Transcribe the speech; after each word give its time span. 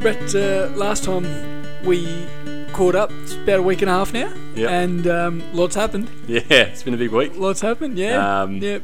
Brett, 0.00 0.34
uh, 0.34 0.70
last 0.76 1.04
time 1.04 1.26
we 1.84 2.26
caught 2.72 2.94
up, 2.94 3.10
it's 3.22 3.34
about 3.34 3.58
a 3.58 3.62
week 3.62 3.82
and 3.82 3.90
a 3.90 3.92
half 3.92 4.14
now, 4.14 4.32
Yep. 4.54 4.70
and 4.70 5.06
um, 5.06 5.42
lots 5.52 5.74
happened. 5.74 6.08
Yeah, 6.26 6.40
it's 6.48 6.82
been 6.82 6.94
a 6.94 6.96
big 6.96 7.10
week. 7.12 7.32
Lots 7.36 7.60
happened, 7.60 7.98
yeah. 7.98 8.42
Um, 8.42 8.56
yep. 8.56 8.82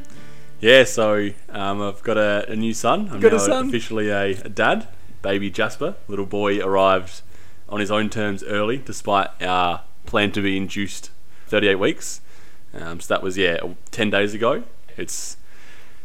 Yeah, 0.61 0.85
so 0.85 1.31
um, 1.71 1.83
I've 1.83 2.03
got 2.03 2.17
a, 2.17 2.51
a 2.51 2.57
new 2.57 2.75
son. 2.75 3.09
I'm 3.11 3.21
Got 3.21 3.35
a 3.35 3.41
son? 3.41 3.69
officially 3.69 4.09
a, 4.11 4.31
a 4.45 4.49
dad. 4.49 4.89
Baby 5.23 5.51
Jasper, 5.51 5.97
little 6.09 6.27
boy, 6.27 6.61
arrived 6.61 7.23
on 7.69 7.81
his 7.81 7.91
own 7.91 8.09
terms 8.11 8.45
early, 8.45 8.79
despite 8.79 9.29
our 9.43 9.83
plan 10.05 10.31
to 10.33 10.41
be 10.43 10.57
induced 10.57 11.11
38 11.49 11.77
weeks. 11.77 12.21
Um, 12.73 13.01
so 13.01 13.13
that 13.15 13.23
was 13.23 13.37
yeah, 13.37 13.59
10 13.91 14.11
days 14.11 14.35
ago. 14.35 14.63
It's 14.97 15.37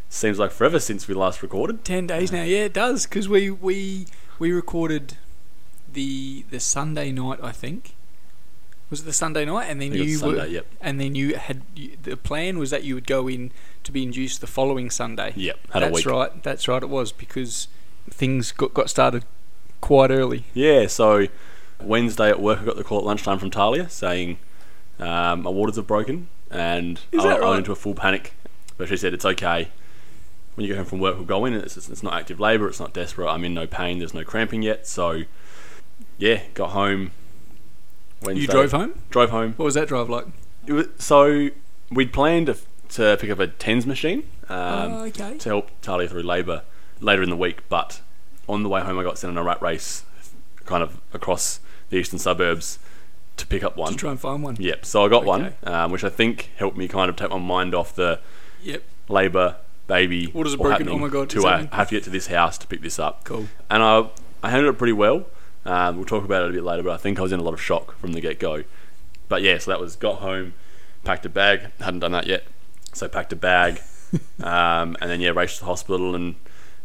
seems 0.09 0.37
like 0.37 0.51
forever 0.51 0.79
since 0.79 1.07
we 1.07 1.13
last 1.13 1.41
recorded. 1.41 1.85
Ten 1.85 2.05
days 2.05 2.31
now, 2.31 2.43
yeah, 2.43 2.65
it 2.65 2.73
does, 2.73 3.05
because 3.05 3.29
we, 3.29 3.49
we 3.49 4.07
we 4.39 4.51
recorded 4.51 5.17
the 5.91 6.43
the 6.49 6.59
Sunday 6.59 7.11
night, 7.11 7.39
I 7.41 7.51
think. 7.51 7.95
Was 8.91 9.01
it 9.01 9.05
the 9.05 9.13
Sunday 9.13 9.45
night? 9.45 9.67
And 9.69 9.81
then 9.81 9.93
I 9.93 9.95
think 9.95 10.03
it 10.03 10.09
you 10.09 10.21
was 10.21 10.35
were, 10.35 10.45
yep. 10.45 10.67
and 10.81 10.99
then 10.99 11.15
you 11.15 11.35
had 11.35 11.63
you, 11.75 11.97
the 12.03 12.17
plan 12.17 12.59
was 12.59 12.69
that 12.69 12.83
you 12.83 12.93
would 12.93 13.07
go 13.07 13.27
in 13.27 13.51
to 13.83 13.91
be 13.91 14.03
induced 14.03 14.41
the 14.41 14.47
following 14.47 14.89
Sunday. 14.89 15.33
Yep, 15.35 15.71
had 15.71 15.81
That's 15.81 16.05
right. 16.05 16.43
That's 16.43 16.67
right. 16.67 16.83
It 16.83 16.89
was 16.89 17.11
because 17.11 17.69
things 18.09 18.51
got 18.51 18.73
got 18.73 18.89
started 18.89 19.25
quite 19.79 20.11
early. 20.11 20.43
Yeah, 20.53 20.87
so 20.87 21.27
Wednesday 21.81 22.29
at 22.29 22.39
work, 22.39 22.59
I 22.59 22.65
got 22.65 22.75
the 22.75 22.83
call 22.83 22.99
at 22.99 23.05
lunchtime 23.05 23.39
from 23.39 23.49
Talia 23.49 23.89
saying 23.89 24.37
um, 24.99 25.43
my 25.43 25.49
waters 25.49 25.77
have 25.77 25.87
broken, 25.87 26.29
and 26.49 26.99
I, 27.13 27.17
I 27.17 27.29
right? 27.29 27.41
went 27.41 27.57
into 27.59 27.71
a 27.71 27.75
full 27.75 27.95
panic. 27.95 28.33
But 28.77 28.89
she 28.89 28.97
said 28.97 29.13
it's 29.13 29.25
okay. 29.25 29.69
When 30.55 30.67
you 30.67 30.73
go 30.73 30.77
home 30.77 30.85
from 30.85 30.99
work, 30.99 31.15
we'll 31.15 31.25
go 31.25 31.45
in. 31.45 31.53
It's, 31.53 31.77
it's 31.77 32.03
not 32.03 32.13
active 32.13 32.39
labour. 32.39 32.67
It's 32.67 32.79
not 32.79 32.93
desperate. 32.93 33.29
I'm 33.29 33.45
in 33.45 33.53
no 33.53 33.67
pain. 33.67 33.99
There's 33.99 34.13
no 34.13 34.23
cramping 34.23 34.63
yet. 34.63 34.85
So, 34.85 35.23
yeah, 36.17 36.41
got 36.53 36.71
home. 36.71 37.11
Wednesday. 38.21 38.41
You 38.41 38.47
drove 38.47 38.71
home. 38.71 38.93
Drove 39.09 39.29
home. 39.29 39.53
What 39.57 39.65
was 39.65 39.73
that 39.75 39.87
drive 39.87 40.09
like? 40.09 40.25
It 40.67 40.73
was, 40.73 40.87
so 40.97 41.49
we'd 41.89 42.13
planned 42.13 42.47
to, 42.47 42.57
to 42.89 43.17
pick 43.19 43.29
up 43.29 43.39
a 43.39 43.47
tens 43.47 43.85
machine 43.85 44.23
um, 44.49 44.91
oh, 44.93 45.03
okay. 45.05 45.37
to 45.37 45.49
help 45.49 45.69
Talia 45.81 46.07
through 46.07 46.23
labour 46.23 46.63
later 46.99 47.23
in 47.23 47.29
the 47.29 47.35
week. 47.35 47.67
But 47.69 48.01
on 48.47 48.63
the 48.63 48.69
way 48.69 48.81
home, 48.81 48.99
I 48.99 49.03
got 49.03 49.17
sent 49.17 49.31
on 49.31 49.37
a 49.37 49.43
rat 49.43 49.61
race, 49.61 50.03
kind 50.65 50.83
of 50.83 50.99
across 51.13 51.59
the 51.89 51.97
eastern 51.97 52.19
suburbs, 52.19 52.79
to 53.37 53.47
pick 53.47 53.63
up 53.63 53.75
one. 53.75 53.93
To 53.93 53.97
try 53.97 54.11
and 54.11 54.19
find 54.19 54.43
one. 54.43 54.55
Yep. 54.59 54.85
So 54.85 55.03
I 55.03 55.09
got 55.09 55.25
one, 55.25 55.53
um, 55.63 55.91
which 55.91 56.03
I 56.03 56.09
think 56.09 56.51
helped 56.57 56.77
me 56.77 56.87
kind 56.87 57.09
of 57.09 57.15
take 57.15 57.29
my 57.29 57.37
mind 57.39 57.73
off 57.73 57.95
the 57.95 58.19
Yep. 58.63 58.83
labour, 59.09 59.55
baby. 59.87 60.27
What 60.27 60.45
is 60.45 60.53
it 60.53 60.59
broken? 60.59 60.87
Oh 60.89 60.97
my 60.99 61.07
God, 61.07 61.29
To 61.31 61.47
uh, 61.47 61.65
have 61.71 61.89
to 61.89 61.95
get 61.95 62.03
to 62.03 62.11
this 62.11 62.27
house 62.27 62.57
to 62.59 62.67
pick 62.67 62.81
this 62.81 62.99
up, 62.99 63.23
Cool. 63.23 63.47
and 63.69 63.81
I 63.81 64.09
I 64.43 64.49
handled 64.51 64.75
it 64.75 64.77
pretty 64.77 64.93
well. 64.93 65.25
Um, 65.65 65.97
we'll 65.97 66.05
talk 66.05 66.23
about 66.23 66.43
it 66.43 66.49
a 66.49 66.53
bit 66.53 66.63
later, 66.63 66.83
but 66.83 66.93
I 66.93 66.97
think 66.97 67.19
I 67.19 67.21
was 67.21 67.31
in 67.31 67.39
a 67.39 67.43
lot 67.43 67.53
of 67.53 67.61
shock 67.61 67.97
from 67.99 68.13
the 68.13 68.21
get 68.21 68.39
go. 68.39 68.63
But 69.27 69.41
yeah, 69.41 69.57
so 69.59 69.71
that 69.71 69.79
was 69.79 69.95
got 69.95 70.19
home, 70.19 70.53
packed 71.03 71.25
a 71.25 71.29
bag. 71.29 71.71
Hadn't 71.79 71.99
done 71.99 72.11
that 72.11 72.27
yet, 72.27 72.43
so 72.93 73.07
packed 73.07 73.31
a 73.33 73.35
bag, 73.35 73.81
um, 74.43 74.97
and 74.99 75.09
then 75.09 75.21
yeah, 75.21 75.29
raced 75.29 75.55
to 75.55 75.59
the 75.61 75.67
hospital 75.67 76.15
and 76.15 76.35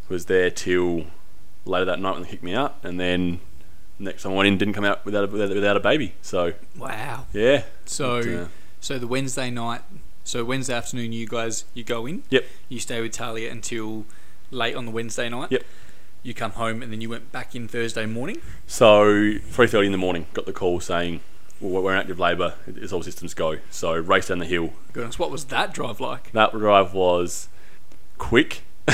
was 0.09 0.27
there 0.27 0.51
till 0.51 1.07
later 1.65 1.87
that 1.87 1.99
night 1.99 2.13
when 2.15 2.23
they 2.23 2.29
kicked 2.29 2.45
me 2.45 2.55
out, 2.55 2.77
and 2.83 3.01
then 3.01 3.41
next 3.99 4.23
time 4.23 4.33
I 4.33 4.35
went 4.37 4.49
in 4.49 4.59
didn't 4.59 4.75
come 4.75 4.85
out 4.85 5.05
without 5.05 5.25
a, 5.25 5.27
without, 5.27 5.77
a 5.77 5.81
baby. 5.81 6.15
So 6.23 6.53
Wow. 6.77 7.27
yeah, 7.33 7.65
So 7.87 8.23
But, 8.23 8.35
uh, 8.35 8.49
so 8.81 8.99
the 8.99 9.07
Wednesday 9.07 9.51
night, 9.51 9.81
so 10.23 10.45
Wednesday 10.45 10.75
afternoon, 10.75 11.13
you 11.13 11.27
guys 11.27 11.65
you 11.75 11.83
go 11.83 12.07
in. 12.07 12.23
Yep. 12.31 12.45
You 12.69 12.79
stay 12.79 13.01
with 13.01 13.13
Talia 13.13 13.51
until 13.51 14.05
late 14.51 14.77
on 14.77 14.85
the 14.85 14.92
Wednesday 14.92 15.29
night. 15.29 15.51
Yep. 15.51 15.65
You 16.23 16.35
come 16.35 16.53
home 16.53 16.83
and 16.83 16.91
then 16.93 17.01
you 17.01 17.09
went 17.09 17.31
back 17.31 17.55
in 17.55 17.69
Thursday 17.69 18.05
morning. 18.07 18.39
So 18.67 19.35
three 19.49 19.67
thirty 19.69 19.87
in 19.87 19.93
the 19.93 19.99
morning, 19.99 20.27
got 20.35 20.47
the 20.47 20.53
call 20.53 20.81
saying 20.81 21.21
well, 21.61 21.83
we're 21.83 21.93
in 21.93 21.99
active 21.99 22.19
labour. 22.19 22.55
It's 22.67 22.93
all 22.93 23.03
systems 23.03 23.33
go. 23.33 23.59
So 23.71 23.95
race 23.95 24.29
down 24.29 24.39
the 24.39 24.47
hill. 24.47 24.73
Goodness, 24.93 25.19
what 25.19 25.31
was 25.31 25.45
that 25.47 25.73
drive 25.73 26.01
like? 26.01 26.33
That 26.33 26.53
drive 26.53 26.93
was 26.93 27.49
quick, 28.19 28.63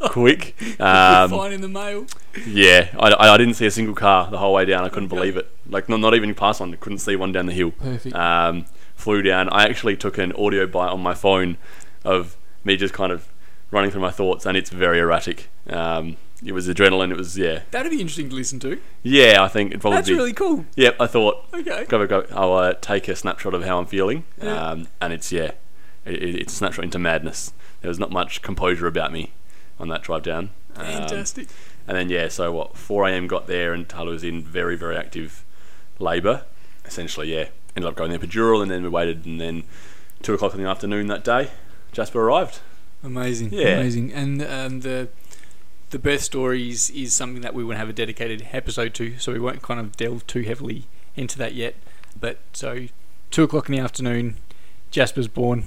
quick. 0.00 0.54
Um, 0.80 1.30
Fine 1.30 1.52
in 1.52 1.60
the 1.60 1.68
mail. 1.68 2.06
yeah, 2.46 2.88
I, 2.98 3.32
I 3.32 3.36
didn't 3.38 3.54
see 3.54 3.66
a 3.66 3.70
single 3.70 3.94
car 3.94 4.30
the 4.30 4.38
whole 4.38 4.52
way 4.52 4.64
down. 4.64 4.84
I 4.84 4.88
couldn't 4.88 5.08
believe 5.08 5.36
it. 5.36 5.48
Like 5.68 5.88
not 5.88 6.00
not 6.00 6.14
even 6.14 6.34
past 6.34 6.60
one. 6.60 6.72
I 6.72 6.76
couldn't 6.76 6.98
see 6.98 7.16
one 7.16 7.32
down 7.32 7.46
the 7.46 7.52
hill. 7.52 7.70
Perfect. 7.70 8.14
Um, 8.14 8.66
flew 8.96 9.22
down. 9.22 9.48
I 9.50 9.64
actually 9.64 9.96
took 9.96 10.18
an 10.18 10.32
audio 10.32 10.66
bite 10.66 10.88
on 10.88 11.00
my 11.00 11.14
phone 11.14 11.56
of 12.04 12.36
me 12.64 12.76
just 12.76 12.92
kind 12.92 13.12
of 13.12 13.28
running 13.74 13.90
through 13.90 14.00
my 14.00 14.10
thoughts, 14.10 14.46
and 14.46 14.56
it's 14.56 14.70
very 14.70 14.98
erratic. 15.00 15.48
Um, 15.68 16.16
it 16.44 16.52
was 16.52 16.68
adrenaline. 16.68 17.10
It 17.10 17.16
was 17.16 17.36
yeah, 17.36 17.62
That'd 17.70 17.90
be 17.90 18.00
interesting 18.00 18.28
to 18.30 18.34
listen 18.34 18.58
to. 18.60 18.80
yeah. 19.02 19.42
I 19.42 19.48
think 19.48 19.72
it 19.74 19.80
probably. 19.80 19.98
That's 19.98 20.10
really 20.10 20.32
cool. 20.32 20.64
Yep, 20.76 20.96
I 21.00 21.06
thought 21.06 21.44
Okay. 21.52 21.84
go 21.88 22.06
go. 22.06 22.26
I'll 22.32 22.54
uh, 22.54 22.74
take 22.74 23.08
a 23.08 23.16
snapshot 23.16 23.52
of 23.54 23.64
how 23.64 23.78
I'm 23.78 23.86
feeling, 23.86 24.24
Yeah. 24.42 24.54
um, 24.70 24.88
and 25.00 25.12
it's 25.12 25.30
yeah, 25.32 25.52
it, 26.04 26.22
it- 26.22 26.34
it's 26.36 26.52
a 26.52 26.56
snapshot 26.56 26.84
into 26.84 26.98
madness. 26.98 27.52
There 27.82 27.88
was 27.88 27.98
not 27.98 28.10
much 28.10 28.40
composure 28.42 28.86
about 28.86 29.12
me 29.12 29.32
on 29.78 29.88
that 29.88 30.02
drive 30.02 30.22
down. 30.22 30.50
Um, 30.76 30.86
Fantastic. 30.86 31.48
and 31.86 31.96
then 31.96 32.08
yeah, 32.08 32.28
so 32.28 32.50
what? 32.52 32.76
4 32.76 33.08
a.m. 33.08 33.26
got 33.26 33.46
there, 33.46 33.72
and 33.74 33.88
Talia 33.88 34.10
was 34.12 34.24
in 34.24 34.42
very 34.42 34.76
very 34.76 34.96
active 34.96 35.44
labour. 35.98 36.44
Essentially, 36.84 37.32
yeah, 37.34 37.48
ended 37.76 37.88
up 37.88 37.96
going 37.96 38.10
the 38.12 38.18
epidural, 38.18 38.60
and 38.62 38.70
then 38.70 38.82
we 38.82 38.88
waited, 38.88 39.24
and 39.24 39.40
then 39.40 39.64
two 40.22 40.34
o'clock 40.34 40.54
in 40.54 40.62
the 40.62 40.68
afternoon 40.68 41.06
that 41.08 41.24
day, 41.24 41.50
Jasper 41.92 42.20
arrived. 42.20 42.60
Amazing. 43.04 43.50
Yeah. 43.52 43.76
Amazing. 43.78 44.12
And 44.12 44.42
um, 44.42 44.80
the 44.80 45.08
the 45.90 45.98
birth 45.98 46.22
stories 46.22 46.90
is 46.90 47.12
something 47.14 47.42
that 47.42 47.54
we 47.54 47.62
want 47.62 47.74
to 47.76 47.78
have 47.78 47.88
a 47.88 47.92
dedicated 47.92 48.48
episode 48.52 48.94
to, 48.94 49.16
so 49.18 49.32
we 49.32 49.38
won't 49.38 49.62
kind 49.62 49.78
of 49.78 49.96
delve 49.96 50.26
too 50.26 50.42
heavily 50.42 50.84
into 51.14 51.38
that 51.38 51.54
yet. 51.54 51.74
But 52.18 52.38
so 52.52 52.86
two 53.30 53.42
o'clock 53.44 53.68
in 53.68 53.74
the 53.76 53.80
afternoon, 53.80 54.36
Jasper's 54.90 55.28
born, 55.28 55.64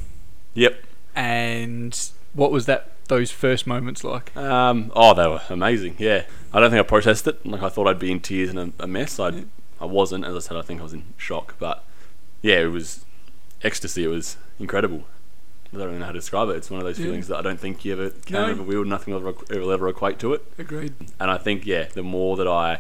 Yep. 0.56 0.84
and 1.16 2.10
what 2.34 2.52
was 2.52 2.66
that? 2.66 2.92
Those 3.08 3.32
first 3.32 3.66
moments 3.66 4.04
like? 4.04 4.36
Um, 4.36 4.92
oh, 4.94 5.14
they 5.14 5.26
were 5.28 5.42
amazing. 5.50 5.96
Yeah, 5.98 6.24
I 6.52 6.60
don't 6.60 6.70
think 6.72 6.82
I 6.82 6.84
processed 6.84 7.26
it. 7.28 7.46
Like 7.46 7.64
I 7.64 7.70
thought 7.70 7.88
I'd 7.88 8.00
be 8.00 8.12
in 8.12 8.20
tears 8.20 8.50
and 8.50 8.74
a, 8.80 8.84
a 8.84 8.88
mess. 8.88 9.20
I. 9.20 9.44
I 9.80 9.86
wasn't. 9.86 10.26
As 10.26 10.36
I 10.36 10.40
said, 10.40 10.58
I 10.58 10.64
think 10.64 10.80
I 10.80 10.84
was 10.84 10.94
in 10.94 11.04
shock. 11.18 11.54
But 11.60 11.84
yeah, 12.42 12.56
it 12.62 12.72
was 12.72 13.06
ecstasy. 13.62 14.04
It 14.06 14.08
was 14.08 14.36
incredible. 14.60 15.04
I 15.80 15.84
don't 15.86 15.90
even 15.92 16.00
know 16.00 16.06
how 16.08 16.12
to 16.12 16.18
describe 16.20 16.50
it. 16.50 16.56
It's 16.58 16.70
one 16.72 16.80
of 16.80 16.86
those 16.86 17.00
Yeah. 17.00 17.06
feelings 17.06 17.28
that 17.28 17.38
I 17.38 17.42
don't 17.42 17.60
think 17.60 17.86
you 17.86 17.94
ever 17.94 18.10
can 18.10 18.34
No. 18.34 18.46
ever 18.46 18.64
wield. 18.64 18.88
Nothing 18.88 19.14
will 19.14 19.28
ever, 19.28 19.38
ever, 19.52 19.74
ever 19.74 19.90
equate 19.90 20.20
to 20.20 20.34
it. 20.34 20.44
Agreed. 20.58 20.94
And 21.20 21.30
I 21.32 21.38
think 21.38 21.66
yeah, 21.66 21.86
the 21.94 22.04
more 22.04 22.36
that 22.38 22.48
I, 22.48 22.80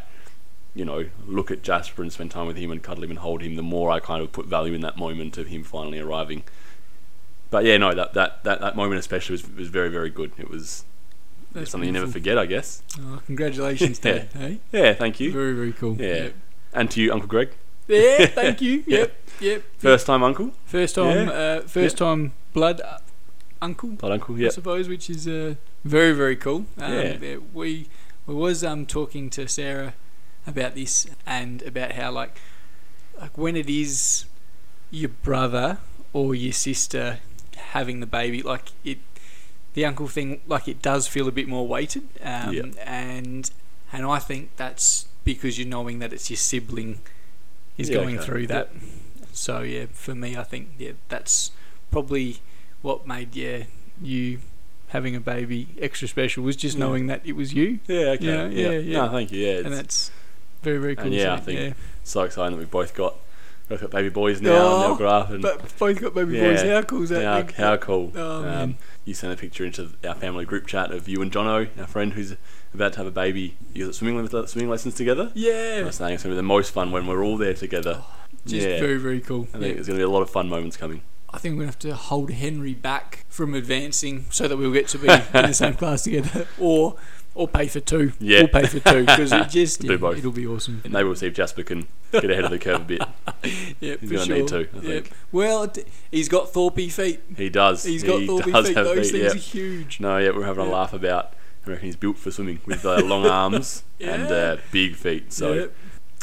you 0.76 0.86
know, 0.86 1.06
look 1.26 1.50
at 1.52 1.64
Jasper 1.64 2.02
and 2.02 2.12
spend 2.12 2.32
time 2.32 2.48
with 2.48 2.58
him 2.58 2.72
and 2.72 2.82
cuddle 2.84 3.04
him 3.04 3.10
and 3.12 3.20
hold 3.20 3.42
him, 3.42 3.56
the 3.56 3.64
more 3.64 3.90
I 3.92 4.00
kind 4.00 4.22
of 4.22 4.32
put 4.32 4.46
value 4.46 4.74
in 4.74 4.82
that 4.82 4.98
moment 4.98 5.38
of 5.38 5.48
him 5.48 5.64
finally 5.64 6.00
arriving. 6.00 6.44
But 7.50 7.64
yeah, 7.66 7.78
no, 7.78 7.94
that 7.94 8.14
that, 8.14 8.44
that, 8.44 8.60
that 8.62 8.76
moment 8.76 9.00
especially 9.00 9.34
was, 9.34 9.50
was 9.56 9.68
very 9.70 9.90
very 9.90 10.10
good. 10.10 10.32
It 10.38 10.50
was 10.50 10.84
That's 11.54 11.72
something 11.72 11.88
you 11.88 11.94
never 11.94 12.12
forget, 12.12 12.38
I 12.38 12.46
guess. 12.46 12.82
Oh, 13.00 13.22
congratulations, 13.26 14.00
Yeah. 14.04 14.12
Dad. 14.14 14.30
Hey, 14.34 14.60
Yeah, 14.72 14.94
thank 14.94 15.20
you. 15.20 15.32
very 15.32 15.54
very 15.54 15.72
cool. 15.74 15.96
Yeah. 16.00 16.16
Yep. 16.24 16.34
And 16.74 16.92
to 16.92 17.02
you, 17.02 17.12
Uncle 17.14 17.28
Greg. 17.30 17.50
Yeah, 17.88 18.26
thank 18.40 18.62
you. 18.62 18.84
Yep, 18.86 19.16
yep. 19.40 19.64
First 19.78 20.06
time 20.08 20.22
uncle? 20.22 20.52
First 20.66 20.96
time, 20.96 21.28
Yeah. 21.30 21.34
uh, 21.34 21.62
first 21.62 21.98
time 21.98 22.34
blood 22.58 22.82
uh, 22.82 22.98
uncle. 23.62 23.90
Blood 23.90 24.12
uncle, 24.14 24.38
yeah. 24.40 24.48
I 24.48 24.52
suppose, 24.52 24.90
which 24.90 25.10
is 25.10 25.28
uh, 25.28 25.56
very 25.86 26.14
very 26.14 26.36
cool. 26.36 26.66
Um, 26.78 26.94
Yeah. 26.94 27.38
We 27.54 27.88
we 28.26 28.34
was 28.34 28.64
um 28.64 28.86
talking 28.86 29.30
to 29.32 29.48
Sarah 29.48 29.94
about 30.46 30.74
this 30.76 31.08
and 31.26 31.62
about 31.64 31.92
how 31.94 32.12
like 32.12 32.36
like 33.22 33.38
when 33.38 33.56
it 33.56 33.70
is 33.70 34.26
your 34.92 35.10
brother 35.10 35.78
or 36.14 36.34
your 36.36 36.54
sister 36.54 37.20
having 37.74 38.00
the 38.00 38.08
baby, 38.08 38.42
like 38.42 38.72
it 38.84 39.00
the 39.74 39.86
uncle 39.86 40.08
thing, 40.08 40.42
like 40.48 40.68
it 40.68 40.82
does 40.82 41.08
feel 41.08 41.28
a 41.28 41.32
bit 41.32 41.48
more 41.48 41.68
weighted. 41.68 42.04
Um, 42.22 42.54
Yeah. 42.54 42.64
And 42.86 43.52
and 43.94 44.06
I 44.06 44.20
think 44.20 44.50
that's 44.58 45.08
because 45.24 45.60
you're 45.60 45.68
knowing 45.78 46.00
that 46.00 46.12
it's 46.14 46.30
your 46.30 46.38
sibling 46.38 47.00
is 47.78 47.90
Yeah, 47.90 47.98
going 47.98 48.18
okay. 48.18 48.26
through 48.26 48.48
that. 48.48 48.70
So 49.34 49.62
yeah, 49.62 49.86
for 49.92 50.16
me, 50.16 50.36
I 50.36 50.44
think 50.44 50.70
yeah, 50.80 50.94
that's 51.10 51.52
probably 51.92 52.40
what 52.88 53.06
made 53.06 53.36
yeah 53.36 53.64
you 54.02 54.40
having 54.90 55.14
a 55.16 55.20
baby 55.20 55.68
extra 55.82 56.08
special 56.08 56.42
was 56.44 56.56
just 56.56 56.78
Yeah. 56.78 56.86
knowing 56.86 57.08
that 57.08 57.22
it 57.26 57.34
was 57.34 57.54
you, 57.54 57.80
Yeah, 57.88 58.16
okay. 58.16 58.26
Yeah, 58.26 58.48
yeah, 58.48 58.70
yeah. 58.80 58.98
No, 59.06 59.12
thank 59.12 59.32
you. 59.34 59.46
Yeah, 59.46 59.58
and 59.66 59.74
that's 59.74 60.12
very 60.64 60.78
very 60.78 60.96
cool. 60.96 61.08
And 61.08 61.14
yeah, 61.14 61.34
I 61.34 61.38
think- 61.42 61.60
yeah, 61.60 61.74
so 62.06 62.22
exciting 62.22 62.56
that 62.56 62.60
we 62.60 62.66
both 62.66 62.94
got 62.96 63.16
Both 63.70 63.82
got 63.82 63.92
baby 63.92 64.08
boys 64.08 64.40
now, 64.42 64.52
and 64.52 64.82
they'll 64.84 64.92
Oh, 64.92 64.96
grow 64.96 65.10
up. 65.10 65.30
And 65.30 65.42
But 65.42 65.78
both 65.78 66.00
got 66.00 66.16
baby 66.16 66.38
Yeah. 66.38 66.52
boys. 66.52 66.62
How 66.62 66.82
cool 66.84 67.04
is 67.04 67.10
that? 67.10 67.22
how, 67.26 67.44
thing? 67.44 67.56
how 67.58 67.76
cool. 67.76 68.14
Oh, 68.16 68.48
um, 68.48 68.78
you 69.04 69.14
sent 69.14 69.34
a 69.34 69.36
picture 69.36 69.66
into 69.66 69.90
our 70.08 70.16
family 70.16 70.46
group 70.46 70.68
chat 70.68 70.90
of 70.92 71.10
you 71.10 71.22
and 71.22 71.30
Jono, 71.30 71.68
our 71.78 71.86
friend 71.86 72.14
who's 72.14 72.38
about 72.74 72.94
to 72.94 73.00
have 73.00 73.08
a 73.08 73.12
baby. 73.12 73.58
You 73.74 73.88
got 73.88 73.96
swimming, 73.96 74.26
swimming 74.48 74.70
lessons 74.70 74.96
together? 74.96 75.32
Yeah. 75.36 75.80
I 75.82 75.84
was 75.84 75.96
saying 75.96 76.14
it's 76.14 76.24
going 76.24 76.32
to 76.32 76.36
be 76.36 76.44
the 76.48 76.54
most 76.58 76.72
fun 76.72 76.92
when 76.94 77.08
we're 77.08 77.22
all 77.26 77.36
there 77.36 77.54
together. 77.54 78.04
Just 78.46 78.66
yeah. 78.66 78.80
very, 78.80 78.96
very 79.00 79.20
cool. 79.20 79.50
I 79.54 79.58
think 79.60 79.76
there's 79.76 79.88
going 79.88 80.00
to 80.00 80.06
be 80.06 80.10
a 80.10 80.16
lot 80.18 80.22
of 80.22 80.30
fun 80.30 80.48
moments 80.48 80.78
coming. 80.78 81.02
I 81.30 81.40
think 81.40 81.54
we're 81.54 81.64
going 81.66 81.74
to 81.74 81.88
have 81.90 81.98
to 82.00 82.04
hold 82.04 82.32
Henry 82.32 82.74
back 82.74 83.26
from 83.28 83.54
advancing 83.54 84.26
so 84.30 84.48
that 84.48 84.58
we'll 84.58 84.72
get 84.72 84.88
to 84.90 84.98
be 84.98 85.08
in 85.34 85.46
the 85.48 85.54
same 85.54 85.74
class 85.74 86.04
together. 86.04 86.48
Or 86.60 86.96
or 87.38 87.48
pay 87.48 87.68
for 87.68 87.80
two. 87.80 88.14
Yeah. 88.20 88.40
We'll 88.40 88.48
pay 88.64 88.66
for 88.66 88.80
two 88.80 89.06
because 89.06 89.32
it 89.32 89.50
just 89.50 89.82
Do 89.82 89.88
yeah, 89.88 90.12
it'll 90.18 90.32
be 90.32 90.48
awesome. 90.48 90.82
And 90.84 90.92
Maybe 90.92 91.04
we'll 91.06 91.16
see 91.16 91.28
if 91.28 91.36
Jasper 91.36 91.62
can 91.62 91.88
get 92.12 92.32
ahead 92.32 92.46
of 92.46 92.50
the 92.52 92.58
curve 92.58 92.82
a 92.82 92.84
bit. 92.84 93.02
Yeah, 93.80 93.96
He's 94.02 94.10
for 94.10 94.16
gonna 94.16 94.26
sure. 94.26 94.36
need 94.38 94.48
to, 94.48 94.58
I 94.58 94.60
Yeah. 94.74 94.82
think. 94.82 95.12
Well, 95.32 95.72
he's 96.10 96.28
got 96.28 96.52
Thorpe 96.52 96.80
feet. 96.90 97.22
He 97.38 97.50
does. 97.50 97.84
He's 97.84 98.04
got 98.04 98.22
he 98.22 98.26
Thorpe 98.28 98.46
does 98.46 98.68
feet. 98.68 98.74
Those 98.76 99.12
feet, 99.12 99.22
things 99.22 99.34
yeah. 99.34 99.40
are 99.40 99.44
huge. 99.44 100.00
No, 100.00 100.18
yeah, 100.18 100.32
we're 100.32 100.46
having 100.46 100.66
a 100.66 100.70
laugh 100.70 100.92
about. 100.94 101.34
I 101.66 101.70
reckon 101.70 101.86
he's 101.86 101.96
built 101.96 102.18
for 102.18 102.32
swimming 102.32 102.60
with 102.66 102.84
uh, 102.84 103.02
long 103.02 103.28
arms 103.28 103.84
and 104.02 104.24
uh, 104.24 104.58
big 104.72 104.96
feet. 104.96 105.32
So 105.32 105.70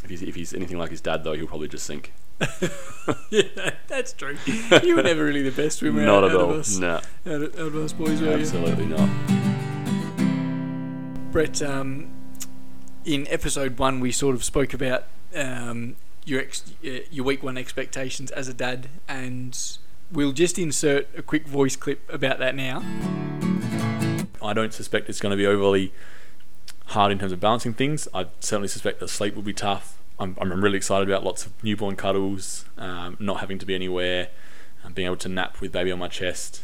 if, 0.02 0.10
he's, 0.10 0.22
if 0.22 0.34
he's 0.34 0.52
anything 0.52 0.78
like 0.78 0.90
his 0.90 1.00
dad, 1.00 1.22
though, 1.22 1.34
he'll 1.34 1.46
probably 1.46 1.68
just 1.68 1.86
sink. 1.86 2.12
yeah, 3.30 3.42
that's 3.86 4.12
true. 4.12 4.36
You 4.82 4.96
were 4.96 5.02
never 5.02 5.24
really 5.24 5.42
the 5.42 5.50
best 5.52 5.78
swimmer 5.78 6.04
Not 6.04 6.24
out, 6.24 6.30
at 6.30 6.36
out 6.36 6.40
all. 6.42 6.50
of 6.52 6.60
us. 6.60 6.76
No, 6.78 6.94
Out 6.96 7.02
of, 7.26 7.42
out 7.54 7.58
of 7.58 7.76
us 7.76 7.92
boys, 7.92 8.20
were 8.20 8.28
you? 8.28 8.32
absolutely 8.34 8.86
not. 8.86 9.08
Brett, 11.32 11.62
um, 11.62 12.08
in 13.04 13.26
episode 13.28 13.78
one, 13.78 14.00
we 14.00 14.12
sort 14.12 14.34
of 14.34 14.44
spoke 14.44 14.72
about 14.72 15.04
um, 15.34 15.96
your 16.24 16.40
ex- 16.40 16.72
uh, 16.86 17.00
your 17.10 17.24
week 17.24 17.42
one 17.42 17.56
expectations 17.58 18.30
as 18.30 18.48
a 18.48 18.54
dad, 18.54 18.88
and 19.08 19.58
we'll 20.12 20.32
just 20.32 20.58
insert 20.58 21.08
a 21.16 21.22
quick 21.22 21.46
voice 21.46 21.76
clip 21.76 22.08
about 22.12 22.38
that 22.38 22.54
now. 22.54 22.82
I 24.42 24.52
don't 24.52 24.72
suspect 24.72 25.08
it's 25.08 25.20
going 25.20 25.30
to 25.30 25.36
be 25.36 25.46
overly 25.46 25.92
hard 26.88 27.10
in 27.10 27.18
terms 27.18 27.32
of 27.32 27.40
balancing 27.40 27.74
things. 27.74 28.06
I 28.14 28.26
certainly 28.40 28.68
suspect 28.68 29.00
that 29.00 29.08
sleep 29.08 29.34
will 29.34 29.42
be 29.42 29.54
tough. 29.54 29.98
I'm, 30.18 30.36
I'm 30.40 30.62
really 30.62 30.76
excited 30.76 31.08
about 31.08 31.24
lots 31.24 31.46
of 31.46 31.64
newborn 31.64 31.96
cuddles, 31.96 32.64
um, 32.78 33.16
not 33.18 33.40
having 33.40 33.58
to 33.58 33.66
be 33.66 33.74
anywhere, 33.74 34.28
and 34.84 34.94
being 34.94 35.06
able 35.06 35.16
to 35.16 35.28
nap 35.28 35.60
with 35.60 35.72
baby 35.72 35.90
on 35.90 35.98
my 35.98 36.08
chest. 36.08 36.62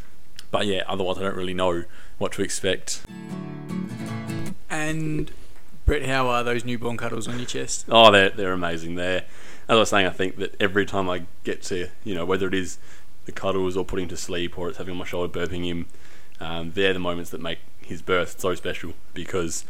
But 0.50 0.66
yeah, 0.66 0.82
otherwise 0.86 1.18
I 1.18 1.22
don't 1.22 1.36
really 1.36 1.54
know 1.54 1.84
what 2.18 2.32
to 2.32 2.42
expect. 2.42 3.02
And 4.68 5.30
Brett, 5.84 6.06
how 6.06 6.28
are 6.28 6.44
those 6.44 6.64
newborn 6.64 6.96
cuddles 6.96 7.26
on 7.26 7.38
your 7.38 7.46
chest? 7.46 7.86
Oh, 7.88 8.10
they're 8.10 8.30
they're 8.30 8.52
amazing. 8.52 8.94
They're 8.94 9.24
as 9.68 9.76
I 9.76 9.76
was 9.76 9.88
saying, 9.88 10.06
I 10.06 10.10
think 10.10 10.36
that 10.36 10.54
every 10.60 10.86
time 10.86 11.08
I 11.08 11.24
get 11.44 11.62
to 11.64 11.88
you 12.04 12.14
know 12.14 12.24
whether 12.24 12.46
it 12.46 12.54
is 12.54 12.78
the 13.24 13.32
cuddles 13.32 13.76
or 13.76 13.84
putting 13.84 14.04
him 14.04 14.10
to 14.10 14.16
sleep 14.16 14.58
or 14.58 14.68
it's 14.68 14.78
having 14.78 14.92
on 14.92 14.98
my 14.98 15.04
shoulder 15.04 15.32
burping 15.32 15.64
him, 15.64 15.86
um, 16.40 16.72
they're 16.72 16.92
the 16.92 16.98
moments 17.00 17.30
that 17.30 17.40
make 17.40 17.58
his 17.80 18.02
birth 18.02 18.40
so 18.40 18.54
special 18.54 18.94
because. 19.14 19.64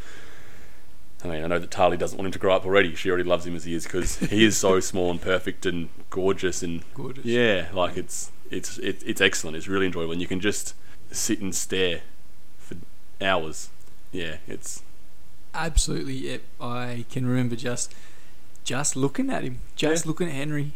I 1.24 1.28
mean, 1.28 1.44
I 1.44 1.46
know 1.48 1.58
that 1.58 1.70
Tali 1.70 1.96
doesn't 1.96 2.16
want 2.16 2.26
him 2.26 2.32
to 2.32 2.38
grow 2.38 2.54
up 2.54 2.64
already. 2.64 2.94
She 2.94 3.08
already 3.10 3.24
loves 3.28 3.46
him 3.46 3.54
as 3.56 3.64
he 3.64 3.74
is 3.74 3.84
because 3.84 4.16
he 4.18 4.44
is 4.44 4.56
so 4.56 4.80
small 4.90 5.10
and 5.10 5.20
perfect 5.20 5.66
and 5.66 5.88
gorgeous 6.08 6.62
and 6.62 6.82
Gorgeous. 6.94 7.24
yeah, 7.24 7.68
like 7.72 7.96
it's 7.96 8.30
it's 8.50 8.78
it, 8.78 9.02
it's 9.06 9.20
excellent. 9.20 9.56
It's 9.56 9.68
really 9.68 9.86
enjoyable, 9.86 10.12
and 10.12 10.20
you 10.20 10.26
can 10.26 10.40
just 10.40 10.74
sit 11.10 11.40
and 11.40 11.54
stare 11.54 12.00
for 12.58 12.76
hours. 13.20 13.68
Yeah, 14.12 14.36
it's 14.48 14.82
Absolutely, 15.52 16.14
yep. 16.14 16.42
I 16.60 17.04
can 17.10 17.26
remember 17.26 17.56
just 17.56 17.92
just 18.64 18.94
looking 18.96 19.30
at 19.30 19.42
him, 19.42 19.58
just 19.76 20.04
Yeah. 20.04 20.08
looking 20.08 20.28
at 20.28 20.34
Henry, 20.34 20.72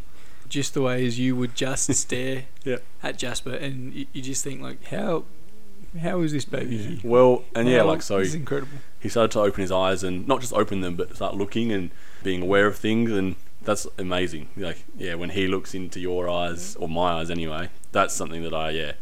just 0.49 0.75
the 0.75 0.83
way 0.83 1.07
as 1.07 1.19
you 1.19 1.37
would 1.37 1.55
just 1.55 1.93
stare 1.95 2.45
Yeah. 2.65 2.79
at 3.03 3.19
Jasper, 3.19 3.53
and 3.55 3.95
you, 3.95 4.07
you 4.13 4.21
just 4.23 4.43
think 4.45 4.61
like, 4.61 4.85
how 4.87 5.25
how 6.01 6.21
is 6.23 6.33
this 6.33 6.45
baby 6.45 6.77
here? 6.77 6.99
well, 7.05 7.45
and 7.55 7.69
yeah, 7.69 7.79
How- 7.79 7.87
like 7.87 8.03
so. 8.03 8.19
this 8.19 8.29
is 8.29 8.35
incredible. 8.35 8.79
He 9.05 9.09
started 9.09 9.31
to 9.33 9.41
open 9.41 9.61
his 9.61 9.71
eyes 9.71 10.03
and 10.03 10.27
not 10.27 10.41
just 10.41 10.53
open 10.53 10.81
them 10.81 10.97
but 10.97 11.15
start 11.15 11.37
looking 11.37 11.71
and 11.71 11.91
being 12.25 12.43
aware 12.43 12.67
of 12.67 12.77
things 12.77 13.13
and 13.13 13.37
that's 13.63 13.87
amazing. 13.99 14.49
Like 14.57 14.83
yeah 14.99 15.15
when 15.15 15.31
he 15.31 15.47
looks 15.47 15.75
into 15.75 16.01
your 16.01 16.29
eyes 16.29 16.75
or 16.77 16.89
my 16.89 17.13
eyes 17.21 17.31
anyway 17.31 17.69
that's 17.93 18.13
something 18.13 18.43
that 18.43 18.53
i 18.53 18.71
yeah 18.71 18.93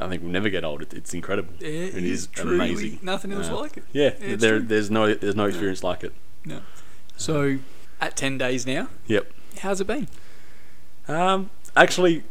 i 0.00 0.08
think 0.08 0.22
we'll 0.22 0.32
never 0.32 0.48
get 0.48 0.64
old. 0.64 0.80
It, 0.82 0.94
it's 0.94 1.12
incredible. 1.12 1.52
It 1.60 1.66
it 1.66 2.04
is 2.04 2.20
is 2.22 2.26
truly 2.28 2.54
amazing. 2.54 2.98
Nothing 3.02 3.32
else 3.32 3.48
Uh, 3.48 3.60
like 3.60 3.76
it. 3.76 3.84
yeah, 3.92 4.10
there, 4.18 4.58
true. 4.58 4.66
there's 4.66 4.90
no 4.90 5.12
there's 5.14 5.36
no 5.36 5.44
experience 5.46 5.82
like 5.84 6.02
it. 6.04 6.12
No. 6.44 6.60
So, 7.16 7.58
at 8.00 8.16
ten 8.16 8.38
days 8.38 8.66
now, 8.66 8.88
Yep. 9.06 9.30
How's 9.58 9.80
it 9.80 9.86
been? 9.86 10.08
um 11.08 11.50
actually 11.76 12.22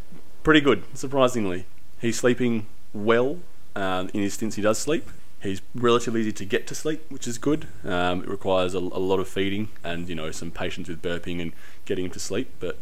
pretty 0.44 0.62
good 0.62 0.84
surprisingly. 0.94 1.66
He's 2.00 2.18
sleeping 2.18 2.66
well 2.94 3.38
um, 3.76 4.10
in 4.14 4.22
his 4.22 4.34
stints 4.34 4.56
he 4.56 4.62
does 4.62 4.78
sleep 4.80 5.08
He's 5.42 5.62
relatively 5.74 6.22
easy 6.22 6.32
to 6.34 6.46
get 6.46 6.68
to 6.68 6.76
sleep, 6.76 7.04
which 7.10 7.28
is 7.28 7.38
good. 7.38 7.68
Um, 7.84 8.22
it 8.22 8.30
requires 8.30 8.76
a, 8.76 8.78
a 8.78 9.02
lot 9.02 9.20
of 9.20 9.28
feeding 9.28 9.70
and 9.84 10.08
you 10.08 10.16
know 10.16 10.32
some 10.32 10.52
patience 10.52 10.88
with 10.88 11.02
burping 11.02 11.42
and 11.42 11.52
getting 11.86 12.06
him 12.06 12.12
to 12.12 12.20
sleep, 12.20 12.54
but 12.60 12.78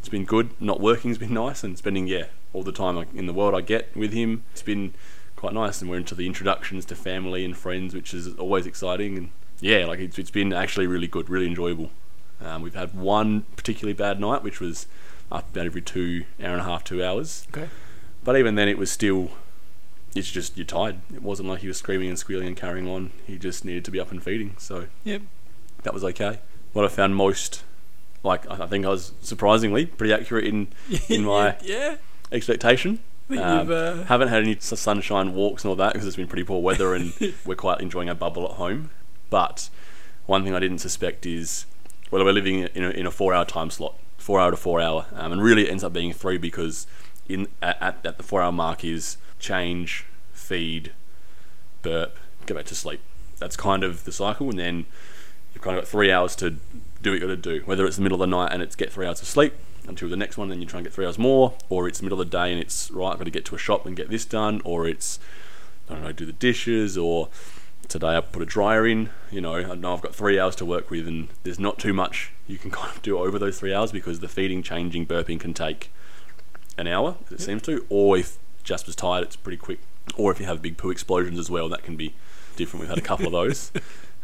it's 0.00 0.08
been 0.08 0.24
good. 0.24 0.50
Not 0.60 0.80
working's 0.80 1.18
been 1.18 1.34
nice, 1.44 1.62
and 1.62 1.78
spending 1.78 2.06
yeah 2.06 2.26
all 2.52 2.62
the 2.62 2.72
time 2.72 3.04
in 3.14 3.26
the 3.26 3.32
world 3.32 3.54
I 3.54 3.60
get 3.60 3.94
with 3.96 4.12
him. 4.12 4.44
It's 4.52 4.62
been 4.62 4.94
quite 5.36 5.54
nice, 5.54 5.80
and 5.80 5.90
we're 5.90 5.98
into 5.98 6.14
the 6.14 6.26
introductions 6.26 6.84
to 6.86 6.96
family 6.96 7.44
and 7.44 7.56
friends, 7.56 7.94
which 7.94 8.12
is 8.14 8.34
always 8.36 8.66
exciting. 8.66 9.16
And 9.16 9.30
yeah, 9.60 9.86
like 9.86 9.98
it's, 9.98 10.18
it's 10.18 10.30
been 10.30 10.52
actually 10.52 10.86
really 10.86 11.06
good, 11.06 11.28
really 11.28 11.46
enjoyable. 11.46 11.90
Um, 12.40 12.62
we've 12.62 12.74
had 12.74 12.94
one 12.94 13.42
particularly 13.56 13.94
bad 13.94 14.20
night, 14.20 14.42
which 14.42 14.60
was 14.60 14.86
up 15.30 15.50
about 15.50 15.66
every 15.66 15.80
two 15.80 16.24
hour 16.42 16.52
and 16.52 16.60
a 16.60 16.64
half, 16.64 16.84
two 16.84 17.04
hours. 17.04 17.46
Okay. 17.54 17.68
But 18.22 18.36
even 18.36 18.54
then, 18.54 18.68
it 18.68 18.78
was 18.78 18.90
still. 18.90 19.30
It's 20.14 20.30
just 20.30 20.56
you're 20.56 20.64
tired. 20.66 20.96
It 21.12 21.22
wasn't 21.22 21.48
like 21.48 21.60
he 21.60 21.68
was 21.68 21.76
screaming 21.78 22.08
and 22.08 22.18
squealing 22.18 22.46
and 22.46 22.56
carrying 22.56 22.88
on. 22.88 23.10
He 23.26 23.36
just 23.38 23.64
needed 23.64 23.84
to 23.86 23.90
be 23.90 23.98
up 24.00 24.10
and 24.10 24.22
feeding, 24.22 24.54
so 24.58 24.86
Yep. 25.04 25.22
that 25.82 25.92
was 25.94 26.04
okay. 26.04 26.38
What 26.72 26.84
I 26.84 26.88
found 26.88 27.16
most, 27.16 27.64
like 28.22 28.48
I 28.50 28.66
think 28.66 28.86
I 28.86 28.90
was 28.90 29.12
surprisingly 29.22 29.86
pretty 29.86 30.12
accurate 30.12 30.44
in 30.44 30.68
In 31.08 31.24
my- 31.32 31.56
yeah. 31.62 31.96
expectation. 32.32 33.00
Um, 33.30 33.72
uh, 33.72 34.04
Haven't 34.04 34.28
had 34.28 34.42
any 34.42 34.56
sunshine 34.60 35.32
walks 35.34 35.64
and 35.64 35.70
all 35.70 35.76
that 35.76 35.94
because 35.94 36.06
it's 36.06 36.16
been 36.16 36.28
pretty 36.28 36.44
poor 36.44 36.60
weather 36.60 36.94
and 36.94 37.12
we're 37.46 37.54
quite 37.56 37.80
enjoying 37.80 38.08
our 38.08 38.14
bubble 38.14 38.44
at 38.44 38.52
home. 38.52 38.90
But 39.30 39.70
one 40.26 40.44
thing 40.44 40.54
I 40.54 40.58
didn't 40.60 40.78
suspect 40.78 41.24
is, 41.26 41.64
well, 42.10 42.22
we're 42.24 42.32
living 42.32 42.68
in 42.74 42.84
a, 42.84 42.90
in 42.90 43.06
a 43.06 43.10
four-hour 43.10 43.46
time 43.46 43.70
slot, 43.70 43.94
four 44.18 44.38
hour 44.40 44.50
to 44.50 44.56
four 44.58 44.78
hour, 44.80 45.06
um, 45.14 45.32
and 45.32 45.42
really 45.42 45.66
it 45.66 45.70
ends 45.70 45.82
up 45.82 45.92
being 45.94 46.12
three 46.12 46.36
because 46.38 46.86
in 47.28 47.48
at, 47.62 47.80
at, 47.82 48.04
at 48.04 48.16
the 48.18 48.22
four-hour 48.22 48.52
mark 48.52 48.84
is 48.84 49.16
change, 49.44 50.06
feed, 50.32 50.92
burp, 51.82 52.16
go 52.46 52.54
back 52.54 52.64
to 52.66 52.74
sleep. 52.74 53.00
That's 53.38 53.56
kind 53.56 53.84
of 53.84 54.04
the 54.04 54.12
cycle, 54.12 54.48
and 54.48 54.58
then 54.58 54.86
you've 55.52 55.62
kind 55.62 55.76
of 55.76 55.84
got 55.84 55.88
three 55.88 56.10
hours 56.10 56.34
to 56.36 56.50
do 57.02 57.10
what 57.10 57.14
you 57.14 57.20
got 57.20 57.26
to 57.26 57.36
do. 57.36 57.62
Whether 57.66 57.86
it's 57.86 57.96
the 57.96 58.02
middle 58.02 58.16
of 58.16 58.30
the 58.30 58.36
night 58.36 58.52
and 58.52 58.62
it's 58.62 58.74
get 58.74 58.90
three 58.90 59.06
hours 59.06 59.20
of 59.20 59.28
sleep 59.28 59.54
until 59.86 60.08
the 60.08 60.16
next 60.16 60.38
one, 60.38 60.48
then 60.48 60.60
you 60.60 60.66
try 60.66 60.78
and 60.78 60.86
get 60.86 60.94
three 60.94 61.04
hours 61.04 61.18
more, 61.18 61.52
or 61.68 61.86
it's 61.86 61.98
the 61.98 62.04
middle 62.04 62.20
of 62.20 62.30
the 62.30 62.36
day 62.36 62.50
and 62.50 62.60
it's 62.60 62.90
right, 62.90 63.12
I've 63.12 63.18
got 63.18 63.24
to 63.24 63.30
get 63.30 63.44
to 63.46 63.54
a 63.54 63.58
shop 63.58 63.84
and 63.84 63.94
get 63.94 64.08
this 64.08 64.24
done, 64.24 64.62
or 64.64 64.88
it's 64.88 65.18
I 65.88 65.94
don't 65.94 66.04
know, 66.04 66.12
do 66.12 66.24
the 66.24 66.32
dishes, 66.32 66.96
or 66.96 67.28
today 67.88 68.16
I 68.16 68.20
put 68.20 68.40
a 68.40 68.46
dryer 68.46 68.86
in. 68.86 69.10
You 69.30 69.42
know, 69.42 69.56
I 69.56 69.74
know 69.74 69.92
I've 69.92 70.00
got 70.00 70.14
three 70.14 70.40
hours 70.40 70.56
to 70.56 70.64
work 70.64 70.90
with, 70.90 71.06
and 71.06 71.28
there's 71.42 71.58
not 71.58 71.78
too 71.78 71.92
much 71.92 72.32
you 72.46 72.56
can 72.56 72.70
kind 72.80 72.94
of 72.96 73.02
do 73.02 73.18
over 73.18 73.38
those 73.38 73.58
three 73.60 73.74
hours 73.74 73.92
because 73.92 74.20
the 74.20 74.28
feeding, 74.28 74.62
changing, 74.62 75.06
burping 75.06 75.38
can 75.38 75.52
take 75.52 75.90
an 76.78 76.86
hour, 76.86 77.16
as 77.26 77.32
it 77.32 77.40
seems 77.42 77.62
to, 77.62 77.84
or 77.90 78.16
if 78.16 78.38
Jasper's 78.64 78.96
tired, 78.96 79.24
it's 79.24 79.36
pretty 79.36 79.58
quick. 79.58 79.78
Or 80.16 80.32
if 80.32 80.40
you 80.40 80.46
have 80.46 80.60
big 80.60 80.76
poo 80.76 80.90
explosions 80.90 81.38
as 81.38 81.50
well, 81.50 81.68
that 81.68 81.82
can 81.82 81.96
be 81.96 82.14
different. 82.56 82.80
We've 82.80 82.88
had 82.88 82.98
a 82.98 83.02
couple 83.02 83.26
of 83.26 83.32
those, 83.40 83.72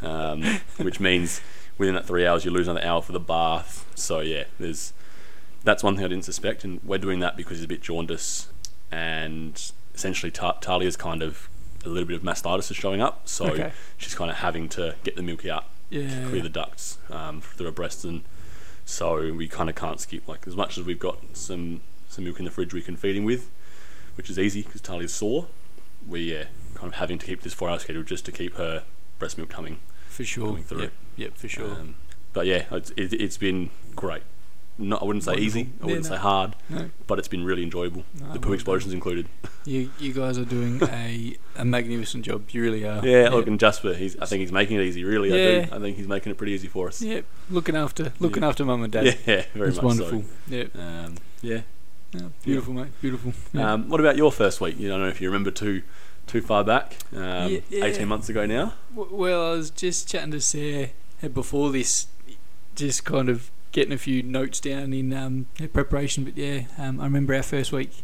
um, 0.02 0.42
which 0.78 1.00
means 1.00 1.40
within 1.78 1.94
that 1.94 2.06
three 2.06 2.26
hours 2.26 2.44
you 2.44 2.50
lose 2.50 2.68
another 2.68 2.84
hour 2.86 3.00
for 3.02 3.12
the 3.12 3.20
bath. 3.20 3.86
So 3.94 4.20
yeah, 4.20 4.44
there's 4.58 4.92
that's 5.64 5.82
one 5.82 5.94
thing 5.96 6.04
I 6.04 6.08
didn't 6.08 6.24
suspect, 6.24 6.64
and 6.64 6.80
we're 6.84 6.98
doing 6.98 7.20
that 7.20 7.36
because 7.36 7.58
he's 7.58 7.64
a 7.64 7.68
bit 7.68 7.82
jaundice, 7.82 8.48
and 8.90 9.60
essentially 9.94 10.30
Ta- 10.30 10.58
Talia's 10.60 10.96
kind 10.96 11.22
of 11.22 11.48
a 11.84 11.88
little 11.88 12.06
bit 12.06 12.16
of 12.16 12.22
mastitis 12.22 12.70
is 12.70 12.76
showing 12.76 13.00
up, 13.00 13.28
so 13.28 13.46
Okay. 13.46 13.72
she's 13.96 14.14
kind 14.14 14.30
of 14.30 14.38
having 14.38 14.68
to 14.70 14.94
get 15.02 15.16
the 15.16 15.22
milk 15.22 15.46
out 15.46 15.64
yeah. 15.88 16.26
clear 16.28 16.42
the 16.42 16.48
ducts 16.50 16.98
um, 17.10 17.40
through 17.40 17.66
her 17.66 17.72
breasts, 17.72 18.04
and 18.04 18.22
so 18.84 19.32
we 19.32 19.48
kind 19.48 19.68
of 19.70 19.76
can't 19.76 20.00
skip. 20.00 20.26
Like 20.28 20.46
as 20.46 20.56
much 20.56 20.76
as 20.78 20.84
we've 20.84 20.98
got 20.98 21.18
some 21.36 21.80
some 22.08 22.24
milk 22.24 22.38
in 22.38 22.44
the 22.44 22.50
fridge 22.50 22.74
we 22.74 22.82
can 22.82 22.96
feed 22.96 23.16
him 23.16 23.24
with, 23.24 23.50
which 24.16 24.30
is 24.30 24.38
easy 24.38 24.62
because 24.62 24.80
Talia's 24.80 25.12
sore. 25.12 25.46
We 26.08 26.32
yeah, 26.32 26.44
kind 26.74 26.92
of 26.92 26.94
having 26.98 27.18
to 27.18 27.26
keep 27.26 27.42
this 27.42 27.52
four-hour 27.54 27.78
schedule 27.78 28.02
just 28.02 28.24
to 28.26 28.32
keep 28.32 28.54
her 28.56 28.84
breast 29.18 29.36
milk 29.38 29.50
coming. 29.50 29.78
for 30.08 30.24
sure. 30.24 30.46
going 30.52 30.64
through. 30.64 30.80
Yep. 30.82 30.92
Yep. 31.16 31.36
For 31.36 31.48
sure. 31.48 31.70
Um, 31.72 31.94
but 32.32 32.46
yeah, 32.46 32.64
it's, 32.70 32.90
it, 32.96 33.12
it's 33.12 33.36
been 33.36 33.70
great. 33.96 34.22
not 34.78 35.02
I 35.02 35.04
wouldn't 35.04 35.24
say 35.24 35.34
easy, 35.34 35.64
Wonderful. 35.64 35.82
I 35.82 35.86
wouldn't 35.86 36.04
Yeah, 36.06 36.10
say 36.10 36.16
hard, 36.16 36.56
No, 36.70 36.90
but 37.06 37.18
it's 37.18 37.28
been 37.28 37.44
really 37.44 37.62
enjoyable. 37.62 38.04
no, 38.18 38.32
the 38.32 38.38
poo 38.40 38.52
explosions 38.54 38.94
included. 38.94 39.26
You 39.66 39.90
you 39.98 40.14
guys 40.14 40.38
are 40.38 40.44
doing 40.46 40.80
a 40.88 41.36
a 41.56 41.64
magnificent 41.66 42.24
job. 42.24 42.44
You 42.50 42.62
really 42.62 42.86
are. 42.86 43.04
Yeah, 43.06 43.28
look, 43.28 43.46
and 43.46 43.60
Jasper, 43.60 43.92
he's 43.94 44.16
I 44.18 44.24
think 44.26 44.40
he's 44.40 44.52
making 44.52 44.78
it 44.78 44.84
easy. 44.84 45.04
Really, 45.04 45.32
I 45.32 45.36
Yeah. 45.36 45.66
do. 45.66 45.74
I 45.74 45.78
think 45.80 45.96
he's 45.98 46.08
making 46.08 46.32
it 46.32 46.38
pretty 46.38 46.52
easy 46.52 46.68
for 46.68 46.88
us. 46.88 47.02
Yeah, 47.02 47.20
looking 47.50 47.76
after 47.76 48.12
looking 48.20 48.42
after 48.42 48.64
mum 48.64 48.82
and 48.84 48.92
dad. 48.92 49.04
Yeah, 49.26 49.44
very 49.54 49.68
it's 49.68 49.76
much 49.76 49.84
wonderful. 49.84 50.24
Yeah. 50.48 50.64
so. 50.74 50.80
Um, 50.80 51.14
yeah. 51.42 51.60
Yeah, 52.12 52.28
beautiful, 52.44 52.74
mate. 52.74 52.88
Beautiful. 53.00 53.32
Yeah. 53.52 53.72
Um, 53.72 53.88
what 53.88 54.00
about 54.00 54.16
your 54.16 54.32
first 54.32 54.60
week? 54.60 54.78
You 54.78 54.88
don't 54.88 55.00
know 55.00 55.08
if 55.08 55.20
you 55.20 55.28
remember 55.28 55.50
too 55.50 55.82
too 56.26 56.40
far 56.40 56.64
back. 56.64 56.96
Um, 57.14 57.50
Yeah, 57.52 57.58
yeah. 57.68 57.84
Eighteen 57.84 58.08
months 58.08 58.28
ago 58.28 58.46
now. 58.46 58.74
W- 58.94 59.14
well, 59.14 59.52
I 59.52 59.56
was 59.56 59.70
just 59.70 60.08
chatting 60.08 60.30
to 60.32 60.40
Sarah 60.40 60.88
uh, 61.22 61.28
before 61.28 61.70
this, 61.70 62.08
just 62.74 63.04
kind 63.04 63.28
of 63.28 63.50
getting 63.72 63.92
a 63.92 63.98
few 63.98 64.22
notes 64.22 64.58
down 64.60 64.92
in 64.92 65.12
um, 65.12 65.46
preparation. 65.72 66.24
But 66.24 66.36
yeah, 66.36 66.62
um, 66.78 67.00
I 67.00 67.04
remember 67.04 67.34
our 67.34 67.42
first 67.44 67.70
week 67.72 68.02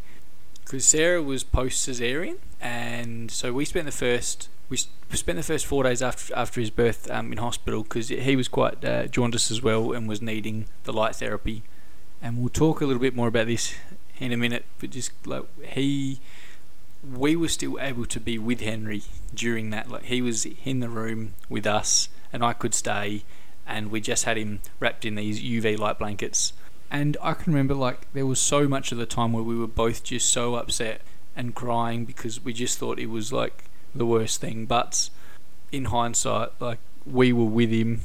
because 0.65 0.85
Sarah 0.85 1.23
was 1.23 1.43
post 1.43 1.89
cesarean, 1.89 2.37
and 2.61 3.31
so 3.31 3.53
we 3.53 3.65
spent 3.65 3.87
the 3.87 3.93
first 3.93 4.49
we, 4.69 4.79
we 5.11 5.17
spent 5.17 5.37
the 5.37 5.45
first 5.45 5.67
four 5.67 5.83
days 5.83 6.01
after 6.03 6.33
after 6.37 6.61
his 6.61 6.71
birth 6.71 7.11
um, 7.11 7.33
in 7.33 7.39
hospital 7.39 7.83
because 7.83 8.09
he 8.09 8.37
was 8.37 8.47
quite 8.47 8.85
uh, 8.85 9.07
jaundiced 9.09 9.51
as 9.51 9.63
well 9.63 9.93
and 9.93 10.09
was 10.09 10.23
needing 10.23 10.67
the 10.85 10.93
light 10.93 11.17
therapy. 11.17 11.65
And 12.23 12.39
we'll 12.39 12.49
talk 12.49 12.81
a 12.81 12.87
little 12.87 13.01
bit 13.01 13.15
more 13.15 13.29
about 13.29 13.47
this 13.47 13.75
in 14.19 14.33
a 14.33 14.37
minute. 14.37 14.65
But 14.79 14.91
just 14.91 15.13
like 15.27 15.45
he, 15.63 16.21
we 17.03 17.37
were 17.37 17.49
still 17.49 17.79
able 17.81 18.07
to 18.07 18.21
be 18.21 18.39
with 18.39 18.61
Henry 18.61 19.03
during 19.35 19.71
that. 19.71 19.91
Like 19.91 20.05
he 20.05 20.23
was 20.23 20.47
in 20.65 20.81
the 20.81 20.89
room 20.89 21.35
with 21.49 21.67
us, 21.67 22.09
and 22.33 22.45
I 22.45 22.53
could 22.53 22.75
stay, 22.75 23.25
and 23.67 23.91
we 23.91 24.01
just 24.01 24.25
had 24.25 24.37
him 24.37 24.61
wrapped 24.81 25.05
in 25.05 25.15
these 25.15 25.43
UV 25.43 25.79
light 25.79 25.99
blankets. 25.99 26.53
And 26.91 27.17
I 27.21 27.35
can 27.35 27.53
remember 27.53 27.75
like 27.75 28.13
there 28.13 28.27
was 28.27 28.41
so 28.41 28.69
much 28.69 28.93
of 28.93 28.99
the 28.99 29.07
time 29.07 29.33
where 29.33 29.43
we 29.43 29.59
were 29.59 29.67
both 29.67 30.05
just 30.05 30.31
so 30.31 30.55
upset 30.55 31.01
and 31.35 31.55
crying 31.55 32.05
because 32.05 32.43
we 32.43 32.53
just 32.53 32.79
thought 32.79 32.99
it 32.99 33.11
was 33.11 33.33
like 33.33 33.65
the 33.95 34.07
worst 34.07 34.41
thing. 34.41 34.67
But 34.67 35.11
in 35.73 35.87
hindsight, 35.87 36.51
like 36.61 36.79
we 37.05 37.33
were 37.33 37.45
with 37.45 37.71
him 37.71 38.03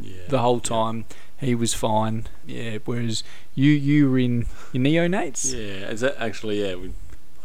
Yeah. 0.00 0.16
the 0.28 0.38
whole 0.40 0.60
time. 0.60 1.04
He 1.38 1.54
was 1.54 1.72
fine. 1.72 2.26
Yeah. 2.46 2.78
Whereas 2.84 3.22
you 3.54 3.70
you 3.72 4.10
were 4.10 4.18
in 4.18 4.46
your 4.72 4.82
neonates. 4.84 5.52
Yeah, 5.54 5.88
is 5.88 6.00
that 6.00 6.16
actually 6.18 6.62
yeah? 6.62 6.74
We, 6.74 6.92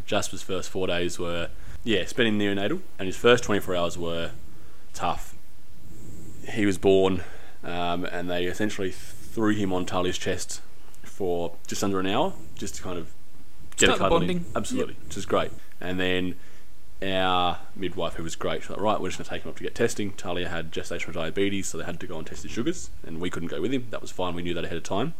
Jasper's 0.06 0.42
first 0.42 0.70
four 0.70 0.88
days 0.88 1.18
were 1.18 1.50
yeah 1.84 2.06
spending 2.06 2.38
neonatal, 2.38 2.82
and 3.00 3.06
his 3.08 3.15
first 3.18 3.44
twenty 3.44 3.62
four 3.62 3.75
hours 3.75 3.98
were 3.98 4.32
tough. 4.94 5.34
He 6.50 6.65
was 6.65 6.77
born, 6.77 7.24
um, 7.63 8.06
and 8.06 8.30
they 8.30 8.46
essentially 8.46 8.92
threw 8.92 9.54
him 9.56 9.74
on 9.74 9.86
Talia's 9.86 10.18
chest 10.18 10.62
for 11.04 11.56
just 11.68 11.84
under 11.84 12.00
an 12.00 12.08
hour, 12.08 12.34
just 12.56 12.75
to 12.75 12.82
kind 12.84 13.00
of 13.00 13.12
get 13.77 13.88
Start 13.88 13.92
a 13.96 13.98
the 13.98 14.04
cuddle 14.04 14.18
in. 14.18 14.27
bonding. 14.27 14.46
Absolutely, 14.56 14.96
which 15.06 15.18
is 15.18 15.25
great. 15.25 15.51
And 15.82 16.00
then 16.00 16.36
our 17.12 17.60
midwife, 17.76 18.14
who 18.14 18.24
was 18.24 18.36
great, 18.36 18.64
she 18.64 18.70
was 18.70 18.78
like, 18.78 18.82
right, 18.82 19.00
we're 19.02 19.10
just 19.10 19.18
going 19.18 19.26
to 19.26 19.30
take 19.30 19.44
him 19.44 19.50
up 19.50 19.58
to 19.58 19.64
get 19.64 19.76
testing. 19.76 20.12
Talia 20.14 20.48
had 20.50 20.72
gestational 20.72 21.14
diabetes, 21.14 21.68
so 21.68 21.78
they 21.78 21.84
had 21.84 22.00
to 22.00 22.08
go 22.08 22.18
and 22.18 22.26
test 22.26 22.44
his 22.44 22.52
sugars, 22.52 22.90
and 23.06 23.20
we 23.20 23.30
couldn't 23.30 23.50
go 23.50 23.62
with 23.62 23.74
him. 23.74 23.88
That 23.90 24.02
was 24.02 24.12
fine. 24.12 24.34
We 24.36 24.44
knew 24.44 24.54
that 24.54 24.66
ahead 24.66 24.78
of 24.78 24.84
time. 24.84 25.14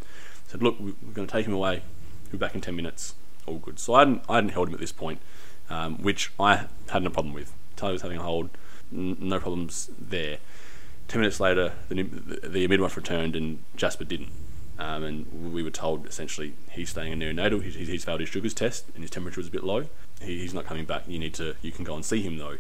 Said, 0.48 0.64
look, 0.64 0.80
we- 0.80 0.96
we're 1.02 1.14
going 1.14 1.28
to 1.28 1.32
take 1.32 1.46
him 1.46 1.54
away. 1.54 1.82
He'll 2.24 2.32
be 2.32 2.38
back 2.38 2.56
in 2.56 2.62
ten 2.62 2.76
minutes. 2.76 3.16
All 3.46 3.58
good. 3.58 3.78
So 3.80 3.94
I 3.94 4.00
hadn't, 4.00 4.24
I 4.30 4.36
hadn't 4.36 4.52
held 4.52 4.70
him 4.70 4.74
at 4.74 4.80
this 4.80 4.92
point, 4.92 5.20
um, 5.70 6.02
which 6.02 6.32
I 6.40 6.66
had 6.90 7.04
no 7.04 7.10
problem 7.10 7.34
with. 7.34 7.54
Talia 7.76 7.94
was 7.94 8.02
having 8.02 8.18
a 8.18 8.24
hold, 8.24 8.50
n- 8.92 9.18
no 9.20 9.40
problems 9.40 9.90
there. 10.00 10.38
Ten 11.08 11.22
minutes 11.22 11.40
later, 11.40 11.74
the, 11.90 12.02
the, 12.04 12.68
midwife 12.68 12.98
returned, 12.98 13.36
and 13.36 13.60
Jasper 13.76 14.06
didn't. 14.06 14.32
Um, 14.80 15.04
and 15.04 15.54
we 15.54 15.62
were 15.64 15.70
told 15.70 16.08
essentially 16.08 16.54
he's 16.72 16.90
staying 16.90 17.14
in 17.14 17.20
neonatal. 17.20 17.62
He's 17.62 18.04
failed 18.04 18.20
his 18.22 18.30
sugars 18.30 18.54
test, 18.54 18.86
and 18.96 19.04
his 19.04 19.12
temperature 19.12 19.40
was 19.40 19.48
a 19.48 19.52
bit 19.52 19.64
low. 19.64 19.86
He, 20.22 20.40
he's 20.40 20.54
not 20.54 20.66
coming 20.66 20.86
back. 20.86 21.04
You 21.08 21.20
need 21.20 21.34
to. 21.36 21.56
You 21.62 21.72
can 21.72 21.84
go 21.84 21.96
and 21.96 22.06
see 22.06 22.22
him 22.22 22.38
though, 22.38 22.58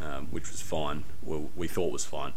um, 0.00 0.28
which 0.30 0.50
was 0.50 0.60
fine. 0.60 1.04
Well, 1.22 1.50
we 1.56 1.68
thought 1.68 1.92
was 1.92 2.04
fine. 2.04 2.32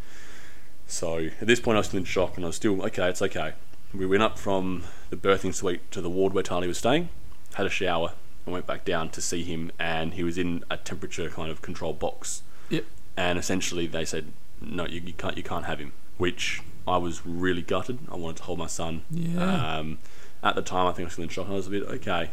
So 0.88 1.30
at 1.40 1.48
this 1.48 1.60
point, 1.60 1.78
I 1.78 1.80
was 1.80 1.88
still 1.88 2.00
in 2.00 2.04
shock, 2.04 2.36
and 2.36 2.46
I 2.46 2.48
was 2.48 2.58
still 2.58 2.82
okay. 2.84 3.10
It's 3.10 3.22
okay. 3.22 3.54
We 3.94 4.06
went 4.06 4.24
up 4.24 4.38
from 4.38 4.84
the 5.10 5.18
birthing 5.18 5.54
suite 5.54 5.90
to 5.92 6.02
the 6.02 6.10
ward 6.10 6.34
where 6.34 6.44
Tali 6.44 6.68
was 6.68 6.78
staying, 6.78 7.10
had 7.56 7.66
a 7.66 7.70
shower, 7.70 8.14
and 8.46 8.54
went 8.54 8.68
back 8.68 8.86
down 8.86 9.10
to 9.12 9.22
see 9.22 9.44
him. 9.44 9.72
And 9.80 10.14
he 10.14 10.24
was 10.24 10.38
in 10.38 10.64
a 10.70 10.78
temperature 10.78 11.30
kind 11.30 11.52
of 11.52 11.62
control 11.62 11.94
box. 11.94 12.44
Yep. 12.70 12.86
And 13.18 13.38
essentially, 13.40 13.88
they 13.88 14.06
said, 14.06 14.32
"No, 14.60 14.86
you, 14.86 15.02
you 15.02 15.14
can't. 15.14 15.38
You 15.38 15.44
can't 15.44 15.66
have 15.66 15.80
him." 15.80 15.94
Which 16.18 16.62
I 16.88 16.98
was 16.98 17.26
really 17.26 17.62
gutted. 17.62 18.00
I 18.12 18.16
wanted 18.16 18.38
to 18.38 18.44
hold 18.44 18.60
my 18.60 18.68
son. 18.68 19.04
Yeah. 19.10 19.78
Um, 19.78 20.00
at 20.44 20.56
the 20.56 20.62
time, 20.62 20.88
I 20.88 20.92
think 20.92 21.06
I 21.06 21.08
was 21.08 21.14
still 21.14 21.24
in 21.24 21.30
shock. 21.30 21.46
and 21.46 21.54
I 21.54 21.58
was 21.58 21.68
a 21.68 21.72
bit 21.72 21.84
okay. 21.84 22.30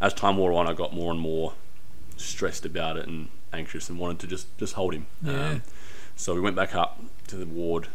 As 0.00 0.12
time 0.12 0.36
wore 0.36 0.52
on, 0.52 0.66
I 0.66 0.74
got 0.74 0.94
more 0.94 1.10
and 1.10 1.20
more 1.20 1.54
stressed 2.16 2.64
about 2.66 2.96
it 2.96 3.06
and 3.06 3.28
anxious, 3.52 3.88
and 3.88 3.98
wanted 3.98 4.18
to 4.20 4.26
just 4.26 4.56
just 4.58 4.74
hold 4.74 4.94
him. 4.94 5.06
Yeah. 5.22 5.48
Um, 5.50 5.62
so 6.16 6.34
we 6.34 6.40
went 6.40 6.56
back 6.56 6.74
up 6.74 7.00
to 7.28 7.36
the 7.36 7.46
ward. 7.46 7.88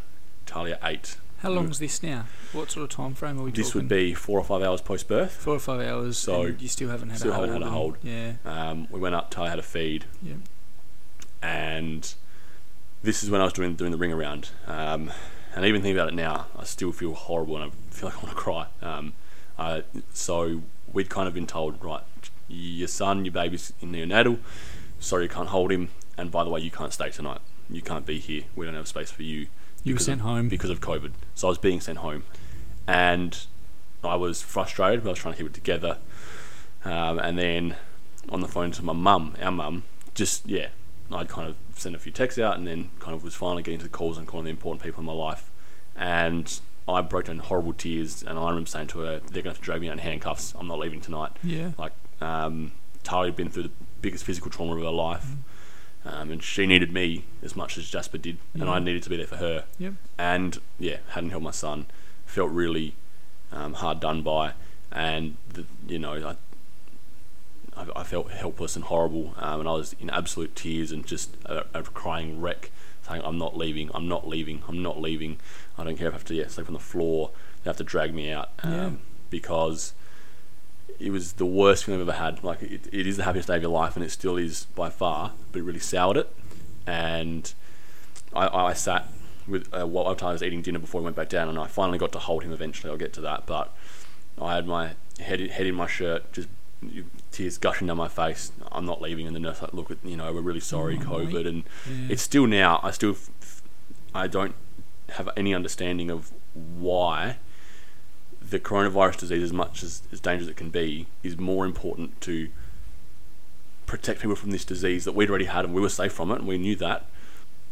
Talia 0.45 0.77
ate. 0.83 1.17
How 1.39 1.49
long's 1.49 1.79
this 1.79 2.03
now? 2.03 2.25
What 2.53 2.69
sort 2.69 2.83
of 2.83 2.89
time 2.89 3.15
frame 3.15 3.39
are 3.39 3.43
we 3.43 3.51
This 3.51 3.69
talking? 3.69 3.81
would 3.81 3.89
be 3.89 4.13
four 4.13 4.37
or 4.39 4.43
five 4.43 4.61
hours 4.61 4.79
post 4.81 5.07
birth. 5.07 5.31
four 5.31 5.55
or 5.55 5.59
five 5.59 5.81
hours. 5.81 6.17
So, 6.17 6.43
and 6.43 6.61
you 6.61 6.67
still 6.67 6.89
haven't 6.89 7.09
had 7.09 7.19
still 7.19 7.31
a 7.31 7.35
haven't 7.35 7.61
hold. 7.63 7.97
had 7.97 8.13
a 8.13 8.15
and- 8.15 8.33
hold. 8.33 8.37
Yeah. 8.45 8.69
Um, 8.69 8.87
we 8.91 8.99
went 8.99 9.15
up. 9.15 9.31
Talia 9.31 9.49
had 9.49 9.57
a 9.59 9.63
feed, 9.63 10.05
Yeah. 10.21 10.33
and 11.41 12.13
this 13.03 13.23
is 13.23 13.29
when 13.29 13.41
I 13.41 13.45
was 13.45 13.53
doing 13.53 13.75
doing 13.75 13.91
the 13.91 13.97
ring 13.97 14.11
around. 14.13 14.49
Um, 14.67 15.11
and 15.55 15.65
even 15.65 15.81
thinking 15.81 15.97
about 15.97 16.09
it 16.09 16.13
now, 16.15 16.47
I 16.57 16.63
still 16.63 16.91
feel 16.91 17.13
horrible 17.13 17.57
and 17.57 17.71
I 17.71 17.93
feel 17.93 18.09
like 18.09 18.17
I 18.17 18.25
want 18.25 18.29
to 18.29 18.41
cry. 18.41 18.67
Um, 18.81 19.13
I, 19.57 19.83
so 20.13 20.61
we'd 20.93 21.09
kind 21.09 21.27
of 21.27 21.33
been 21.33 21.47
told, 21.47 21.83
right, 21.83 22.03
your 22.51 22.87
son, 22.87 23.25
your 23.25 23.31
baby's 23.31 23.73
in 23.81 23.91
neonatal. 23.91 24.39
Sorry, 24.99 25.23
you 25.23 25.29
can't 25.29 25.49
hold 25.49 25.71
him. 25.71 25.89
And 26.17 26.31
by 26.31 26.43
the 26.43 26.49
way, 26.49 26.59
you 26.59 26.71
can't 26.71 26.93
stay 26.93 27.09
tonight. 27.09 27.39
You 27.69 27.81
can't 27.81 28.05
be 28.05 28.19
here. 28.19 28.43
We 28.55 28.65
don't 28.65 28.75
have 28.75 28.87
space 28.87 29.11
for 29.11 29.23
you. 29.23 29.47
You 29.83 29.95
were 29.95 29.99
sent 29.99 30.21
of, 30.21 30.27
home. 30.27 30.49
because 30.49 30.69
of 30.69 30.81
COVID. 30.81 31.11
So 31.33 31.47
I 31.47 31.49
was 31.49 31.57
being 31.57 31.81
sent 31.81 31.99
home, 31.99 32.23
and 32.87 33.37
I 34.03 34.15
was 34.15 34.41
frustrated. 34.41 35.03
But 35.03 35.09
I 35.09 35.11
was 35.13 35.19
trying 35.19 35.33
to 35.33 35.37
keep 35.37 35.47
it 35.47 35.53
together. 35.53 35.97
Um, 36.83 37.19
and 37.19 37.37
then 37.37 37.75
on 38.29 38.41
the 38.41 38.47
phone 38.47 38.71
to 38.71 38.83
my 38.83 38.93
mum, 38.93 39.35
our 39.41 39.51
mum, 39.51 39.83
just 40.13 40.47
yeah, 40.47 40.67
I'd 41.11 41.29
kind 41.29 41.47
of 41.47 41.55
sent 41.75 41.95
a 41.95 41.99
few 41.99 42.11
texts 42.11 42.39
out, 42.39 42.57
and 42.57 42.67
then 42.67 42.89
kind 42.99 43.15
of 43.15 43.23
was 43.23 43.33
finally 43.33 43.63
getting 43.63 43.79
to 43.79 43.85
the 43.85 43.89
calls 43.89 44.17
and 44.17 44.27
calling 44.27 44.45
the 44.45 44.51
important 44.51 44.83
people 44.83 44.99
in 44.99 45.05
my 45.05 45.13
life, 45.13 45.49
and 45.95 46.59
I 46.87 47.01
broke 47.01 47.25
down 47.25 47.37
in 47.37 47.41
horrible 47.43 47.73
tears. 47.73 48.23
And 48.23 48.37
I 48.37 48.49
remember 48.49 48.69
saying 48.69 48.87
to 48.87 48.99
her, 48.99 49.19
"They're 49.19 49.41
going 49.41 49.43
to 49.43 49.49
have 49.49 49.57
to 49.57 49.63
drag 49.63 49.81
me 49.81 49.87
out 49.87 49.93
in 49.93 49.99
handcuffs. 49.99 50.53
I'm 50.57 50.67
not 50.67 50.79
leaving 50.79 51.01
tonight." 51.01 51.31
Yeah. 51.43 51.71
Like 51.77 51.93
um, 52.21 52.71
Talia 53.03 53.31
had 53.31 53.35
been 53.35 53.49
through 53.49 53.63
the 53.63 53.71
biggest 54.01 54.23
physical 54.23 54.49
trauma 54.51 54.75
of 54.75 54.81
her 54.81 54.89
life, 54.89 55.25
um, 56.05 56.31
and 56.31 56.41
she 56.43 56.65
needed 56.65 56.91
me 56.93 57.25
as 57.43 57.55
much 57.55 57.77
as 57.77 57.89
Jasper 57.89 58.17
did, 58.17 58.37
and 58.53 58.69
I 58.69 58.79
needed 58.79 59.03
to 59.03 59.09
be 59.09 59.17
there 59.17 59.27
for 59.27 59.37
her. 59.37 59.65
Yep. 59.79 59.93
And 60.17 60.57
yeah, 60.79 60.97
hadn't 61.09 61.29
held 61.31 61.43
my 61.43 61.51
son, 61.51 61.85
felt 62.25 62.51
really 62.51 62.95
um, 63.51 63.73
hard 63.73 63.99
done 63.99 64.21
by, 64.21 64.53
and 64.91 65.37
the, 65.53 65.65
you 65.87 65.99
know 65.99 66.13
I, 67.75 67.81
I, 67.81 67.87
I 67.97 68.03
felt 68.03 68.31
helpless 68.31 68.75
and 68.75 68.85
horrible, 68.85 69.33
um, 69.37 69.61
and 69.61 69.69
I 69.69 69.73
was 69.73 69.93
in 69.99 70.09
absolute 70.09 70.55
tears 70.55 70.91
and 70.91 71.05
just 71.05 71.35
a, 71.45 71.65
a 71.73 71.83
crying 71.83 72.41
wreck, 72.41 72.71
saying, 73.07 73.21
"I'm 73.23 73.37
not 73.37 73.57
leaving. 73.57 73.89
I'm 73.93 74.07
not 74.07 74.27
leaving. 74.27 74.63
I'm 74.67 74.81
not 74.81 74.99
leaving. 75.01 75.37
I 75.77 75.83
don't 75.83 75.97
care 75.97 76.07
if 76.07 76.13
I 76.13 76.17
have 76.17 76.25
to 76.25 76.35
yeah, 76.35 76.47
sleep 76.47 76.67
on 76.67 76.73
the 76.73 76.79
floor. 76.79 77.31
They 77.63 77.69
have 77.69 77.77
to 77.77 77.83
drag 77.83 78.13
me 78.13 78.31
out 78.31 78.49
um, 78.63 78.71
Yeah. 78.73 78.89
because." 79.29 79.93
It 80.99 81.11
was 81.11 81.33
the 81.33 81.45
worst 81.45 81.85
thing 81.85 81.95
I've 81.95 82.01
ever 82.01 82.11
had. 82.13 82.43
Like 82.43 82.61
it, 82.61 82.87
it 82.91 83.07
is 83.07 83.17
the 83.17 83.23
happiest 83.23 83.47
day 83.47 83.55
of 83.57 83.61
your 83.61 83.71
life, 83.71 83.95
and 83.95 84.03
it 84.05 84.11
still 84.11 84.37
is 84.37 84.65
by 84.75 84.89
far. 84.89 85.33
But 85.51 85.59
it 85.59 85.63
really 85.63 85.79
soured 85.79 86.17
it, 86.17 86.33
and 86.87 87.53
I, 88.33 88.47
I 88.47 88.73
sat 88.73 89.07
with 89.47 89.67
uh, 89.73 89.85
while 89.87 90.07
I 90.07 90.31
was 90.31 90.43
eating 90.43 90.61
dinner 90.61 90.79
before 90.79 91.01
we 91.01 91.05
went 91.05 91.15
back 91.15 91.29
down, 91.29 91.49
and 91.49 91.57
I 91.59 91.67
finally 91.67 91.97
got 91.97 92.11
to 92.13 92.19
hold 92.19 92.43
him. 92.43 92.51
Eventually, 92.53 92.91
I'll 92.91 92.97
get 92.97 93.13
to 93.13 93.21
that. 93.21 93.45
But 93.45 93.73
I 94.39 94.55
had 94.55 94.67
my 94.67 94.91
head 95.19 95.39
head 95.39 95.65
in 95.67 95.75
my 95.75 95.87
shirt, 95.87 96.31
just 96.33 96.47
tears 97.31 97.57
gushing 97.57 97.87
down 97.87 97.97
my 97.97 98.07
face. 98.07 98.51
I'm 98.71 98.85
not 98.85 99.01
leaving, 99.01 99.27
and 99.27 99.35
the 99.35 99.39
nurse 99.39 99.61
like, 99.61 99.73
look, 99.73 99.91
at 99.91 99.97
you 100.03 100.17
know, 100.17 100.31
we're 100.33 100.41
really 100.41 100.59
sorry, 100.59 100.97
Oh, 101.01 101.05
COVID, 101.05 101.33
mate. 101.33 101.47
and 101.47 101.63
Yeah. 101.89 102.07
it's 102.13 102.21
still 102.21 102.47
now. 102.47 102.79
I 102.83 102.91
still, 102.91 103.15
I 104.15 104.27
don't 104.27 104.55
have 105.09 105.29
any 105.35 105.53
understanding 105.53 106.09
of 106.09 106.31
why 106.53 107.37
the 108.51 108.59
coronavirus 108.59 109.17
disease, 109.17 109.43
as 109.43 109.51
much 109.53 109.81
as, 109.81 110.03
as 110.11 110.19
dangerous 110.19 110.47
as 110.47 110.51
it 110.51 110.57
can 110.57 110.69
be, 110.69 111.07
is 111.23 111.37
more 111.37 111.65
important 111.65 112.21
to 112.21 112.49
protect 113.85 114.21
people 114.21 114.35
from 114.35 114.51
this 114.51 114.63
disease 114.63 115.03
that 115.05 115.13
we'd 115.13 115.29
already 115.29 115.45
had 115.45 115.65
and 115.65 115.73
we 115.73 115.81
were 115.81 115.89
safe 115.89 116.13
from 116.13 116.31
it 116.31 116.35
and 116.39 116.47
we 116.47 116.57
knew 116.57 116.75
that 116.77 117.05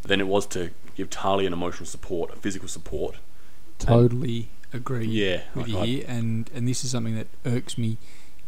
than 0.03 0.19
it 0.19 0.27
was 0.27 0.45
to 0.48 0.71
give 0.95 1.09
Talia 1.09 1.48
an 1.48 1.53
emotional 1.53 1.86
support, 1.86 2.31
a 2.33 2.36
physical 2.36 2.67
support. 2.67 3.15
Totally 3.77 4.50
agree 4.74 5.05
Yeah, 5.07 5.41
with 5.55 5.67
like 5.67 5.69
you 5.69 5.79
I- 5.79 5.86
here, 5.86 6.05
and 6.07 6.50
and 6.53 6.67
this 6.67 6.83
is 6.83 6.91
something 6.91 7.15
that 7.15 7.27
irks 7.45 7.77
me 7.77 7.98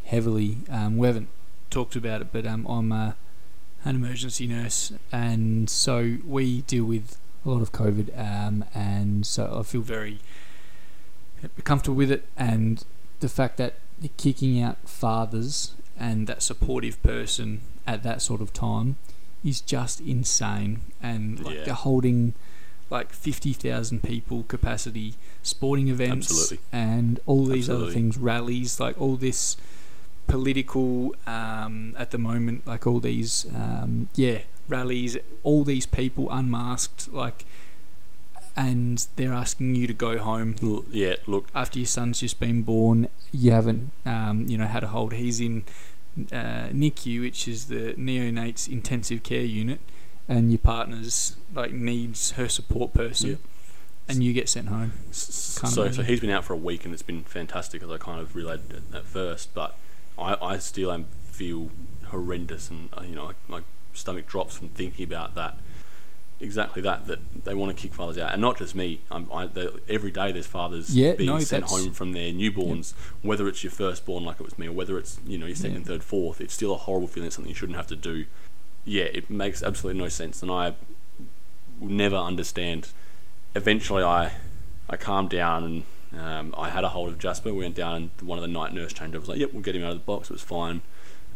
heavily. 0.06 0.58
Um, 0.70 0.98
we 0.98 1.08
haven't 1.08 1.30
talked 1.70 1.96
about 1.96 2.22
it, 2.22 2.28
but 2.34 2.46
um, 2.46 2.66
I'm 2.68 2.92
uh, 2.92 3.14
an 3.86 3.96
emergency 3.96 4.48
nurse, 4.48 4.92
and 5.12 5.70
so 5.70 6.18
we 6.26 6.62
deal 6.64 6.84
with 6.86 7.18
a 7.46 7.50
lot 7.50 7.62
of 7.62 7.72
COVID, 7.72 8.18
um, 8.18 8.66
and 8.74 9.26
so 9.26 9.58
I 9.60 9.64
feel 9.64 9.82
very 9.82 10.20
comfortable 11.64 11.96
with 11.98 12.12
it, 12.12 12.26
and 12.38 12.84
the 13.20 13.30
fact 13.30 13.58
that 13.58 13.76
kicking 14.18 14.62
out 14.62 14.78
fathers 14.86 15.74
and 16.00 16.26
that 16.28 16.42
supportive 16.42 17.02
person 17.04 17.62
at 17.86 18.02
that 18.04 18.22
sort 18.22 18.42
of 18.42 18.52
time 18.54 18.96
is 19.44 19.62
just 19.62 20.00
insane, 20.02 20.82
and 21.02 21.40
like 21.44 21.56
Yeah. 21.56 21.64
they're 21.66 21.74
holding 21.74 22.34
like 22.90 23.12
fifty 23.14 23.54
thousand 23.54 24.04
people 24.04 24.44
capacity 24.48 25.14
sporting 25.44 25.88
events 25.88 26.30
Absolutely. 26.30 26.60
and 26.74 27.20
all 27.26 27.46
these 27.46 27.70
other 27.70 27.90
things, 27.92 28.18
rallies, 28.18 28.80
like 28.80 29.00
all 29.00 29.16
this 29.16 29.58
political 30.28 31.16
um, 31.28 31.96
at 31.98 32.12
the 32.12 32.18
moment, 32.18 32.66
like 32.68 32.86
all 32.88 33.00
these 33.00 33.46
um, 33.56 34.10
yeah 34.16 34.40
rallies, 34.68 35.18
all 35.44 35.64
these 35.64 35.86
people 35.86 36.30
unmasked, 36.32 37.12
like, 37.12 37.46
and 38.56 39.08
they're 39.16 39.34
asking 39.34 39.76
you 39.76 39.88
to 39.88 39.94
go 39.94 40.18
home 40.18 40.56
L- 40.62 40.86
Yeah, 40.92 41.16
look, 41.28 41.48
after 41.56 41.80
your 41.80 41.86
son's 41.88 42.20
just 42.20 42.40
been 42.40 42.62
born. 42.64 43.08
You 43.32 43.52
haven't 43.52 43.92
um, 44.06 44.46
you 44.48 44.58
know 44.58 44.66
had 44.66 44.84
a 44.84 44.88
hold. 44.88 45.14
He's 45.14 45.40
in 45.40 45.64
uh, 46.32 46.68
NICU, 46.74 47.22
which 47.22 47.48
is 47.48 47.66
the 47.68 47.94
neonates 47.94 48.68
intensive 48.70 49.24
care 49.24 49.44
unit, 49.46 49.80
and 50.28 50.52
your 50.52 50.60
partner's 50.60 51.36
like 51.54 51.72
needs 51.72 52.32
her 52.32 52.50
support 52.50 52.94
person, 52.94 53.30
Yeah. 53.32 53.36
and 54.10 54.24
you 54.24 54.34
get 54.34 54.50
sent 54.50 54.68
home. 54.68 54.92
So, 55.12 55.90
so 55.92 56.04
he's 56.04 56.20
been 56.20 56.30
out 56.30 56.44
for 56.44 56.54
a 56.54 56.58
week 56.58 56.84
and 56.86 56.94
it's 56.94 57.04
been 57.04 57.24
fantastic 57.24 57.82
as 57.84 57.90
I 57.90 57.98
kind 57.98 58.20
of 58.20 58.36
relayed 58.36 58.62
at, 58.94 59.06
first, 59.06 59.54
but 59.54 59.76
I, 60.18 60.36
I 60.42 60.58
still 60.58 60.92
am 60.92 61.06
feel 61.30 61.70
horrendous 62.08 62.70
and 62.70 62.90
uh, 62.98 63.02
you 63.08 63.16
know 63.16 63.26
like, 63.28 63.36
my 63.48 63.62
stomach 63.94 64.28
drops 64.28 64.58
from 64.58 64.68
thinking 64.70 65.06
about 65.06 65.36
that. 65.36 65.58
Exactly 66.42 66.82
that 66.82 67.06
that 67.06 67.20
they 67.46 67.54
want 67.54 67.76
to 67.76 67.80
kick 67.80 67.94
fathers 67.94 68.18
out, 68.18 68.34
and 68.34 68.42
not 68.42 68.58
just 68.58 68.74
me. 68.74 69.00
I'm, 69.12 69.30
I, 69.32 69.48
every 69.88 70.10
day 70.10 70.32
there's 70.32 70.48
fathers 70.48 70.96
Yeah, 70.96 71.14
being 71.14 71.30
no, 71.30 71.40
sent 71.40 71.66
home 71.66 71.92
from 71.94 72.14
their 72.14 72.32
newborns, 72.34 72.94
whether 73.22 73.48
it's 73.48 73.64
your 73.64 73.70
firstborn 73.72 74.26
like 74.26 74.40
it 74.40 74.44
was 74.44 74.58
me, 74.58 74.68
or 74.68 74.72
whether 74.72 74.98
it's 74.98 75.20
you 75.26 75.38
know 75.38 75.46
your 75.46 75.56
second, 75.56 75.82
Yeah. 75.82 75.86
third, 75.86 76.04
fourth. 76.04 76.42
It's 76.42 76.54
still 76.56 76.74
a 76.74 76.78
horrible 76.78 77.08
feeling. 77.08 77.28
It's 77.28 77.36
something 77.36 77.50
you 77.50 77.56
shouldn't 77.56 77.76
have 77.78 77.88
to 77.88 77.96
do. 77.96 78.26
Yeah, 78.86 79.04
it 79.04 79.30
makes 79.30 79.62
absolutely 79.62 80.02
no 80.02 80.10
sense, 80.10 80.42
and 80.42 80.50
I 80.52 80.74
will 81.80 81.90
never 81.90 82.16
understand. 82.16 82.90
Eventually, 83.56 84.02
I 84.04 84.32
I 84.90 84.98
calmed 84.98 85.30
down 85.30 85.64
and 85.64 86.20
um, 86.20 86.56
I 86.58 86.70
had 86.70 86.84
a 86.84 86.90
hold 86.90 87.10
of 87.10 87.20
Jasper. 87.20 87.54
We 87.54 87.60
went 87.60 87.76
down 87.76 87.96
and 87.96 88.28
one 88.28 88.40
of 88.40 88.42
the 88.42 88.48
night 88.48 88.74
nurse 88.74 88.94
changeovers 88.94 89.20
was 89.20 89.30
like, 89.30 89.40
"Yep, 89.40 89.54
we'll 89.54 89.62
get 89.62 89.76
him 89.76 89.84
out 89.84 89.92
of 89.92 89.98
the 90.00 90.04
box." 90.06 90.30
It 90.30 90.34
was 90.34 90.42
fine, 90.42 90.82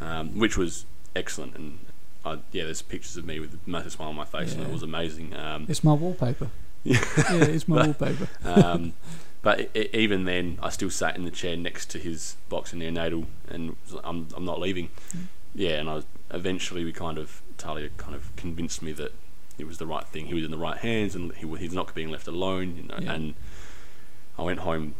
um, 0.01 0.39
which 0.39 0.57
was 0.57 0.85
excellent. 1.15 1.55
And 1.55 1.77
I, 2.25 2.39
yeah, 2.51 2.63
there's 2.65 2.81
pictures 2.81 3.17
of 3.17 3.25
me 3.25 3.39
with 3.39 3.53
a 3.53 3.59
massive 3.69 3.91
smile 3.93 4.09
on 4.09 4.15
my 4.15 4.25
face, 4.25 4.53
and 4.53 4.63
it 4.63 4.71
was 4.71 4.81
amazing. 4.83 5.35
Um, 5.35 5.65
It's 5.69 5.83
my 5.83 5.93
wallpaper. 5.93 6.49
Yeah. 6.83 6.99
yeah, 7.17 7.43
it's 7.45 7.67
my 7.67 7.85
wallpaper. 7.85 8.27
um, 8.43 8.93
but 9.41 9.59
e- 9.61 9.67
e- 9.75 9.89
even 9.93 10.25
then, 10.25 10.57
I 10.61 10.69
still 10.69 10.89
sat 10.89 11.15
in 11.15 11.23
the 11.25 11.31
chair 11.31 11.55
next 11.55 11.89
to 11.91 11.99
his 11.99 12.35
box 12.49 12.73
in 12.73 12.79
neonatal, 12.79 13.25
and 13.47 13.75
I'm 14.03 14.27
I'm 14.35 14.45
not 14.45 14.59
leaving. 14.59 14.89
Mm. 15.15 15.25
Yeah, 15.53 15.79
and 15.79 15.89
I 15.89 15.93
was, 15.95 16.05
eventually 16.31 16.83
we 16.83 16.91
kind 16.91 17.17
of 17.17 17.41
Talia 17.57 17.89
kind 17.97 18.15
of 18.15 18.35
convinced 18.35 18.81
me 18.81 18.91
that 18.93 19.13
it 19.57 19.65
was 19.65 19.77
the 19.77 19.85
right 19.85 20.05
thing. 20.05 20.25
He 20.25 20.33
was 20.33 20.43
in 20.43 20.51
the 20.51 20.57
right 20.57 20.77
hands, 20.77 21.15
and 21.15 21.31
he 21.33 21.47
he's 21.57 21.73
not 21.73 21.93
being 21.95 22.09
left 22.09 22.27
alone. 22.27 22.75
You 22.77 22.83
know, 22.83 22.97
Yeah. 22.99 23.13
and 23.13 23.33
I 24.37 24.41
went 24.41 24.59
home, 24.59 24.95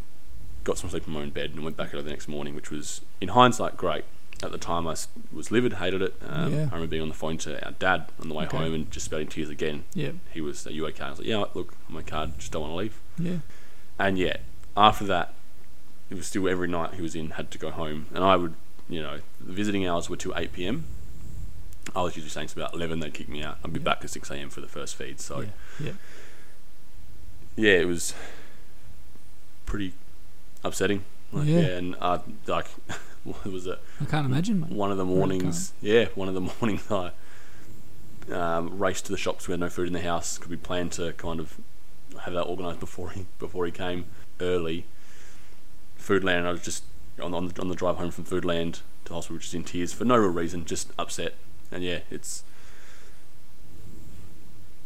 got 0.64 0.78
some 0.78 0.90
sleep 0.90 1.08
in 1.08 1.14
my 1.14 1.22
own 1.22 1.32
bed, 1.32 1.52
and 1.52 1.64
went 1.64 1.76
back 1.78 1.94
out 1.94 2.04
the 2.04 2.10
next 2.10 2.28
morning, 2.28 2.56
which 2.56 2.70
was 2.72 3.02
in 3.20 3.30
hindsight 3.30 3.78
great. 3.78 4.06
At 4.44 4.52
the 4.52 4.58
time, 4.58 4.86
I 4.86 4.96
was 5.32 5.50
livid, 5.50 5.74
hated 5.74 6.02
it. 6.02 6.16
Um, 6.28 6.52
Yeah. 6.54 6.60
I 6.60 6.64
remember 6.66 6.88
being 6.88 7.02
on 7.02 7.08
the 7.10 7.16
phone 7.16 7.38
to 7.40 7.64
our 7.66 7.72
dad 7.72 8.10
on 8.20 8.28
the 8.28 8.36
way 8.36 8.46
Okay. 8.46 8.58
home 8.58 8.74
and 8.74 8.92
just 8.92 9.08
about 9.08 9.22
in 9.22 9.28
tears 9.28 9.50
again. 9.50 9.86
Yeah, 9.94 10.12
He 10.32 10.42
was, 10.42 10.68
"Are 10.68 10.72
you 10.72 10.86
okay?" 10.88 11.04
I 11.06 11.10
was 11.12 11.20
like, 11.20 11.28
"Yeah, 11.28 11.46
look, 11.54 11.74
I'm 11.90 11.96
okay. 11.98 12.16
I 12.18 12.26
just 12.28 12.52
don't 12.52 12.62
want 12.64 12.72
to 12.74 12.78
leave." 12.78 13.00
yeah, 13.18 13.40
And 13.98 14.18
yeah, 14.20 14.38
after 14.76 15.06
that, 15.06 15.34
it 16.10 16.16
was 16.16 16.28
still 16.28 16.48
every 16.50 16.68
night 16.68 16.94
he 16.96 17.02
was 17.02 17.16
in 17.16 17.32
had 17.32 17.50
to 17.52 17.58
go 17.58 17.72
home, 17.72 18.08
and 18.14 18.24
I 18.24 18.36
would, 18.36 18.54
you 18.90 19.02
know, 19.02 19.22
the 19.40 19.54
visiting 19.54 19.88
hours 19.88 20.10
were 20.10 20.18
till 20.18 20.34
eight 20.36 20.52
p.m. 20.54 20.86
I 21.96 22.02
was 22.02 22.16
usually 22.16 22.30
saying 22.30 22.46
it's 22.46 22.54
about 22.54 22.74
eleven. 22.74 23.00
They'd 23.00 23.14
kick 23.14 23.30
me 23.30 23.42
out. 23.42 23.58
I'd 23.64 23.72
be 23.74 23.80
Yeah. 23.80 23.86
back 23.86 24.04
at 24.04 24.10
six 24.10 24.30
a.m. 24.30 24.50
for 24.50 24.60
the 24.60 24.68
first 24.68 24.96
feed. 24.96 25.20
So 25.22 25.42
yeah, 25.42 25.48
yeah. 25.80 25.92
yeah, 27.56 27.74
it 27.80 27.86
was 27.88 28.14
pretty 29.66 29.94
upsetting. 30.64 31.06
Like, 31.32 31.48
Yeah. 31.48 31.60
yeah. 31.62 31.68
and 31.78 31.96
uh, 32.02 32.20
like, 32.48 32.68
what 33.44 33.46
was 33.46 33.66
it? 33.66 33.80
I 34.00 34.06
can't 34.06 34.26
imagine, 34.26 34.62
mate. 34.62 34.70
One 34.70 34.92
of 34.92 34.98
the 34.98 35.06
Really 35.06 35.18
mornings, 35.18 35.74
yeah, 35.82 36.06
one 36.16 36.28
of 36.28 36.36
the 36.36 36.42
mornings 36.62 36.90
I 36.92 37.12
um, 38.32 38.78
raced 38.78 39.06
to 39.08 39.12
the 39.12 39.18
shops. 39.18 39.48
We 39.48 39.54
had 39.54 39.60
no 39.60 39.70
food 39.70 39.88
in 39.88 39.94
the 39.94 40.02
house. 40.02 40.38
Could 40.38 40.52
we 40.52 40.58
plan 40.58 40.90
to 40.92 41.14
kind 41.14 41.40
of 41.40 41.60
have 42.24 42.34
that 42.34 42.46
organised 42.46 42.80
before 42.80 43.10
he 43.10 43.26
before 43.40 43.66
he 43.66 43.72
came 43.72 44.06
early? 44.40 44.86
Foodland. 46.00 46.46
I 46.46 46.52
was 46.52 46.62
just 46.62 46.84
on 47.20 47.34
on 47.34 47.48
the, 47.48 47.62
on 47.62 47.68
the 47.68 47.76
drive 47.76 47.96
home 47.96 48.12
from 48.12 48.26
Foodland 48.26 48.82
to 49.06 49.14
hospital, 49.14 49.40
just 49.40 49.56
in 49.56 49.64
tears 49.64 49.92
for 49.92 50.06
no 50.06 50.18
real 50.18 50.30
reason, 50.30 50.64
just 50.66 50.92
upset. 51.00 51.34
And 51.72 51.84
yeah, 51.84 52.00
it's 52.12 52.44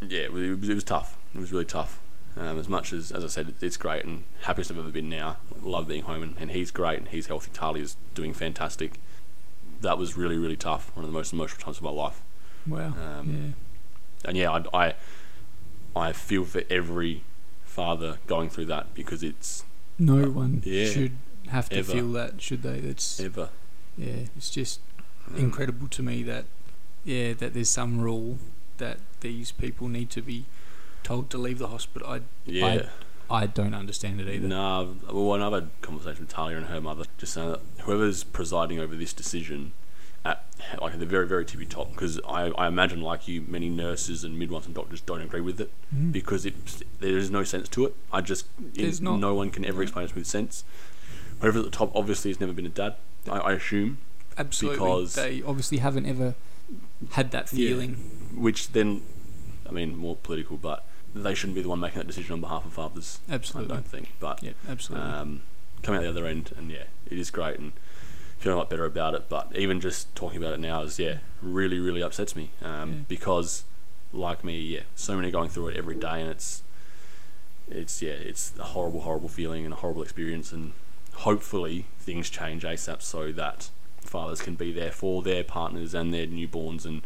yeah, 0.01 0.21
it 0.21 0.33
was, 0.33 0.69
it 0.69 0.73
was 0.73 0.83
tough. 0.85 1.17
It 1.35 1.39
was 1.39 1.51
really 1.51 1.65
tough. 1.65 1.99
Um, 2.37 2.57
as 2.59 2.69
much 2.69 2.93
as, 2.93 3.11
as 3.11 3.23
I 3.23 3.27
said, 3.27 3.53
it's 3.61 3.75
great 3.75 4.05
and 4.05 4.23
happiest 4.43 4.71
I've 4.71 4.77
ever 4.77 4.89
been 4.91 5.09
now. 5.09 5.37
Love 5.61 5.87
being 5.87 6.03
home 6.03 6.23
and, 6.23 6.35
and 6.39 6.51
he's 6.51 6.71
great 6.71 6.99
and 6.99 7.07
he's 7.09 7.27
healthy. 7.27 7.51
Talia's 7.53 7.97
doing 8.13 8.33
fantastic. 8.33 8.99
That 9.81 9.97
was 9.97 10.15
really, 10.15 10.37
really 10.37 10.55
tough. 10.57 10.91
One 10.95 11.03
of 11.05 11.11
the 11.11 11.17
most 11.17 11.33
emotional 11.33 11.61
times 11.61 11.77
of 11.77 11.83
my 11.83 11.89
life. 11.89 12.21
Wow. 12.67 12.87
Um, 12.87 13.55
And 14.25 14.37
yeah, 14.37 14.51
I, 14.51 14.63
I, 14.87 14.93
I 15.95 16.11
feel 16.13 16.45
for 16.45 16.63
every 16.69 17.23
father 17.65 18.19
going 18.27 18.49
through 18.49 18.65
that 18.65 18.93
because 18.93 19.23
it's 19.23 19.63
yeah. 19.97 20.05
No 20.15 20.29
one 20.29 20.61
yeah. 20.65 20.85
should 20.85 21.13
have 21.49 21.69
to 21.69 21.77
Ever. 21.77 21.91
feel 21.93 22.11
that, 22.13 22.41
should 22.41 22.61
they? 22.61 22.79
That's 22.79 23.19
ever. 23.19 23.49
yeah. 23.97 24.25
It's 24.37 24.49
just 24.49 24.79
um, 25.27 25.35
incredible 25.37 25.87
to 25.89 26.03
me 26.03 26.23
that 26.23 26.45
yeah 27.05 27.33
that 27.33 27.53
there's 27.53 27.69
some 27.69 27.99
rule 28.01 28.37
that 28.77 28.97
these 29.21 29.51
people 29.51 29.87
need 29.87 30.09
to 30.11 30.21
be 30.21 30.45
told 31.03 31.29
to 31.31 31.37
leave 31.37 31.59
the 31.59 31.67
hospital. 31.67 32.07
I 32.09 32.21
Yeah. 32.45 32.89
I 33.31 33.45
don't 33.45 33.75
understand 33.75 34.19
it 34.19 34.27
either. 34.27 34.47
Nah, 34.47 34.87
well, 35.11 35.51
had 35.53 35.69
conversation 35.81 36.21
with 36.21 36.29
Talia 36.29 36.57
and 36.57 36.65
her 36.65 36.81
mother, 36.81 37.05
just 37.19 37.33
saying 37.33 37.49
that 37.51 37.61
whoever's 37.83 38.23
presiding 38.23 38.79
over 38.79 38.95
this 38.95 39.13
decision, 39.13 39.73
at 40.25 40.43
like 40.81 40.93
at 40.93 40.99
the 40.99 41.05
very, 41.05 41.27
very 41.27 41.45
tippy 41.45 41.65
top, 41.67 41.91
because 41.91 42.19
I, 42.27 42.47
I 42.57 42.67
imagine, 42.67 43.01
like 43.01 43.27
you, 43.27 43.41
many 43.47 43.69
nurses 43.69 44.23
and 44.23 44.37
midwives 44.39 44.65
and 44.65 44.73
doctors 44.73 44.99
don't 45.01 45.21
agree 45.21 45.41
with 45.41 45.61
it 45.61 45.71
Mm. 45.95 46.11
because 46.11 46.45
it 46.45 46.55
there 46.99 47.17
is 47.17 47.29
no 47.29 47.43
sense 47.43 47.69
to 47.69 47.85
it. 47.85 47.95
I 48.11 48.21
just 48.21 48.47
it- 48.75 48.99
not. 49.01 49.19
no 49.19 49.35
one 49.35 49.51
can 49.51 49.63
ever 49.63 49.77
No. 49.77 49.81
explain 49.83 50.05
it 50.05 50.15
with 50.15 50.25
sense. 50.25 50.63
Whoever 51.39 51.59
at 51.59 51.65
the 51.65 51.71
top 51.71 51.91
obviously 51.95 52.31
has 52.31 52.39
never 52.39 52.51
been 52.51 52.65
a 52.65 52.69
dad. 52.69 52.95
I, 53.29 53.37
I 53.37 53.51
assume, 53.53 53.99
Absolutely, 54.39 54.79
because- 54.79 55.13
they 55.15 55.41
obviously 55.43 55.77
haven't 55.77 56.05
ever 56.07 56.33
had 57.11 57.29
that 57.31 57.53
Yeah. 57.53 57.69
feeling. 57.69 57.93
which 58.35 58.71
then, 58.73 59.03
I 59.67 59.71
mean, 59.71 59.95
more 59.95 60.15
political, 60.15 60.57
but 60.57 60.85
they 61.15 61.33
shouldn't 61.33 61.55
be 61.55 61.61
the 61.61 61.69
one 61.69 61.79
making 61.79 61.97
that 61.99 62.07
decision 62.07 62.33
on 62.33 62.41
behalf 62.41 62.65
of 62.65 62.73
fathers. 62.73 63.19
Absolutely. 63.29 63.71
I 63.71 63.75
don't 63.75 63.87
think, 63.87 64.11
but 64.19 64.41
Yeah, 64.43 64.51
absolutely. 64.67 65.07
um, 65.09 65.41
coming 65.83 65.99
out 65.99 66.03
the 66.03 66.09
other 66.09 66.25
end, 66.27 66.51
and 66.57 66.69
yeah, 66.71 66.83
it 67.09 67.17
is 67.17 67.31
great 67.31 67.57
and 67.59 67.73
feeling 68.37 68.55
a 68.55 68.59
lot 68.59 68.69
better 68.69 68.85
about 68.85 69.13
it. 69.15 69.27
But 69.29 69.51
even 69.55 69.79
just 69.81 70.13
talking 70.15 70.37
about 70.37 70.53
it 70.53 70.59
now 70.59 70.81
is 70.83 70.99
yeah, 70.99 71.17
really, 71.41 71.79
really 71.79 72.01
upsets 72.03 72.35
me 72.35 72.51
um, 72.61 72.89
Yeah. 72.91 72.95
because, 73.07 73.63
like 74.13 74.43
me, 74.43 74.59
yeah, 74.59 74.81
so 74.95 75.15
many 75.15 75.31
going 75.31 75.49
through 75.49 75.69
it 75.69 75.77
every 75.77 75.95
day, 75.95 76.21
and 76.21 76.29
it's 76.29 76.63
it's 77.69 78.01
yeah, 78.01 78.13
it's 78.13 78.53
a 78.59 78.63
horrible, 78.63 79.01
horrible 79.01 79.29
feeling 79.29 79.63
and 79.65 79.73
a 79.73 79.77
horrible 79.77 80.01
experience, 80.01 80.51
and 80.51 80.73
hopefully 81.13 81.85
things 81.99 82.29
change 82.29 82.63
ASAP 82.63 83.01
so 83.01 83.31
that 83.31 83.69
fathers 83.99 84.41
can 84.41 84.55
be 84.55 84.71
there 84.71 84.91
for 84.91 85.21
their 85.21 85.43
partners 85.43 85.93
and 85.93 86.13
their 86.13 86.27
newborns 86.27 86.85
and. 86.85 87.01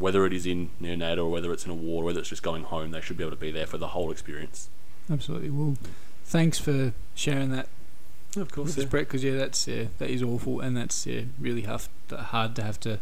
Whether 0.00 0.26
it 0.26 0.32
is 0.32 0.46
in 0.46 0.70
neonatal 0.80 1.18
or 1.26 1.30
whether 1.30 1.52
it's 1.52 1.64
in 1.64 1.70
a 1.70 1.74
ward, 1.74 2.02
or 2.02 2.06
whether 2.06 2.20
it's 2.20 2.28
just 2.30 2.42
going 2.42 2.64
home, 2.64 2.90
they 2.90 3.00
should 3.00 3.16
be 3.16 3.22
able 3.22 3.32
to 3.36 3.40
be 3.40 3.50
there 3.50 3.66
for 3.66 3.78
the 3.78 3.88
whole 3.88 4.10
experience. 4.10 4.68
absolutely. 5.10 5.50
Well, 5.50 5.76
thanks 6.24 6.58
for 6.58 6.92
sharing 7.14 7.50
that 7.52 7.68
Of 8.36 8.56
with 8.56 8.78
us, 8.78 8.84
Brett. 8.86 9.06
Because 9.08 9.22
yeah, 9.22 9.36
that's 9.36 9.68
yeah, 9.68 9.84
that 9.98 10.08
is 10.10 10.22
awful, 10.22 10.60
and 10.60 10.76
that's 10.76 11.06
yeah, 11.06 11.22
really 11.38 11.62
hard, 11.62 11.82
hard 12.10 12.56
to 12.56 12.62
have 12.62 12.80
to 12.80 12.98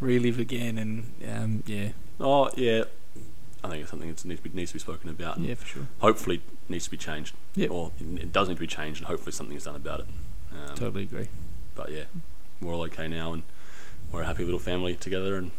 relive 0.00 0.38
again. 0.38 0.78
And 0.78 1.12
um, 1.30 1.62
yeah, 1.66 1.88
Oh 2.20 2.50
yeah, 2.56 2.84
I 3.62 3.68
think 3.68 3.82
it's 3.82 3.90
something 3.90 4.08
that 4.08 4.24
needs 4.24 4.40
to 4.40 4.48
be, 4.48 4.56
needs 4.56 4.70
to 4.70 4.74
be 4.76 4.80
spoken 4.80 5.10
about. 5.10 5.36
and 5.36 5.46
yeah, 5.46 5.54
for 5.56 5.66
sure. 5.66 5.86
Hopefully, 6.00 6.40
needs 6.68 6.84
to 6.84 6.90
be 6.90 6.96
changed. 6.96 7.34
Yep. 7.56 7.70
Or 7.70 7.90
it, 8.00 8.18
it 8.22 8.32
does 8.32 8.48
need 8.48 8.54
to 8.54 8.60
be 8.60 8.66
changed, 8.66 9.00
and 9.00 9.08
hopefully 9.08 9.32
something 9.32 9.56
is 9.56 9.64
done 9.64 9.76
about 9.76 10.00
it. 10.00 10.06
Um, 10.52 10.74
Totally 10.76 11.02
agree. 11.02 11.28
But 11.74 11.90
yeah, 11.92 12.04
we're 12.60 12.72
all 12.74 12.82
okay 12.84 13.08
now, 13.08 13.32
and 13.32 13.42
we're 14.12 14.22
a 14.22 14.26
happy 14.26 14.44
little 14.44 14.60
family 14.60 14.94
together, 14.94 15.36
and 15.36 15.50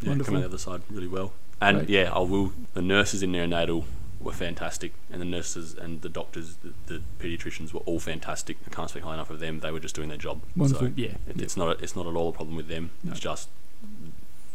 yeah, 0.00 0.08
Wonderful. 0.10 0.32
coming 0.32 0.44
out 0.44 0.50
the 0.50 0.54
other 0.56 0.58
side 0.58 0.82
really 0.90 1.08
well. 1.08 1.32
And 1.60 1.78
Great. 1.78 1.88
yeah, 1.90 2.10
I 2.12 2.20
will. 2.20 2.52
The 2.74 2.82
nurses 2.82 3.22
in 3.22 3.32
neonatal 3.32 3.84
were 4.18 4.32
fantastic, 4.32 4.92
and 5.10 5.20
the 5.20 5.24
nurses 5.26 5.74
and 5.74 6.00
the 6.02 6.08
doctors, 6.08 6.56
the, 6.56 6.72
the 6.86 7.02
pediatricians 7.18 7.72
were 7.72 7.80
all 7.80 8.00
fantastic. 8.00 8.56
I 8.66 8.70
can't 8.70 8.88
speak 8.90 9.02
high 9.02 9.14
enough 9.14 9.30
of 9.30 9.40
them. 9.40 9.60
They 9.60 9.70
were 9.70 9.80
just 9.80 9.94
doing 9.94 10.08
their 10.08 10.18
job. 10.18 10.40
Wonderful. 10.56 10.88
So 10.88 10.92
yeah, 10.96 11.14
it, 11.28 11.40
it's 11.40 11.56
not. 11.56 11.68
A, 11.68 11.82
it's 11.82 11.94
not 11.96 12.06
at 12.06 12.14
all 12.14 12.28
a 12.28 12.32
problem 12.32 12.56
with 12.56 12.68
them. 12.68 12.90
No. 13.04 13.10
It's 13.12 13.20
just 13.20 13.48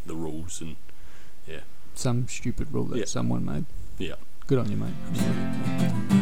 the 0.06 0.16
rules 0.16 0.62
and 0.62 0.76
yeah, 1.48 1.62
some 1.96 2.28
stupid 2.28 2.72
rule 2.72 2.86
that 2.86 2.98
Yeah. 3.00 3.06
someone 3.06 3.44
made. 3.46 3.66
Yeah. 3.98 4.16
Good 4.48 4.60
on 4.60 4.70
you, 4.70 4.78
mate. 4.78 4.94
Absolutely. 5.10 6.22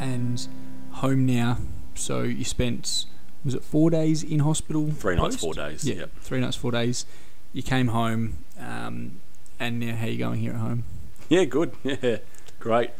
And 0.00 0.48
home 0.92 1.26
now. 1.26 1.58
So 1.94 2.22
you 2.22 2.44
spent 2.44 3.06
was 3.46 3.54
it 3.54 3.62
four 3.64 3.88
days 3.90 4.22
in 4.22 4.40
hospital? 4.40 4.90
Three 4.90 5.16
nights, 5.16 5.36
post? 5.36 5.40
four 5.40 5.54
days. 5.54 5.84
Yeah, 5.84 5.94
Yep. 5.94 6.10
three 6.20 6.40
nights, 6.40 6.56
four 6.56 6.72
days. 6.72 7.06
You 7.54 7.62
came 7.62 7.88
home, 7.88 8.44
um, 8.58 9.20
and 9.58 9.80
now 9.80 9.94
how 9.96 10.06
you 10.06 10.18
going 10.18 10.40
here 10.40 10.52
at 10.52 10.58
home? 10.58 10.84
Yeah, 11.30 11.44
good. 11.44 11.72
Yeah, 11.84 12.18
great. 12.60 12.90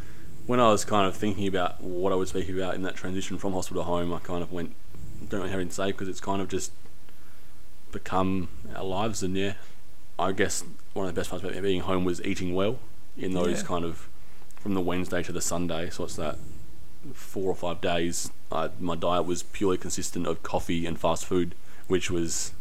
When 0.47 0.61
I 0.61 0.71
was 0.71 0.85
kind 0.85 1.07
of 1.09 1.17
thinking 1.17 1.47
about 1.49 1.83
what 1.83 2.13
I 2.13 2.17
would 2.17 2.29
speak 2.29 2.49
about 2.49 2.75
in 2.77 2.83
that 2.83 2.95
transition 2.95 3.37
from 3.37 3.53
hospital 3.53 3.83
to 3.83 3.87
home, 3.87 4.13
I 4.15 4.21
kind 4.21 4.43
of 4.43 4.53
went, 4.53 4.75
don't 5.29 5.41
really 5.41 5.51
have 5.51 5.59
anything 5.59 5.71
to 5.71 5.75
say 5.75 5.87
because 5.93 6.07
it's 6.09 6.21
kind 6.21 6.41
of 6.41 6.49
just 6.49 6.71
become 7.93 8.49
our 8.75 8.85
lives. 8.85 9.23
And 9.23 9.37
yeah, 9.37 9.55
I 10.19 10.33
guess 10.33 10.65
one 10.93 11.07
of 11.09 11.15
the 11.15 11.19
best 11.19 11.31
parts 11.31 11.45
about 11.45 11.61
being 11.63 11.81
home 11.83 12.05
was 12.05 12.23
eating 12.25 12.55
well 12.55 12.79
in 13.17 13.33
those 13.33 13.63
Yeah. 13.63 13.67
kind 13.67 13.85
of 13.85 14.09
from 14.61 14.75
the 14.75 14.81
Wednesday 14.81 15.23
to 15.25 15.33
the 15.33 15.41
Sunday. 15.41 15.91
So 15.91 16.05
it's 16.05 16.17
that 16.17 16.39
four 17.13 17.51
or 17.51 17.55
five 17.57 17.81
days. 17.81 18.31
I, 18.53 18.71
my 18.81 18.95
diet 18.97 19.25
was 19.27 19.43
purely 19.43 19.77
consistent 19.79 20.27
of 20.27 20.43
coffee 20.43 20.87
and 20.87 20.99
fast 20.99 21.25
food, 21.27 21.55
which 21.89 22.11
was 22.11 22.53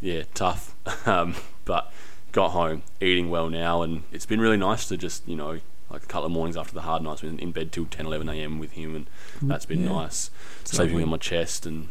yeah 0.00 0.22
tough. 0.34 0.74
um, 1.08 1.34
but 1.64 1.92
got 2.32 2.50
home 2.50 2.82
eating 3.00 3.30
well 3.30 3.48
now, 3.48 3.82
and 3.82 4.02
it's 4.12 4.26
been 4.26 4.40
really 4.40 4.56
nice 4.56 4.86
to 4.88 4.96
just 4.96 5.26
you 5.28 5.36
know 5.36 5.58
like 5.90 6.02
a 6.02 6.06
couple 6.06 6.24
of 6.26 6.32
mornings 6.32 6.56
after 6.56 6.72
the 6.74 6.82
hard 6.82 7.02
nights, 7.02 7.20
been 7.20 7.38
in 7.38 7.52
bed 7.52 7.70
till 7.70 7.84
10, 7.84 8.06
11 8.06 8.28
a.m. 8.30 8.58
with 8.58 8.72
him, 8.72 8.94
and 8.96 9.06
that's 9.42 9.66
been 9.66 9.82
Yeah. 9.84 9.92
nice. 9.92 10.30
It's 10.62 10.70
Sleeping 10.70 10.94
lovely. 10.94 11.02
on 11.04 11.10
my 11.10 11.16
chest 11.18 11.66
and 11.66 11.88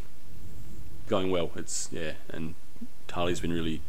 going 1.08 1.30
well. 1.30 1.52
It's 1.56 1.88
yeah, 1.92 2.14
and 2.30 2.56
Tali's 3.08 3.40
been 3.40 3.54
really 3.54 3.82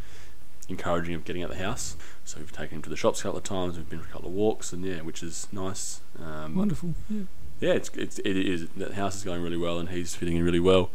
encouraging 0.69 1.15
of 1.15 1.25
getting 1.25 1.43
out 1.43 1.49
the 1.51 1.57
house. 1.57 1.97
So 2.25 2.39
we've 2.39 2.53
taken 2.53 2.77
him 2.77 2.83
to 2.83 2.91
the 2.91 2.97
shops 2.97 3.21
a 3.21 3.23
couple 3.25 3.39
of 3.39 3.45
times. 3.45 3.77
We've 3.77 3.89
been 3.89 4.01
for 4.01 4.09
a 4.09 4.13
couple 4.13 4.29
of 4.29 4.35
walks, 4.35 4.73
and 4.73 4.85
yeah, 4.85 5.01
which 5.01 5.23
is 5.23 5.49
nice. 5.53 6.01
Um, 6.23 6.55
Wonderful. 6.57 6.95
Yeah. 7.11 7.23
Yeah, 7.63 7.73
it's, 7.73 7.89
it's 7.91 8.19
it 8.19 8.37
is. 8.37 8.69
The 8.77 8.95
house 8.95 9.17
is 9.17 9.25
going 9.25 9.43
really 9.43 9.57
well, 9.57 9.79
and 9.79 9.89
he's 9.89 10.15
fitting 10.15 10.37
in 10.37 10.45
really 10.45 10.61
well. 10.61 10.91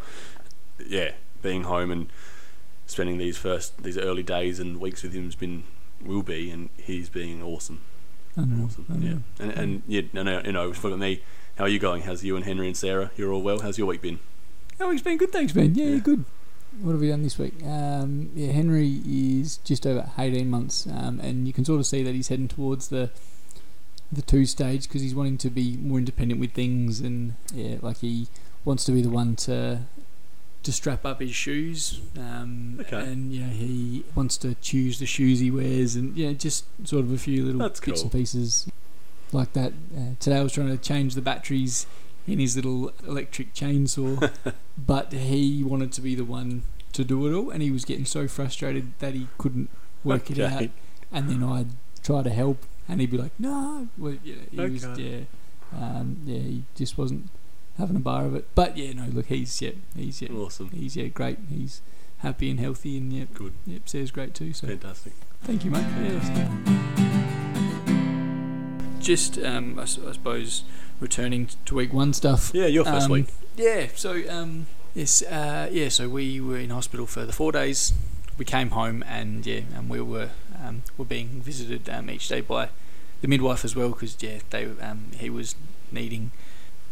Yeah, 0.86 1.13
being 1.41 1.63
home 1.63 1.89
and 1.91 2.08
spending 2.86 3.17
these 3.17 3.38
first 3.38 3.82
these 3.84 3.97
early 3.97 4.23
days 4.23 4.60
and 4.60 4.80
weeks 4.80 5.01
with 5.03 5.13
him 5.13 5.25
has 5.25 5.36
been 5.36 5.63
will 6.03 6.21
be, 6.23 6.51
and 6.51 6.69
he's 6.77 7.10
being 7.10 7.41
awesome. 7.41 7.82
Awesome. 8.38 8.86
Yeah, 8.99 9.43
and 9.43 9.51
and 9.58 9.84
yeah, 9.88 10.01
no, 10.13 10.21
no, 10.21 10.41
you 10.45 10.51
know, 10.51 10.71
for 10.73 10.95
me, 10.95 11.23
how 11.58 11.63
are 11.63 11.69
you 11.69 11.80
going? 11.80 12.03
How's 12.03 12.23
you 12.23 12.36
and 12.36 12.45
Henry 12.45 12.67
and 12.67 12.77
Sarah? 12.77 13.10
You're 13.17 13.34
all 13.34 13.41
well. 13.41 13.62
How's 13.62 13.80
your 13.80 13.88
week 13.88 14.01
been? 14.01 14.19
Oh, 14.80 14.91
it's 14.91 15.01
been 15.01 15.17
good, 15.17 15.32
thanks, 15.32 15.53
Ben. 15.53 15.73
Yeah, 15.73 15.86
Yeah. 15.88 15.97
good. 15.99 16.25
What 16.82 16.91
have 16.91 17.01
we 17.01 17.08
done 17.08 17.23
this 17.23 17.39
week? 17.39 17.56
Um, 17.65 18.30
yeah, 18.36 18.51
Henry 18.51 19.01
is 19.08 19.58
just 19.63 19.88
over 19.88 20.12
18 20.19 20.47
months, 20.47 20.86
um, 20.86 21.19
and 21.19 21.47
you 21.47 21.53
can 21.53 21.65
sort 21.65 21.80
of 21.80 21.88
see 21.88 22.03
that 22.03 22.13
he's 22.13 22.27
heading 22.27 22.47
towards 22.47 22.89
the 22.89 23.10
the 24.12 24.22
two 24.22 24.46
stage 24.46 24.84
because 24.88 25.02
he's 25.02 25.15
wanting 25.15 25.38
to 25.39 25.50
be 25.50 25.78
more 25.78 25.98
independent 25.98 26.39
with 26.39 26.52
things, 26.54 27.00
and 27.00 27.34
yeah, 27.54 27.78
like 27.82 27.98
he 27.98 28.28
wants 28.65 28.84
to 28.86 28.91
be 28.91 29.02
the 29.02 29.10
one 29.10 29.36
to 29.38 29.82
to 30.63 30.72
strap 30.74 31.06
up 31.06 31.22
his 31.22 31.34
shoes, 31.34 32.02
um, 32.17 32.78
Okay. 32.82 33.00
and 33.00 33.32
yeah, 33.32 33.48
he 33.48 34.04
wants 34.15 34.36
to 34.38 34.56
choose 34.56 35.00
the 35.00 35.06
shoes 35.06 35.39
he 35.39 35.50
wears, 35.52 35.96
and 35.96 36.17
yeah, 36.17 36.34
just 36.34 36.65
sort 36.86 37.06
of 37.06 37.12
a 37.13 37.17
few 37.17 37.46
little 37.46 37.60
That's 37.60 37.80
bits 37.80 38.02
and 38.02 38.12
pieces 38.12 38.67
like 39.32 39.54
that. 39.54 39.72
Uh, 39.96 40.15
today 40.20 40.38
I 40.38 40.43
was 40.43 40.52
trying 40.54 40.67
to 40.70 40.78
change 40.78 41.13
the 41.15 41.22
batteries 41.22 41.86
in 42.28 42.39
his 42.39 42.56
little 42.58 42.91
electric 43.08 43.54
chainsaw, 43.54 44.30
but 44.78 45.13
he 45.13 45.63
wanted 45.63 45.93
to 45.93 46.02
be 46.02 46.15
the 46.15 46.26
one 46.26 46.63
to 46.91 47.06
do 47.06 47.26
it 47.28 47.34
all, 47.34 47.50
and 47.50 47.62
he 47.62 47.72
was 47.72 47.86
getting 47.86 48.06
so 48.06 48.28
frustrated 48.28 48.91
that 49.00 49.13
he 49.13 49.28
couldn't 49.38 49.70
work 50.04 50.30
it 50.32 50.39
out. 50.39 50.70
And 51.13 51.30
then 51.30 51.43
I'd 51.43 51.67
try 52.04 52.24
to 52.24 52.30
help, 52.30 52.65
and 52.88 53.00
he'd 53.02 53.12
be 53.12 53.17
like, 53.17 53.32
"No," 53.39 53.88
well, 53.97 54.15
yeah, 54.23 54.36
he 54.52 54.60
was, 54.60 54.84
yeah, 54.97 55.19
um, 55.76 56.17
yeah, 56.26 56.39
he 56.39 56.63
just 56.76 56.97
wasn't 56.97 57.30
having 57.78 57.95
a 57.95 58.00
bar 58.00 58.26
of 58.26 58.36
it. 58.36 58.47
But 58.56 58.78
yeah, 58.78 58.93
no, 58.93 59.06
look, 59.12 59.28
he's 59.28 59.62
yeah, 59.62 59.71
he's 59.95 60.21
yeah, 60.21 60.30
Awesome. 60.32 60.69
he's 60.69 60.95
yeah, 60.95 61.08
great. 61.08 61.38
He's 61.50 61.82
happy 62.19 62.50
and 62.50 62.60
healthy, 62.60 62.97
and 62.97 63.12
yeah, 63.13 63.26
Good. 63.34 63.54
Yep, 63.65 63.82
Sarah's 63.89 64.12
great 64.12 64.34
too. 64.34 64.54
So 64.54 64.67
Fantastic. 64.67 65.13
thank 65.43 65.63
you, 65.65 65.71
mate. 65.71 65.86
Yeah. 66.02 67.17
Just, 69.00 69.38
um, 69.39 69.78
I, 69.80 69.84
I 69.84 69.86
suppose, 69.86 70.63
returning 71.00 71.47
to 71.65 71.76
week 71.76 71.93
one 71.93 72.12
stuff. 72.13 72.52
Yeah, 72.54 72.65
your 72.65 72.84
first 72.84 73.06
Um, 73.06 73.12
week. 73.12 73.28
Yeah, 73.56 73.88
so 73.95 74.21
um, 74.30 74.67
yes, 74.93 75.21
uh, 75.23 75.69
yeah, 75.71 75.88
so 75.89 76.10
we 76.10 76.41
were 76.41 76.58
in 76.58 76.71
hospital 76.71 77.06
for 77.06 77.26
the 77.26 77.32
four 77.32 77.52
days. 77.54 77.93
We 78.38 78.43
came 78.45 78.71
home 78.71 79.04
and 79.08 79.45
yeah, 79.45 79.62
and 79.76 79.89
we 79.89 80.02
were 80.02 80.30
um, 80.67 80.84
were 80.97 81.06
being 81.06 81.41
visited 81.41 81.89
um, 81.89 82.10
each 82.10 82.27
day 82.27 82.41
by 82.41 82.69
the 83.21 83.27
midwife 83.27 83.63
as 83.65 83.75
well 83.75 83.89
because 83.89 84.17
yeah, 84.21 84.39
they 84.49 84.65
um, 84.82 85.12
he 85.17 85.30
was 85.30 85.56
needing 85.91 86.32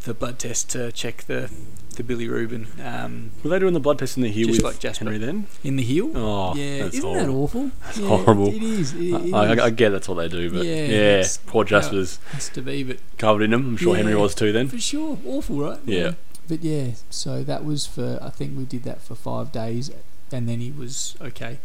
the 0.04 0.14
blood 0.14 0.38
test 0.38 0.70
to 0.70 0.92
check 0.92 1.24
the 1.24 1.50
the 1.96 2.04
bilirubin 2.04 2.68
um, 2.86 3.32
Were 3.44 3.50
they 3.50 3.60
doing 3.60 3.74
the 3.74 3.80
blood 3.80 4.00
test 4.00 4.18
in 4.18 4.24
the 4.24 4.30
heel 4.30 4.48
just 4.48 4.60
with 4.62 4.66
like 4.74 4.80
Jasper. 4.80 5.06
Henry 5.06 5.18
then? 5.18 5.48
in 5.64 5.78
the 5.78 5.84
heel. 5.84 6.12
Oh, 6.16 6.54
yeah, 6.56 6.84
that's 6.84 6.98
isn't 6.98 7.10
horrible. 7.10 7.26
that 7.26 7.32
awful? 7.32 7.72
That's 7.86 7.98
Yeah, 7.98 8.08
horrible. 8.08 8.48
It 8.50 8.62
is. 8.64 8.94
It, 8.94 9.00
it 9.02 9.34
I, 9.34 9.54
is. 9.54 9.60
I, 9.60 9.66
I 9.66 9.70
get 9.72 9.90
that's 9.90 10.08
what 10.10 10.16
they 10.16 10.28
do, 10.28 10.52
but 10.52 10.64
Yeah, 10.66 10.86
yeah, 10.86 11.28
poor 11.48 11.64
Jasper's 11.64 12.18
has 12.34 12.50
to 12.50 12.62
be, 12.62 12.84
but 12.84 12.98
covered 13.18 13.44
in 13.44 13.52
them. 13.52 13.66
I'm 13.70 13.78
sure 13.78 13.96
Henry 13.96 14.16
was 14.16 14.36
too 14.36 14.52
then. 14.52 14.68
for 14.68 14.78
sure, 14.80 15.18
awful, 15.26 15.58
right? 15.58 15.80
Yeah. 15.86 16.14
But 16.48 16.62
yeah, 16.64 16.92
so 17.10 17.44
that 17.44 17.66
was 17.66 17.88
for 17.88 18.20
I 18.22 18.30
think 18.30 18.56
we 18.58 18.66
did 18.66 18.84
that 18.84 19.02
for 19.02 19.16
five 19.16 19.52
days, 19.52 19.90
and 20.32 20.48
then 20.48 20.60
he 20.60 20.72
was 20.72 21.16
okay. 21.22 21.58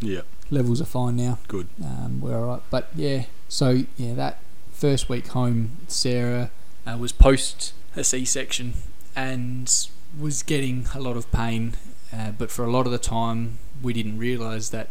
Yeah, 0.00 0.22
Levels 0.50 0.80
are 0.80 0.86
fine 0.86 1.16
now. 1.16 1.38
good. 1.48 1.68
Um, 1.82 2.20
we're 2.20 2.36
alright. 2.36 2.62
But 2.70 2.90
yeah, 2.94 3.24
so 3.48 3.82
yeah, 3.96 4.14
that 4.14 4.38
first 4.72 5.08
week 5.08 5.28
home, 5.28 5.78
Sarah 5.88 6.50
uh, 6.86 6.96
was 6.98 7.12
post 7.12 7.72
a 7.96 8.04
C-section 8.04 8.74
and 9.16 9.88
was 10.18 10.42
getting 10.42 10.86
a 10.94 11.00
lot 11.00 11.16
of 11.16 11.30
pain, 11.32 11.74
uh, 12.12 12.32
but 12.32 12.50
for 12.50 12.64
a 12.64 12.70
lot 12.70 12.86
of 12.86 12.92
the 12.92 12.98
time 12.98 13.58
we 13.82 13.92
didn't 13.92 14.18
realise 14.18 14.68
that 14.70 14.88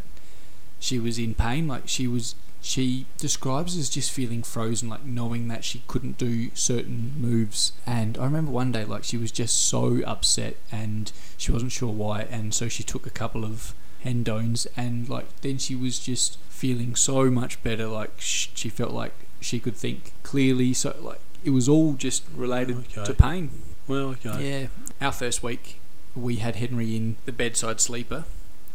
she 0.80 1.00
was 1.00 1.18
in 1.18 1.34
pain. 1.34 1.68
Like 1.68 1.88
she 1.88 2.08
was, 2.08 2.36
she 2.62 3.06
describes 3.18 3.78
as 3.78 3.89
just 3.89 4.12
feeling 4.12 4.44
frozen, 4.44 4.89
like 4.89 5.06
knowing 5.06 5.48
that 5.50 5.63
she 5.63 5.84
couldn't 5.88 6.18
do 6.18 6.50
certain 6.56 7.13
moves. 7.18 7.74
And 7.86 8.18
I 8.18 8.26
remember 8.26 8.52
one 8.52 8.72
day, 8.72 8.86
like 8.86 9.04
she 9.04 9.18
was 9.18 9.32
just 9.32 9.56
so 9.68 10.02
upset 10.06 10.58
and 10.72 11.12
she 11.38 11.52
wasn't 11.52 11.72
sure 11.72 11.92
why, 11.92 12.22
and 12.24 12.54
so 12.54 12.68
she 12.68 12.84
took 12.84 13.06
a 13.06 13.12
couple 13.12 13.46
of 13.46 13.74
Endones 14.04 14.68
and 14.76 15.08
like 15.10 15.42
then 15.42 15.58
she 15.58 15.76
was 15.76 16.00
just 16.00 16.38
feeling 16.50 16.96
so 16.96 17.30
much 17.30 17.62
better. 17.63 17.88
Like 17.88 18.12
she 18.20 18.70
felt 18.70 18.92
like 18.92 19.13
she 19.42 19.60
could 19.60 19.76
think 19.76 20.12
clearly. 20.24 20.74
So 20.74 20.96
like 21.02 21.20
it 21.44 21.50
was 21.52 21.68
all 21.68 21.94
just 21.94 22.24
related 22.36 22.78
Okay. 22.98 23.04
to 23.06 23.13
pain. 23.13 23.50
Well, 23.88 24.16
okay. 24.26 24.62
Yeah. 24.62 24.68
Our 25.06 25.12
first 25.12 25.44
week, 25.44 25.80
we 26.16 26.38
had 26.38 26.56
Henry 26.56 26.96
in 26.96 27.18
the 27.26 27.34
bedside 27.34 27.82
sleeper, 27.82 28.24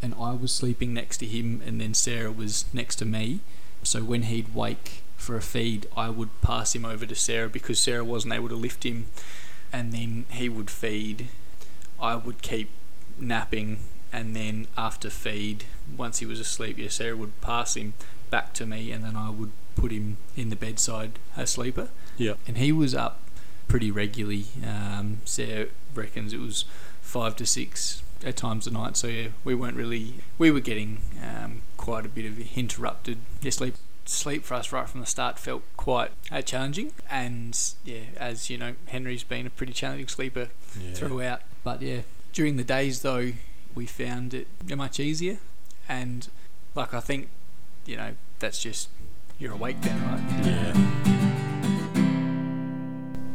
and 0.02 0.14
I 0.20 0.32
was 0.34 0.52
sleeping 0.52 0.92
next 0.92 1.16
to 1.18 1.26
him, 1.26 1.62
and 1.64 1.80
then 1.80 1.94
Sarah 1.94 2.30
was 2.30 2.66
next 2.74 2.96
to 2.96 3.06
me. 3.06 3.40
So 3.82 4.02
when 4.02 4.24
he'd 4.24 4.54
wake 4.54 5.02
for 5.16 5.34
a 5.36 5.40
feed, 5.40 5.86
I 5.96 6.10
would 6.10 6.28
pass 6.42 6.74
him 6.74 6.84
over 6.84 7.06
to 7.06 7.14
Sarah 7.14 7.48
because 7.48 7.78
Sarah 7.78 8.04
wasn't 8.04 8.34
able 8.34 8.50
to 8.50 8.54
lift 8.54 8.84
him, 8.84 9.06
and 9.72 9.92
then 9.92 10.26
he 10.30 10.50
would 10.50 10.68
feed. 10.70 11.28
I 11.98 12.16
would 12.16 12.42
keep 12.42 12.68
napping, 13.18 13.78
and 14.12 14.34
then 14.34 14.66
after 14.76 15.10
feed, 15.10 15.64
once 15.96 16.18
he 16.18 16.26
was 16.26 16.40
asleep, 16.40 16.78
yeah, 16.78 16.88
Sarah 16.88 17.16
would 17.16 17.40
pass 17.40 17.76
him 17.76 17.94
back 18.30 18.52
to 18.54 18.66
me, 18.66 18.90
and 18.92 19.04
then 19.04 19.16
I 19.16 19.30
would 19.30 19.52
put 19.76 19.92
him 19.92 20.16
in 20.36 20.50
the 20.50 20.56
bedside 20.56 21.12
sleeper. 21.44 21.88
Yeah. 22.16 22.34
And 22.46 22.58
he 22.58 22.72
was 22.72 22.94
up 22.94 23.20
pretty 23.68 23.90
regularly. 23.90 24.46
Um, 24.66 25.18
Sarah 25.24 25.66
reckons 25.94 26.32
it 26.32 26.40
was 26.40 26.64
five 27.00 27.36
to 27.36 27.46
six 27.46 28.02
at 28.24 28.36
times 28.36 28.66
a 28.66 28.70
night. 28.70 28.96
So 28.96 29.06
yeah, 29.06 29.28
we 29.44 29.54
weren't 29.54 29.76
really 29.76 30.14
we 30.38 30.50
were 30.50 30.60
getting 30.60 30.98
um, 31.22 31.62
quite 31.76 32.04
a 32.04 32.08
bit 32.08 32.24
of 32.24 32.38
interrupted 32.56 33.18
yeah, 33.42 33.50
sleep. 33.50 33.74
Sleep 34.04 34.42
for 34.42 34.54
us 34.54 34.72
right 34.72 34.88
from 34.88 35.00
the 35.00 35.06
start 35.06 35.38
felt 35.38 35.62
quite 35.76 36.10
uh, 36.32 36.40
challenging, 36.40 36.92
and 37.10 37.58
yeah, 37.84 38.00
as 38.16 38.48
you 38.48 38.56
know, 38.56 38.72
Henry's 38.86 39.22
been 39.22 39.46
a 39.46 39.50
pretty 39.50 39.74
challenging 39.74 40.08
sleeper 40.08 40.48
Yeah. 40.80 40.94
throughout. 40.94 41.42
But 41.62 41.82
yeah, 41.82 42.00
during 42.32 42.56
the 42.56 42.64
days 42.64 43.02
though, 43.02 43.32
we 43.74 43.86
found 43.86 44.34
it 44.34 44.48
much 44.68 45.00
easier, 45.00 45.38
and 45.88 46.28
like 46.74 46.94
I 46.94 47.00
think, 47.00 47.28
you 47.86 47.96
know, 47.96 48.12
that's 48.38 48.62
just 48.62 48.88
you're 49.38 49.52
awake 49.52 49.80
then, 49.82 50.02
right? 50.02 50.46
Yeah. 50.46 50.72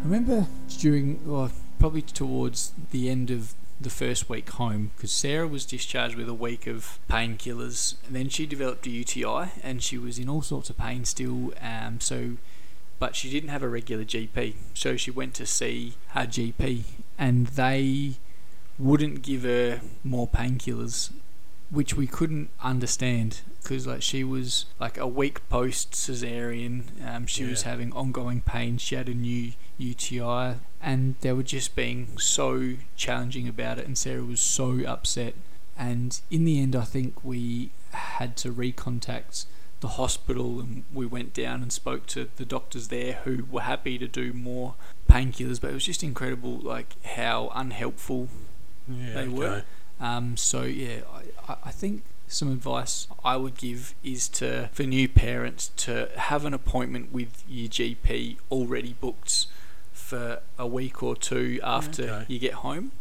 I 0.01 0.05
remember 0.05 0.47
during, 0.79 1.25
well, 1.25 1.49
probably 1.79 2.01
towards 2.01 2.73
the 2.91 3.09
end 3.09 3.31
of 3.31 3.53
the 3.79 3.89
first 3.89 4.29
week 4.29 4.49
home, 4.49 4.91
because 4.95 5.11
Sarah 5.11 5.47
was 5.47 5.65
discharged 5.65 6.15
with 6.15 6.27
a 6.27 6.33
week 6.33 6.67
of 6.67 6.99
painkillers, 7.09 7.95
and 8.05 8.15
then 8.15 8.27
she 8.27 8.45
developed 8.45 8.85
a 8.85 8.89
UTI, 8.89 9.51
and 9.63 9.81
she 9.81 9.97
was 9.97 10.19
in 10.19 10.27
all 10.27 10.41
sorts 10.41 10.69
of 10.69 10.77
pain 10.77 11.05
still. 11.05 11.53
Um, 11.61 12.01
so, 12.01 12.31
but 12.99 13.15
she 13.15 13.29
didn't 13.29 13.49
have 13.49 13.63
a 13.63 13.69
regular 13.69 14.03
GP, 14.03 14.55
so 14.73 14.97
she 14.97 15.09
went 15.09 15.33
to 15.35 15.45
see 15.45 15.93
her 16.09 16.25
GP, 16.25 16.83
and 17.17 17.47
they 17.47 18.15
wouldn't 18.79 19.21
give 19.21 19.43
her 19.43 19.81
more 20.03 20.27
painkillers 20.27 21.11
which 21.73 21.95
we 21.95 22.05
couldn't 22.05 22.49
understand 22.61 23.41
because 23.61 23.87
like 23.87 24.03
she 24.03 24.23
was 24.23 24.65
like 24.79 24.95
a 24.97 25.07
week 25.07 25.47
post 25.49 25.93
cesarean. 25.93 26.83
Um, 27.03 27.25
she 27.25 27.45
was 27.45 27.63
having 27.63 27.91
ongoing 27.93 28.41
pain. 28.41 28.77
She 28.77 28.93
had 28.93 29.09
a 29.09 29.13
new 29.15 29.53
UTI, 29.79 30.57
and 30.81 31.15
they 31.21 31.33
were 31.33 31.43
just 31.43 31.75
being 31.75 32.19
so 32.19 32.73
challenging 32.95 33.47
about 33.47 33.79
it. 33.79 33.87
And 33.87 33.97
Sarah 33.97 34.23
was 34.23 34.39
so 34.39 34.81
upset. 34.85 35.33
And 35.75 36.21
in 36.29 36.45
the 36.45 36.61
end, 36.61 36.75
I 36.75 36.83
think 36.83 37.23
we 37.23 37.71
had 37.91 38.37
to 38.37 38.53
recontact 38.53 39.45
the 39.79 39.87
hospital, 39.89 40.59
and 40.59 40.83
we 40.93 41.07
went 41.07 41.33
down 41.33 41.63
and 41.63 41.73
spoke 41.73 42.05
to 42.07 42.29
the 42.35 42.45
doctors 42.45 42.89
there, 42.89 43.13
who 43.23 43.45
were 43.49 43.61
happy 43.61 43.97
to 43.97 44.07
do 44.07 44.31
more 44.31 44.75
painkillers. 45.09 45.59
But 45.59 45.71
it 45.71 45.73
was 45.73 45.85
just 45.85 46.03
incredible, 46.03 46.57
like 46.57 47.03
how 47.03 47.51
unhelpful 47.55 48.29
Yeah, 48.87 49.13
They 49.13 49.27
were. 49.27 49.63
um, 49.99 50.37
so 50.37 50.63
yeah, 50.63 51.01
I, 51.11 51.51
I- 51.53 51.57
I 51.65 51.71
think 51.71 52.03
some 52.27 52.51
advice 52.51 53.07
I 53.23 53.37
would 53.37 53.55
give 53.57 53.93
is 54.03 54.27
to 54.29 54.69
for 54.73 54.83
new 54.83 55.07
parents 55.07 55.69
to 55.77 56.09
have 56.17 56.45
an 56.45 56.53
appointment 56.53 57.11
with 57.13 57.43
your 57.47 57.69
GP 57.69 58.37
already 58.51 58.93
booked 58.99 59.45
for 59.91 60.41
a 60.57 60.65
week 60.67 61.03
or 61.03 61.15
two 61.15 61.59
after 61.63 62.03
Okay. 62.03 62.25
you 62.27 62.39
get 62.39 62.53
home. 62.55 62.91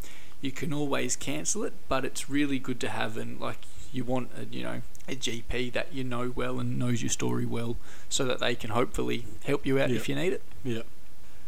You 0.40 0.50
can 0.50 0.72
always 0.72 1.16
cancel 1.16 1.62
it, 1.64 1.72
but 1.88 2.04
it's 2.04 2.28
really 2.28 2.58
good 2.58 2.78
to 2.80 2.88
have 2.90 3.16
and 3.16 3.40
like 3.40 3.58
you 3.92 4.04
want 4.04 4.30
a 4.36 4.44
you 4.54 4.62
know 4.64 4.82
a 5.08 5.14
GP 5.16 5.72
that 5.72 5.92
you 5.94 6.04
know 6.04 6.32
well 6.34 6.60
and 6.60 6.78
knows 6.78 7.02
your 7.02 7.10
story 7.10 7.46
well, 7.46 7.76
so 8.08 8.24
that 8.24 8.38
they 8.40 8.54
can 8.54 8.70
hopefully 8.70 9.24
help 9.44 9.64
you 9.66 9.80
out 9.80 9.88
Yep. 9.90 9.96
if 9.96 10.08
you 10.08 10.14
need 10.14 10.32
it 10.34 10.42
Yeah. 10.64 10.82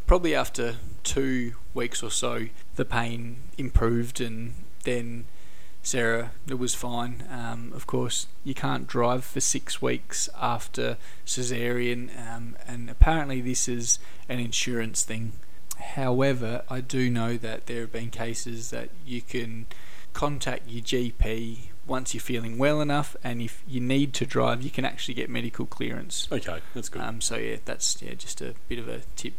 Probably 0.07 0.35
after 0.35 0.77
two 1.03 1.55
weeks 1.73 2.03
or 2.03 2.11
so, 2.11 2.47
the 2.77 2.85
pain 2.85 3.37
improved, 3.59 4.21
and 4.21 4.55
then 4.85 5.27
Sarah 5.83 6.33
it 6.49 6.59
was 6.59 6.75
fine. 6.75 7.25
Um, 7.31 7.73
of 7.75 7.87
course, 7.87 8.27
you 8.43 8.55
can't 8.55 8.87
drive 8.87 9.25
for 9.25 9.41
six 9.41 9.81
weeks 9.83 10.29
after 10.41 10.97
cesarean, 11.27 12.11
um, 12.19 12.57
and 12.67 12.91
apparently 12.91 13.41
this 13.41 13.69
is 13.69 13.99
an 14.29 14.39
insurance 14.39 15.03
thing. 15.03 15.33
However, 15.79 16.63
I 16.71 16.81
do 16.81 17.11
know 17.11 17.37
that 17.37 17.67
there 17.67 17.83
have 17.83 17.93
been 17.93 18.11
cases 18.11 18.71
that 18.71 18.91
you 19.05 19.21
can 19.21 19.67
contact 20.13 20.69
your 20.69 20.83
GP 20.83 21.69
once 21.87 22.15
you're 22.15 22.21
feeling 22.21 22.57
well 22.57 22.81
enough, 22.81 23.15
and 23.23 23.43
if 23.43 23.63
you 23.69 23.81
need 23.81 24.15
to 24.15 24.25
drive, 24.25 24.63
you 24.63 24.71
can 24.71 24.85
actually 24.85 25.15
get 25.15 25.29
medical 25.29 25.67
clearance. 25.67 26.29
Okay, 26.33 26.61
that's 26.73 26.89
good. 26.89 27.03
Um, 27.03 27.21
so 27.21 27.37
yeah, 27.37 27.57
that's 27.65 28.01
yeah 28.01 28.15
just 28.15 28.41
a 28.41 28.55
bit 28.69 28.79
of 28.79 28.89
a 28.89 29.03
tip 29.17 29.35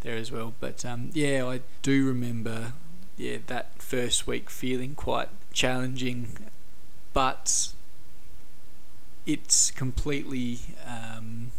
there 0.00 0.16
as 0.16 0.30
well. 0.32 0.54
But 0.60 0.84
um, 0.84 1.10
yeah, 1.12 1.46
I 1.46 1.60
do 1.82 2.06
remember 2.06 2.72
yeah 3.16 3.38
that 3.48 3.80
first 3.82 4.26
week 4.26 4.50
feeling 4.50 4.94
quite 4.94 5.28
challenging, 5.52 6.36
but 7.12 7.72
it's 9.26 9.70
completely 9.70 10.58
um, 10.86 11.50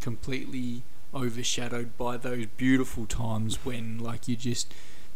completely 0.00 0.82
overshadowed 1.14 1.96
by 1.96 2.16
those 2.16 2.46
beautiful 2.56 3.06
times 3.06 3.64
when 3.64 3.98
like 3.98 4.28
you 4.28 4.34
are 4.34 4.38
just 4.38 4.72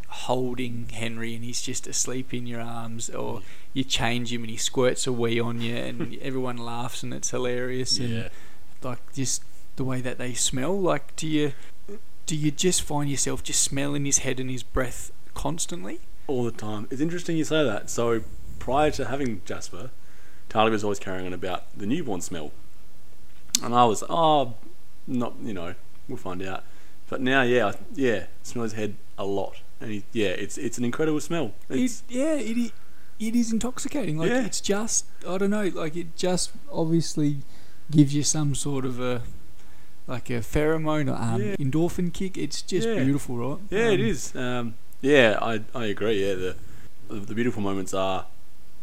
holding 0.08 0.88
Henry 0.92 1.34
and 1.34 1.44
he's 1.44 1.60
just 1.62 1.86
asleep 1.86 2.32
in 2.32 2.46
your 2.46 2.60
arms 2.60 3.10
or 3.10 3.42
you 3.72 3.84
change 3.84 4.32
him 4.32 4.42
and 4.42 4.50
he 4.50 4.56
squirts 4.56 5.06
a 5.06 5.12
wee 5.12 5.40
on 5.40 5.60
you 5.60 5.76
and 5.76 6.16
everyone 6.22 6.56
laughs 6.56 7.02
and 7.02 7.12
it's 7.12 7.30
hilarious 7.30 7.98
and 7.98 8.08
yeah. 8.08 8.28
like 8.82 9.00
just 9.12 9.42
the 9.76 9.84
way 9.84 10.00
that 10.00 10.18
they 10.18 10.32
smell 10.32 10.80
like 10.80 11.14
do 11.16 11.26
you 11.26 11.52
do 12.26 12.36
you 12.36 12.50
just 12.50 12.82
find 12.82 13.10
yourself 13.10 13.42
just 13.42 13.62
smelling 13.62 14.04
his 14.04 14.18
head 14.18 14.40
and 14.40 14.50
his 14.50 14.62
breath 14.62 15.12
constantly 15.34 16.00
all 16.26 16.44
the 16.44 16.50
time. 16.50 16.88
It's 16.90 17.00
interesting 17.00 17.36
you 17.36 17.44
say 17.44 17.62
that. 17.64 17.90
So 17.90 18.22
prior 18.58 18.90
to 18.92 19.04
having 19.06 19.42
Jasper, 19.44 19.90
Talia 20.48 20.70
was 20.72 20.82
always 20.82 20.98
carrying 20.98 21.26
on 21.26 21.32
about 21.34 21.76
the 21.76 21.86
newborn 21.86 22.20
smell, 22.22 22.52
and 23.62 23.74
I 23.74 23.84
was 23.84 24.02
oh, 24.08 24.54
not 25.06 25.34
you 25.42 25.52
know 25.54 25.74
we'll 26.08 26.16
find 26.16 26.42
out. 26.42 26.64
But 27.10 27.20
now, 27.20 27.42
yeah, 27.42 27.72
yeah, 27.94 28.26
smell 28.42 28.62
his 28.62 28.72
head 28.72 28.94
a 29.18 29.26
lot, 29.26 29.60
and 29.80 29.90
he, 29.90 30.04
yeah, 30.12 30.28
it's 30.30 30.56
it's 30.56 30.78
an 30.78 30.84
incredible 30.84 31.20
smell. 31.20 31.52
it, 31.68 32.02
yeah 32.08 32.34
it 32.34 32.72
it 33.20 33.36
is 33.36 33.52
intoxicating 33.52 34.18
like 34.18 34.28
Yeah. 34.30 34.44
it's 34.44 34.60
just 34.60 35.06
i 35.28 35.38
don't 35.38 35.50
know 35.50 35.68
like 35.68 35.94
it 35.94 36.16
just 36.16 36.50
obviously 36.72 37.38
gives 37.88 38.12
you 38.12 38.24
some 38.24 38.56
sort 38.56 38.84
of 38.84 38.98
a 39.00 39.22
like 40.06 40.28
a 40.30 40.40
pheromone 40.40 41.10
or 41.10 41.16
um, 41.20 41.40
Yeah. 41.42 41.56
endorphin 41.56 42.12
kick 42.12 42.36
it's 42.36 42.60
just 42.62 42.86
Yeah. 42.88 43.02
beautiful 43.04 43.36
right 43.36 43.58
yeah, 43.70 43.88
it 43.90 44.00
Um, 44.00 44.06
is. 44.06 44.36
Um, 44.36 44.74
yeah, 45.00 45.38
I 45.40 45.60
I 45.74 45.86
agree. 45.86 46.24
Yeah, 46.26 46.34
the 46.34 46.56
the, 47.08 47.34
beautiful 47.34 47.62
moments 47.62 47.92
are 47.94 48.26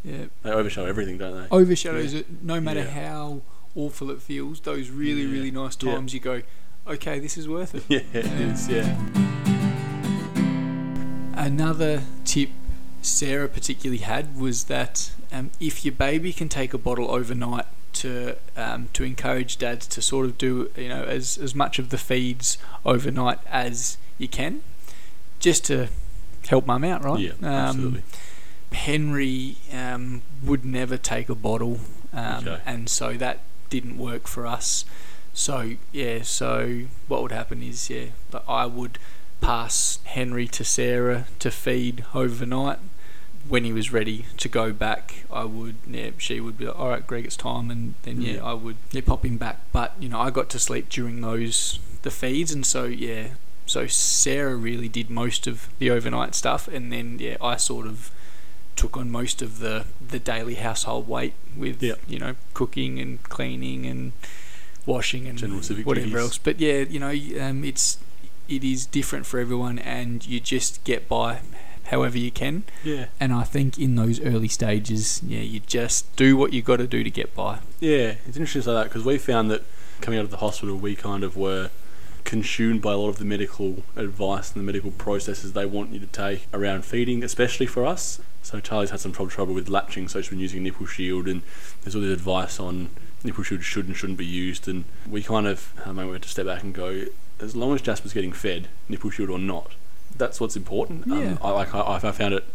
yeah 0.04 0.26
they 0.44 0.52
overshadow 0.52 0.88
everything, 0.88 1.18
don't 1.18 1.36
they? 1.42 1.48
overshadows 1.50 2.14
it 2.14 2.26
no 2.44 2.60
matter 2.62 2.82
Yeah. 2.82 3.08
how 3.08 3.42
awful 3.76 4.10
it 4.12 4.22
feels 4.22 4.60
those 4.62 4.90
really 4.90 5.22
Yeah. 5.24 5.32
really 5.32 5.52
nice 5.52 5.78
Yeah. 5.82 5.94
times 5.96 6.14
you 6.14 6.20
go 6.20 6.42
okay 6.88 7.20
this 7.20 7.38
is 7.38 7.48
worth 7.48 7.74
it 7.76 7.84
Yeah, 7.90 8.02
it 8.14 8.26
is. 8.26 8.68
Yeah. 8.70 8.98
Another 11.36 12.04
tip 12.26 12.50
Sarah 13.02 13.48
particularly 13.48 14.04
had 14.04 14.40
was 14.40 14.66
that 14.66 15.12
um, 15.32 15.50
if 15.60 15.84
your 15.86 15.94
baby 15.94 16.34
can 16.34 16.50
take 16.50 16.74
a 16.74 16.78
bottle 16.78 17.10
overnight 17.10 17.66
to 18.04 18.36
um, 18.56 18.90
to 18.94 19.04
encourage 19.04 19.58
dads 19.58 19.88
to 19.88 20.02
sort 20.02 20.26
of 20.26 20.38
do 20.38 20.70
you 20.78 20.90
know 20.90 21.04
as 21.04 21.38
as 21.38 21.54
much 21.56 21.80
of 21.80 21.90
the 21.90 21.98
feeds 21.98 22.58
overnight 22.86 23.40
as 23.48 23.98
you 24.18 24.28
can, 24.28 24.62
just 25.40 25.66
to 25.66 25.88
help 26.50 26.66
mum 26.68 26.84
out, 26.84 27.04
right? 27.04 27.20
Yeah, 27.20 27.32
Um, 27.42 27.46
absolutely. 27.46 28.04
Henry 28.72 29.58
um, 29.74 30.22
would 30.44 30.64
never 30.64 30.98
take 30.98 31.28
a 31.30 31.36
bottle, 31.36 31.80
um, 32.14 32.48
Okay. 32.48 32.62
and 32.66 32.90
so 32.90 33.14
that 33.14 33.40
didn't 33.70 33.98
work 33.98 34.28
for 34.28 34.48
us. 34.48 34.86
So 35.34 35.74
yeah, 35.92 36.22
so 36.24 36.84
what 37.08 37.22
would 37.22 37.32
happen 37.32 37.62
is 37.64 37.90
yeah, 37.90 38.08
that 38.32 38.44
I 38.48 38.66
would 38.66 38.98
pass 39.42 40.00
Henry 40.06 40.48
to 40.50 40.64
Sarah 40.64 41.26
to 41.40 41.52
feed 41.52 42.06
overnight. 42.14 42.80
When 43.52 43.66
he 43.66 43.74
was 43.74 43.92
ready 43.92 44.26
to 44.38 44.48
go 44.50 44.72
back, 44.72 45.26
I 45.32 45.44
would 45.44 45.76
yeah, 45.88 46.12
she 46.18 46.40
would 46.40 46.58
be 46.58 46.66
like, 46.68 46.80
all 46.80 46.90
right, 46.90 47.06
Greg, 47.06 47.26
it's 47.26 47.36
time, 47.36 47.70
and 47.70 47.94
then 48.04 48.22
yeah, 48.22 48.36
Yeah. 48.36 48.46
I 48.46 48.54
would 48.54 48.78
yeah, 48.92 49.02
pop 49.06 49.26
him 49.26 49.38
back. 49.38 49.58
But 49.74 49.94
you 50.00 50.08
know, 50.10 50.20
I 50.20 50.30
got 50.32 50.50
to 50.52 50.60
sleep 50.60 50.88
during 50.90 51.20
those 51.22 51.80
the 52.04 52.12
feeds, 52.12 52.52
and 52.54 52.66
so 52.66 52.86
yeah, 52.86 53.28
so 53.66 53.88
Sarah 53.88 54.56
really 54.56 54.88
did 54.88 55.10
most 55.10 55.48
of 55.48 55.68
the 55.80 55.92
overnight 55.92 56.34
stuff, 56.34 56.68
and 56.68 56.92
then 56.94 57.18
yeah, 57.20 57.36
I 57.42 57.58
sort 57.58 57.88
of 57.88 58.10
took 58.78 58.96
on 58.98 59.12
most 59.12 59.42
of 59.42 59.60
the 59.60 59.86
the 60.06 60.18
daily 60.20 60.56
household 60.56 61.08
weight 61.08 61.34
with 61.58 61.84
Yep. 61.84 62.00
you 62.08 62.20
know 62.20 62.36
cooking 62.54 63.00
and 63.00 63.22
cleaning 63.24 63.86
and 63.86 64.14
washing 64.86 65.28
and 65.28 65.40
whatever 65.86 65.94
duties. 66.08 66.16
else. 66.16 66.38
But 66.38 66.60
yeah, 66.62 66.80
you 66.90 67.00
know, 67.00 67.14
um, 67.46 67.64
it's 67.66 67.98
it 68.48 68.64
is 68.64 68.86
different 68.86 69.26
for 69.26 69.40
everyone, 69.40 69.78
and 69.78 70.26
you 70.26 70.40
just 70.40 70.84
get 70.86 71.08
by 71.10 71.42
however 71.86 72.18
you 72.18 72.32
can. 72.32 72.64
Yeah. 72.84 73.06
And 73.20 73.34
I 73.34 73.44
think 73.44 73.78
in 73.80 73.96
those 73.96 74.20
early 74.22 74.48
stages, 74.48 75.22
yeah, 75.24 75.42
you 75.42 75.60
just 75.60 76.16
do 76.16 76.38
what 76.38 76.54
you 76.54 76.62
got 76.62 76.78
to 76.78 76.88
do 76.88 77.04
to 77.04 77.10
get 77.10 77.36
by. 77.36 77.60
Yeah, 77.80 78.16
it's 78.28 78.38
interesting 78.38 78.62
to 78.62 78.66
say 78.66 78.74
that 78.74 78.84
because 78.86 79.04
we 79.04 79.18
found 79.18 79.52
that 79.52 79.64
coming 80.00 80.20
out 80.20 80.26
of 80.26 80.32
the 80.32 80.38
hospital, 80.38 80.78
we 80.78 80.96
kind 80.96 81.24
of 81.24 81.38
were 81.38 81.70
consumed 82.24 82.82
by 82.82 82.94
a 82.94 82.98
lot 82.98 83.10
of 83.10 83.18
the 83.18 83.26
medical 83.26 83.84
advice 83.96 84.54
and 84.54 84.62
the 84.62 84.66
medical 84.66 84.92
processes 84.92 85.54
they 85.54 85.66
want 85.66 85.92
you 85.92 86.00
to 86.00 86.08
take 86.08 86.48
around 86.54 86.86
feeding, 86.86 87.24
especially 87.24 87.66
for 87.66 87.86
us. 87.86 88.20
So 88.44 88.60
Tali's 88.60 88.90
had 88.90 89.00
some 89.00 89.12
trouble, 89.12 89.30
trouble 89.30 89.54
with 89.54 89.70
latching, 89.70 90.08
so 90.08 90.22
she's 90.22 90.30
been 90.30 90.40
using 90.40 90.60
a 90.60 90.64
nipple 90.64 90.86
shield, 90.86 91.28
and 91.28 91.42
there's 91.82 91.96
all 91.96 92.02
this 92.02 92.14
advice 92.14 92.60
on 92.60 92.90
nipple 93.24 93.44
shield 93.44 93.64
should 93.64 93.88
and 93.88 93.96
shouldn't 93.96 94.18
be 94.18 94.26
used. 94.26 94.68
And 94.68 94.86
we 95.08 95.22
kind 95.22 95.48
of, 95.48 95.74
I 95.86 95.92
mean, 95.92 96.08
we 96.08 96.14
had 96.14 96.24
to 96.24 96.30
step 96.30 96.46
back 96.46 96.64
and 96.64 96.74
go, 96.74 97.06
as 97.40 97.56
long 97.56 97.76
as 97.76 97.82
Jasper's 97.82 98.14
getting 98.14 98.34
fed, 98.34 98.68
nipple 98.90 99.10
shield 99.10 99.30
or 99.30 99.40
not, 99.40 99.74
that's 100.22 100.40
what's 100.40 100.56
important. 100.56 101.06
Yeah. 101.08 101.16
Um, 101.34 101.40
I, 101.42 101.50
like, 101.52 101.74
I, 101.76 101.96
I 101.96 102.12
found 102.12 102.34
it 102.36 102.46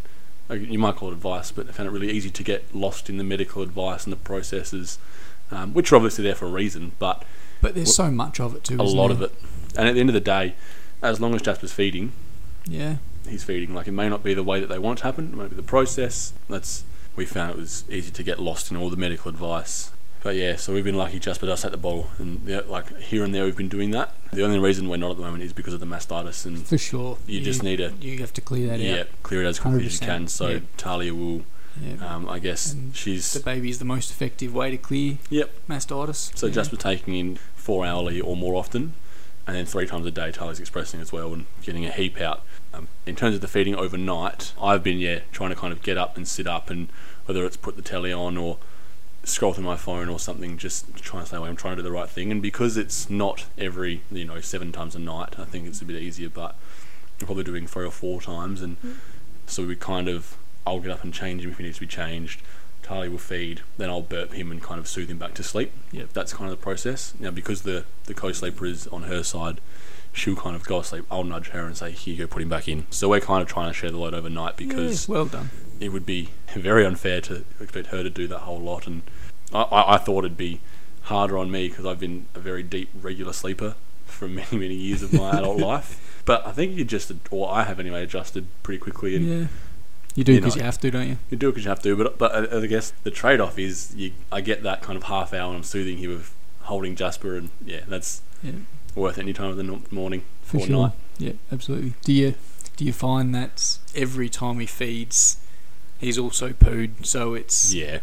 you 0.49 0.79
might 0.79 0.95
call 0.95 1.09
it 1.09 1.13
advice, 1.13 1.51
but 1.51 1.67
I 1.67 1.71
found 1.73 1.87
it 1.87 1.91
really 1.91 2.09
easy 2.09 2.29
to 2.29 2.43
get 2.43 2.73
lost 2.73 3.09
in 3.09 3.17
the 3.17 3.23
medical 3.23 3.61
advice 3.61 4.05
and 4.05 4.13
the 4.13 4.17
processes, 4.17 4.97
um, 5.51 5.73
which 5.73 5.91
are 5.91 5.97
obviously 5.97 6.23
there 6.23 6.35
for 6.35 6.45
a 6.45 6.49
reason, 6.49 6.93
but 6.99 7.25
But 7.61 7.75
there's 7.75 7.93
so 7.93 8.09
much 8.09 8.39
of 8.39 8.55
it 8.55 8.63
too. 8.63 8.77
a 8.79 8.83
lot 8.83 9.09
there? 9.09 9.17
of 9.17 9.21
it. 9.23 9.33
And 9.77 9.89
at 9.89 9.93
the 9.95 9.99
end 9.99 10.09
of 10.09 10.13
the 10.13 10.21
day, 10.21 10.55
as 11.01 11.19
long 11.19 11.35
as 11.35 11.41
Jasper's 11.41 11.73
feeding, 11.73 12.13
Yeah. 12.65 12.95
he's 13.27 13.43
feeding. 13.43 13.73
Like 13.75 13.87
it 13.89 13.91
may 13.91 14.07
not 14.07 14.23
be 14.23 14.33
the 14.33 14.41
way 14.43 14.61
that 14.61 14.67
they 14.67 14.79
want 14.79 14.99
it 14.99 15.01
to 15.01 15.07
happen, 15.07 15.25
it 15.33 15.35
might 15.35 15.49
be 15.49 15.55
the 15.57 15.63
process. 15.63 16.31
That's 16.49 16.85
we 17.17 17.25
found 17.25 17.51
it 17.51 17.57
was 17.57 17.83
easy 17.89 18.11
to 18.11 18.23
get 18.23 18.39
lost 18.39 18.71
in 18.71 18.77
all 18.77 18.89
the 18.89 18.95
medical 18.95 19.27
advice. 19.29 19.91
But 20.27 20.35
yeah, 20.35 20.57
so 20.57 20.73
we've 20.73 20.83
been 20.83 20.97
lucky. 20.97 21.19
Jasper 21.19 21.45
does 21.45 21.61
take 21.61 21.71
the 21.71 21.77
ball, 21.77 22.07
and 22.17 22.41
yeah, 22.45 22.59
like 22.67 22.97
here 22.97 23.23
and 23.23 23.33
there 23.33 23.45
we've 23.45 23.55
been 23.55 23.69
doing 23.69 23.91
that. 23.91 24.13
The 24.33 24.43
only 24.43 24.59
reason 24.59 24.89
we're 24.89 24.97
not 24.97 25.11
at 25.11 25.15
the 25.15 25.23
moment 25.23 25.41
is 25.41 25.53
because 25.53 25.73
of 25.73 25.79
the 25.79 25.85
mastitis, 25.85 26.45
and 26.45 26.67
For 26.67 26.77
sure. 26.77 27.17
You 27.25 27.39
just 27.39 27.63
need 27.63 27.77
to- 27.77 27.93
You 28.01 28.17
have 28.17 28.33
to 28.33 28.41
clear 28.41 28.67
that 28.67 28.73
out. 28.73 28.79
yeah, 28.81 28.99
out. 28.99 29.07
clear 29.23 29.43
it 29.43 29.47
as 29.47 29.57
quickly 29.57 29.85
as 29.85 30.01
you 30.01 30.05
can. 30.05 30.27
So 30.27 30.49
yeah. 30.49 30.59
Talia 30.75 31.15
will, 31.15 31.43
Yeah. 31.81 32.05
um, 32.13 32.27
I 32.27 32.39
guess 32.39 32.73
And 32.73 32.93
she's 32.93 33.31
the 33.31 33.39
baby 33.39 33.69
is 33.69 33.79
the 33.79 33.85
most 33.85 34.11
effective 34.11 34.53
way 34.53 34.69
to 34.69 34.75
clear 34.77 35.17
Yep. 35.29 35.49
mastitis. 35.69 36.37
So 36.37 36.47
yeah. 36.47 36.53
Jasper 36.55 36.75
taking 36.75 37.15
in 37.15 37.39
four 37.55 37.85
hourly 37.85 38.19
or 38.19 38.35
more 38.35 38.55
often, 38.55 38.95
and 39.47 39.55
then 39.55 39.65
three 39.65 39.87
times 39.87 40.05
a 40.07 40.11
day 40.11 40.33
Talia's 40.33 40.59
expressing 40.59 40.99
as 40.99 41.13
well 41.13 41.33
and 41.33 41.45
getting 41.63 41.85
a 41.85 41.91
heap 41.91 42.19
out. 42.19 42.41
Um, 42.73 42.89
in 43.05 43.15
terms 43.15 43.35
of 43.35 43.39
the 43.39 43.47
feeding 43.47 43.77
overnight, 43.77 44.51
I've 44.61 44.83
been 44.83 44.97
yeah 44.99 45.19
trying 45.31 45.51
to 45.51 45.55
kind 45.55 45.71
of 45.71 45.81
get 45.81 45.97
up 45.97 46.17
and 46.17 46.27
sit 46.27 46.47
up 46.47 46.69
and 46.69 46.89
whether 47.27 47.45
it's 47.45 47.55
put 47.55 47.77
the 47.77 47.81
telly 47.81 48.11
on 48.11 48.35
or 48.35 48.57
scroll 49.27 49.53
through 49.53 49.63
my 49.63 49.77
phone 49.77 50.09
or 50.09 50.19
something, 50.19 50.57
just 50.57 50.95
trying 50.95 51.23
to 51.23 51.29
say, 51.29 51.37
well, 51.37 51.49
I'm 51.49 51.55
trying 51.55 51.75
to 51.75 51.81
do 51.81 51.87
the 51.87 51.91
right 51.91 52.09
thing. 52.09 52.31
And 52.31 52.41
because 52.41 52.77
it's 52.77 53.09
not 53.09 53.45
every, 53.57 54.01
you 54.11 54.25
know, 54.25 54.39
seven 54.41 54.71
times 54.71 54.95
a 54.95 54.99
night, 54.99 55.37
I 55.37 55.45
think 55.45 55.67
it's 55.67 55.81
a 55.81 55.85
bit 55.85 56.01
easier, 56.01 56.29
but 56.29 56.55
we're 57.19 57.25
probably 57.25 57.43
doing 57.43 57.67
three 57.67 57.85
or 57.85 57.91
four 57.91 58.21
times. 58.21 58.61
And 58.61 58.77
mm-hmm. 58.77 58.93
so 59.45 59.65
we 59.65 59.75
kind 59.75 60.07
of, 60.07 60.37
I'll 60.65 60.79
get 60.79 60.91
up 60.91 61.03
and 61.03 61.13
change 61.13 61.43
him 61.43 61.51
if 61.51 61.57
he 61.57 61.63
needs 61.63 61.77
to 61.77 61.81
be 61.81 61.87
changed. 61.87 62.41
Tali 62.83 63.09
will 63.09 63.17
feed, 63.17 63.61
then 63.77 63.89
I'll 63.89 64.01
burp 64.01 64.31
him 64.31 64.49
and 64.49 64.63
kind 64.63 64.79
of 64.79 64.87
soothe 64.87 65.09
him 65.09 65.17
back 65.17 65.33
to 65.35 65.43
sleep. 65.43 65.73
Yep. 65.91 66.13
That's 66.13 66.31
kind 66.33 66.49
of 66.49 66.57
the 66.57 66.63
process. 66.63 67.13
Now, 67.19 67.31
because 67.31 67.63
the, 67.63 67.83
the 68.05 68.13
co-sleeper 68.13 68.65
is 68.65 68.87
on 68.87 69.03
her 69.03 69.23
side, 69.23 69.59
she'll 70.13 70.37
kind 70.37 70.55
of 70.55 70.63
go 70.65 70.81
to 70.81 70.87
sleep. 70.87 71.05
I'll 71.11 71.25
nudge 71.25 71.49
her 71.49 71.65
and 71.65 71.75
say, 71.75 71.91
here 71.91 72.13
you 72.13 72.19
go, 72.25 72.27
put 72.27 72.41
him 72.41 72.49
back 72.49 72.67
in. 72.69 72.85
So 72.89 73.09
we're 73.09 73.19
kind 73.19 73.41
of 73.41 73.49
trying 73.49 73.69
to 73.69 73.73
share 73.73 73.91
the 73.91 73.97
load 73.97 74.13
overnight 74.13 74.55
because 74.55 75.07
Yeah, 75.09 75.15
well 75.15 75.25
done. 75.25 75.49
it 75.81 75.89
would 75.89 76.05
be 76.05 76.29
very 76.55 76.85
unfair 76.85 77.19
to 77.21 77.43
expect 77.59 77.87
her 77.87 78.03
to 78.03 78.09
do 78.09 78.25
that 78.27 78.39
whole 78.39 78.59
lot. 78.59 78.87
And 78.87 79.01
I, 79.53 79.61
I, 79.61 79.93
I 79.95 79.97
thought 79.97 80.19
it'd 80.25 80.37
be 80.37 80.59
harder 81.03 81.37
on 81.37 81.49
me 81.51 81.69
because 81.69 81.85
I've 81.85 81.99
been 81.99 82.25
a 82.35 82.39
very 82.39 82.63
deep 82.63 82.89
regular 83.01 83.33
sleeper 83.33 83.75
for 84.05 84.27
many, 84.39 84.57
many 84.57 84.75
years 84.75 85.01
of 85.03 85.13
my 85.13 85.37
adult 85.37 85.57
life. 85.59 86.21
But 86.25 86.45
I 86.45 86.51
think 86.51 86.75
you 86.77 86.83
just, 86.83 87.11
or 87.31 87.49
I 87.51 87.63
have 87.63 87.79
anyway, 87.79 88.03
adjusted 88.03 88.47
pretty 88.63 88.79
quickly. 88.79 89.15
And 89.15 89.25
Yeah. 89.25 89.47
You 90.15 90.23
do 90.23 90.33
You 90.33 90.39
because 90.39 90.55
know. 90.55 90.61
you 90.61 90.65
have 90.65 90.79
to, 90.79 90.89
don't 90.91 91.07
you? 91.07 91.17
you 91.29 91.37
do 91.37 91.49
it 91.49 91.51
because 91.51 91.63
you 91.65 91.69
have 91.69 91.81
to. 91.83 91.95
But 91.95 92.17
but 92.17 92.53
I, 92.53 92.57
I 92.57 92.65
guess 92.65 92.91
the 93.03 93.11
trade 93.11 93.39
off 93.39 93.59
is 93.59 93.93
you, 93.95 94.11
I 94.31 94.41
get 94.41 94.63
that 94.63 94.81
kind 94.81 94.97
of 94.97 95.03
half 95.03 95.31
hour 95.33 95.47
and 95.49 95.57
I'm 95.57 95.63
soothing 95.63 95.99
him 95.99 96.09
with 96.09 96.33
holding 96.63 96.95
Jasper, 96.95 97.35
and 97.37 97.49
yeah, 97.63 97.81
that's 97.87 98.21
Yeah. 98.41 98.53
worth 98.95 99.19
any 99.19 99.31
time 99.31 99.51
of 99.51 99.57
the 99.57 99.79
morning 99.91 100.23
For 100.41 100.57
or 100.57 100.65
sure. 100.65 100.81
night. 100.87 100.91
Yeah, 101.19 101.33
absolutely. 101.51 101.93
Do 102.03 102.11
you 102.13 102.33
do 102.77 102.83
you 102.85 102.93
find 102.93 103.33
that 103.35 103.77
every 103.95 104.27
time 104.27 104.59
he 104.59 104.65
feeds, 104.65 105.37
he's 105.99 106.17
also 106.17 106.49
pooed? 106.49 107.05
So 107.05 107.35
it's 107.35 107.71
Yeah, 107.73 107.99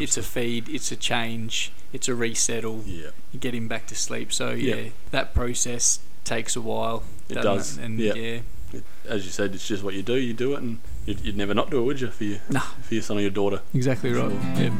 it's 0.00 0.16
a 0.16 0.22
feed, 0.22 0.68
it's 0.68 0.90
a 0.92 0.96
change, 0.96 1.72
it's 1.92 2.08
a 2.08 2.14
resettle. 2.14 2.82
yeah, 2.86 3.08
You 3.32 3.38
get 3.40 3.54
him 3.54 3.68
back 3.68 3.86
to 3.88 3.94
sleep. 3.94 4.32
So 4.32 4.50
yeah, 4.50 4.74
Yeah. 4.74 4.88
that 5.10 5.34
process 5.34 6.00
takes 6.24 6.54
a 6.56 6.60
while. 6.60 7.02
It 7.28 7.34
does, 7.34 7.76
And 7.78 7.98
yeah. 7.98 8.14
yeah, 8.14 8.40
It- 8.72 8.84
as 9.06 9.24
you 9.24 9.30
said, 9.30 9.54
it's 9.54 9.66
just 9.66 9.82
what 9.82 9.94
you 9.94 10.02
do. 10.02 10.14
You 10.16 10.34
do 10.34 10.52
it, 10.54 10.60
and 10.60 10.78
you'd, 11.06 11.20
you'd 11.24 11.36
never 11.36 11.54
not 11.54 11.70
do 11.70 11.78
it, 11.78 11.82
would 11.84 12.00
you? 12.00 12.08
For 12.10 12.24
your 12.24 12.38
Nah. 12.50 12.60
for 12.82 12.94
your 12.94 13.02
son 13.02 13.16
or 13.18 13.20
your 13.22 13.30
daughter. 13.30 13.60
exactly 13.74 14.12
right. 14.12 14.30
Sure. 14.30 14.40
Yeah. 14.64 14.70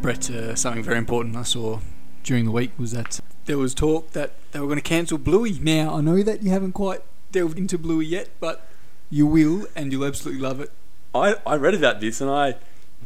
Brett, 0.00 0.30
uh, 0.30 0.54
something 0.54 0.82
very 0.82 0.98
important 0.98 1.36
I 1.36 1.42
saw 1.44 1.80
during 2.22 2.44
the 2.44 2.50
week 2.50 2.72
was 2.78 2.92
that 2.92 3.20
there 3.46 3.56
was 3.58 3.74
talk 3.74 4.12
that 4.12 4.32
they 4.52 4.60
were 4.60 4.66
going 4.66 4.78
to 4.78 4.82
cancel 4.82 5.16
Bluey. 5.18 5.58
Now 5.60 5.94
I 5.96 6.00
know 6.02 6.22
that 6.22 6.42
you 6.42 6.50
haven't 6.50 6.72
quite 6.72 7.00
delved 7.32 7.58
into 7.58 7.78
Bluey 7.78 8.06
yet, 8.06 8.28
but 8.40 8.66
you 9.10 9.26
will, 9.26 9.66
and 9.74 9.92
you'll 9.92 10.04
absolutely 10.04 10.40
love 10.42 10.60
it. 10.60 10.70
I, 11.14 11.36
I 11.46 11.56
read 11.56 11.74
about 11.74 12.00
this 12.00 12.20
and 12.20 12.30
I 12.30 12.56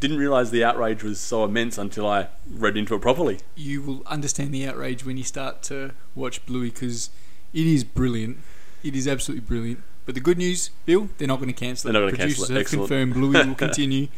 didn't 0.00 0.18
realise 0.18 0.50
the 0.50 0.64
outrage 0.64 1.02
was 1.02 1.18
so 1.20 1.44
immense 1.44 1.76
until 1.76 2.06
I 2.06 2.28
read 2.48 2.76
into 2.76 2.94
it 2.94 3.00
properly. 3.02 3.40
You 3.56 3.82
will 3.82 4.02
understand 4.06 4.52
the 4.54 4.66
outrage 4.66 5.04
when 5.04 5.16
you 5.16 5.24
start 5.24 5.62
to 5.64 5.92
watch 6.14 6.44
Bluey 6.46 6.70
because 6.70 7.10
it 7.52 7.66
is 7.66 7.84
brilliant. 7.84 8.38
It 8.82 8.94
is 8.94 9.08
absolutely 9.08 9.46
brilliant. 9.46 9.82
But 10.06 10.14
the 10.14 10.20
good 10.20 10.38
news, 10.38 10.70
Bill, 10.86 11.10
they're 11.18 11.28
not 11.28 11.36
going 11.36 11.48
to 11.48 11.52
cancel 11.52 11.90
it. 11.90 11.92
They're 11.92 12.00
not 12.02 12.06
gonna 12.12 12.16
Producers 12.18 12.38
cancel 12.48 12.54
it. 12.54 12.56
have 12.56 12.60
Excellent. 12.60 12.88
confirmed 12.88 13.14
Bluey 13.14 13.46
will 13.46 13.54
continue. 13.66 14.08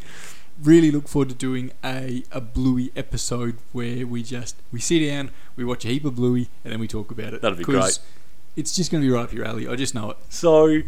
Really 0.61 0.91
look 0.91 1.07
forward 1.07 1.29
to 1.29 1.35
doing 1.35 1.71
a, 1.83 2.23
a 2.31 2.39
Bluey 2.39 2.91
episode 2.95 3.57
where 3.71 4.05
we 4.05 4.21
just 4.21 4.55
we 4.71 4.79
sit 4.79 5.05
down, 5.07 5.31
we 5.55 5.65
watch 5.65 5.83
a 5.85 5.87
heap 5.87 6.05
of 6.05 6.15
Bluey, 6.15 6.49
and 6.63 6.71
then 6.71 6.79
we 6.79 6.87
talk 6.87 7.09
about 7.11 7.33
it. 7.33 7.41
That'd 7.41 7.57
be 7.57 7.63
'Cause 7.63 7.99
It's 8.55 8.75
just 8.75 8.91
going 8.91 9.01
to 9.03 9.07
be 9.07 9.11
right 9.13 9.23
up 9.23 9.33
your 9.33 9.45
alley. 9.45 9.67
I 9.67 9.75
just 9.75 9.95
know 9.95 10.11
it. 10.11 10.17
So 10.29 10.81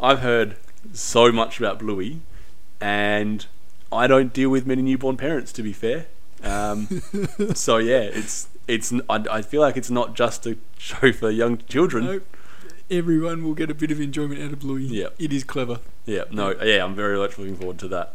I've 0.00 0.20
heard 0.20 0.56
so 0.92 1.32
much 1.32 1.58
about 1.58 1.78
Bluey, 1.80 2.20
and 2.80 3.46
I 3.92 4.06
don't 4.06 4.32
deal 4.32 4.50
with 4.50 4.66
many 4.66 4.82
newborn 4.82 5.16
parents. 5.16 5.52
To 5.52 5.62
be 5.62 5.72
fair, 5.72 6.06
um, 6.42 6.86
so 7.54 7.78
yeah, 7.78 8.00
it's 8.00 8.48
it's. 8.68 8.92
I, 9.08 9.24
I 9.30 9.42
feel 9.42 9.60
like 9.60 9.76
it's 9.76 9.90
not 9.90 10.14
just 10.14 10.46
a 10.46 10.56
show 10.78 11.12
for 11.12 11.30
young 11.30 11.58
children. 11.68 12.04
No, 12.04 12.20
everyone 12.90 13.44
will 13.44 13.54
get 13.54 13.70
a 13.70 13.74
bit 13.74 13.90
of 13.90 14.00
enjoyment 14.00 14.40
out 14.42 14.52
of 14.52 14.60
Bluey. 14.60 14.84
Yeah. 14.84 15.08
It 15.18 15.32
is 15.32 15.44
clever. 15.44 15.80
Yeah, 16.04 16.24
no, 16.30 16.54
yeah, 16.62 16.84
I'm 16.84 16.94
very 16.94 17.18
much 17.18 17.38
looking 17.38 17.56
forward 17.56 17.78
to 17.80 17.88
that. 17.88 18.14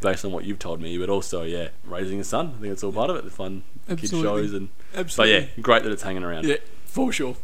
Based 0.00 0.24
on 0.24 0.32
what 0.32 0.44
you've 0.44 0.58
told 0.58 0.80
me, 0.80 0.98
but 0.98 1.08
also, 1.08 1.42
yeah, 1.44 1.68
raising 1.84 2.18
a 2.18 2.24
son. 2.24 2.54
I 2.56 2.60
think 2.60 2.72
it's 2.72 2.82
all 2.82 2.92
part 2.92 3.08
of 3.10 3.16
it. 3.16 3.24
The 3.24 3.30
fun 3.30 3.62
kid 3.88 4.10
shows 4.10 4.52
and. 4.52 4.68
Absolutely. 4.96 5.40
But 5.40 5.56
yeah, 5.56 5.62
great 5.62 5.84
that 5.84 5.92
it's 5.92 6.02
hanging 6.02 6.24
around. 6.24 6.44
Yeah, 6.44 6.56
for 6.86 7.12
sure. 7.12 7.36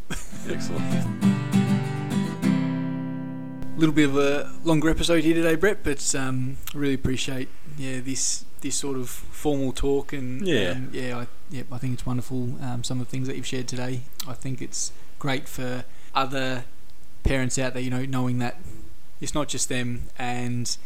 Excellent. 0.49 1.25
little 3.79 3.95
bit 3.95 4.09
of 4.09 4.17
a 4.17 4.53
longer 4.65 4.89
episode 4.91 5.23
here 5.25 5.35
today, 5.35 5.55
Brett, 5.55 5.79
but 5.85 6.15
um, 6.15 6.57
I 6.75 6.79
really 6.79 6.95
appreciate 6.95 7.49
yeah 7.77 8.01
this 8.01 8.45
this 8.61 8.75
sort 8.75 8.97
of 8.97 9.09
formal 9.09 9.73
talk 9.73 10.13
and 10.13 10.45
Yeah. 10.47 10.81
yeah 10.91 11.19
I 11.19 11.27
yeah 11.51 11.63
I 11.71 11.79
think 11.79 11.95
it's 11.95 12.05
wonderful 12.05 12.57
um, 12.61 12.83
some 12.83 13.01
of 13.01 13.07
the 13.07 13.11
things 13.11 13.29
that 13.29 13.37
you've 13.37 13.47
shared 13.47 13.69
today. 13.69 14.01
I 14.27 14.33
think 14.35 14.61
it's 14.61 14.93
great 15.19 15.49
for 15.49 15.85
other 16.15 16.65
parents 17.23 17.59
out 17.59 17.75
there, 17.75 17.83
you 17.83 17.91
know, 17.91 18.05
knowing 18.05 18.39
that 18.39 18.57
it's 19.21 19.35
not 19.35 19.49
just 19.49 19.69
them 19.69 20.05
and 20.19 20.77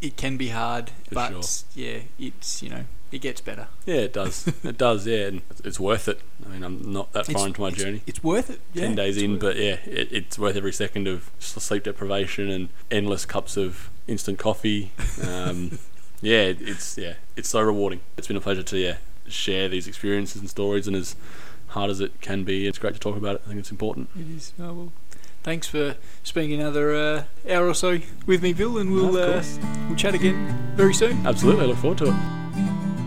it 0.00 0.16
can 0.16 0.36
be 0.36 0.48
hard, 0.48 0.90
For 1.08 1.14
but 1.14 1.28
sure. 1.30 1.42
yeah, 1.74 1.98
it's 2.18 2.62
you 2.62 2.70
know 2.70 2.84
it 3.10 3.20
gets 3.20 3.40
better. 3.40 3.68
Yeah, 3.86 3.96
it 3.96 4.12
does. 4.12 4.46
it 4.64 4.76
does. 4.78 5.06
Yeah, 5.06 5.26
and 5.26 5.42
it's 5.64 5.80
worth 5.80 6.08
it. 6.08 6.20
I 6.44 6.48
mean, 6.50 6.62
I'm 6.62 6.92
not 6.92 7.12
that 7.12 7.26
far 7.26 7.32
It's- 7.32 7.46
into 7.46 7.60
my 7.60 7.68
it's- 7.68 7.82
journey. 7.82 8.02
It's 8.06 8.22
worth 8.22 8.50
it. 8.50 8.60
Yeah, 8.74 8.84
Ten 8.84 8.94
days 8.96 9.16
in, 9.16 9.38
but 9.38 9.56
yeah, 9.56 9.76
it, 9.84 10.08
it's 10.12 10.38
worth 10.38 10.56
every 10.56 10.72
second 10.72 11.08
of 11.08 11.30
sleep 11.38 11.84
deprivation 11.84 12.48
and 12.50 12.68
endless 12.90 13.24
cups 13.26 13.56
of 13.56 13.90
instant 14.06 14.38
coffee. 14.38 14.92
Um, 15.26 15.78
yeah, 16.20 16.42
it's 16.58 16.98
yeah, 16.98 17.14
it's 17.36 17.48
so 17.48 17.60
rewarding. 17.60 18.00
It's 18.16 18.26
been 18.26 18.36
a 18.36 18.40
pleasure 18.40 18.62
to 18.62 18.78
yeah 18.78 18.96
share 19.26 19.68
these 19.68 19.86
experiences 19.86 20.40
and 20.40 20.48
stories, 20.50 20.86
and 20.86 20.96
as 20.96 21.14
hard 21.68 21.90
as 21.90 22.00
it 22.00 22.20
can 22.20 22.44
be, 22.44 22.66
it's 22.66 22.78
great 22.78 22.94
to 22.94 23.00
talk 23.00 23.16
about 23.16 23.36
it. 23.36 23.42
I 23.44 23.48
think 23.48 23.60
it's 23.60 23.70
important. 23.70 24.08
It 24.16 24.28
is. 24.36 24.52
Oh 24.60 24.72
well. 24.72 24.92
Thanks 25.44 25.66
for 25.68 25.96
spending 26.24 26.60
another 26.60 26.94
uh, 26.94 27.22
hour 27.48 27.68
or 27.68 27.74
so 27.74 27.98
with 28.26 28.42
me, 28.42 28.52
Bill, 28.52 28.76
and 28.78 28.92
we'll 28.92 29.16
uh, 29.16 29.42
we'll 29.86 29.96
chat 29.96 30.14
again 30.14 30.72
very 30.76 30.92
soon. 30.92 31.26
Absolutely, 31.26 31.64
I 31.64 31.66
look 31.68 31.78
forward 31.78 31.98
to 31.98 32.06
it. 32.08 32.97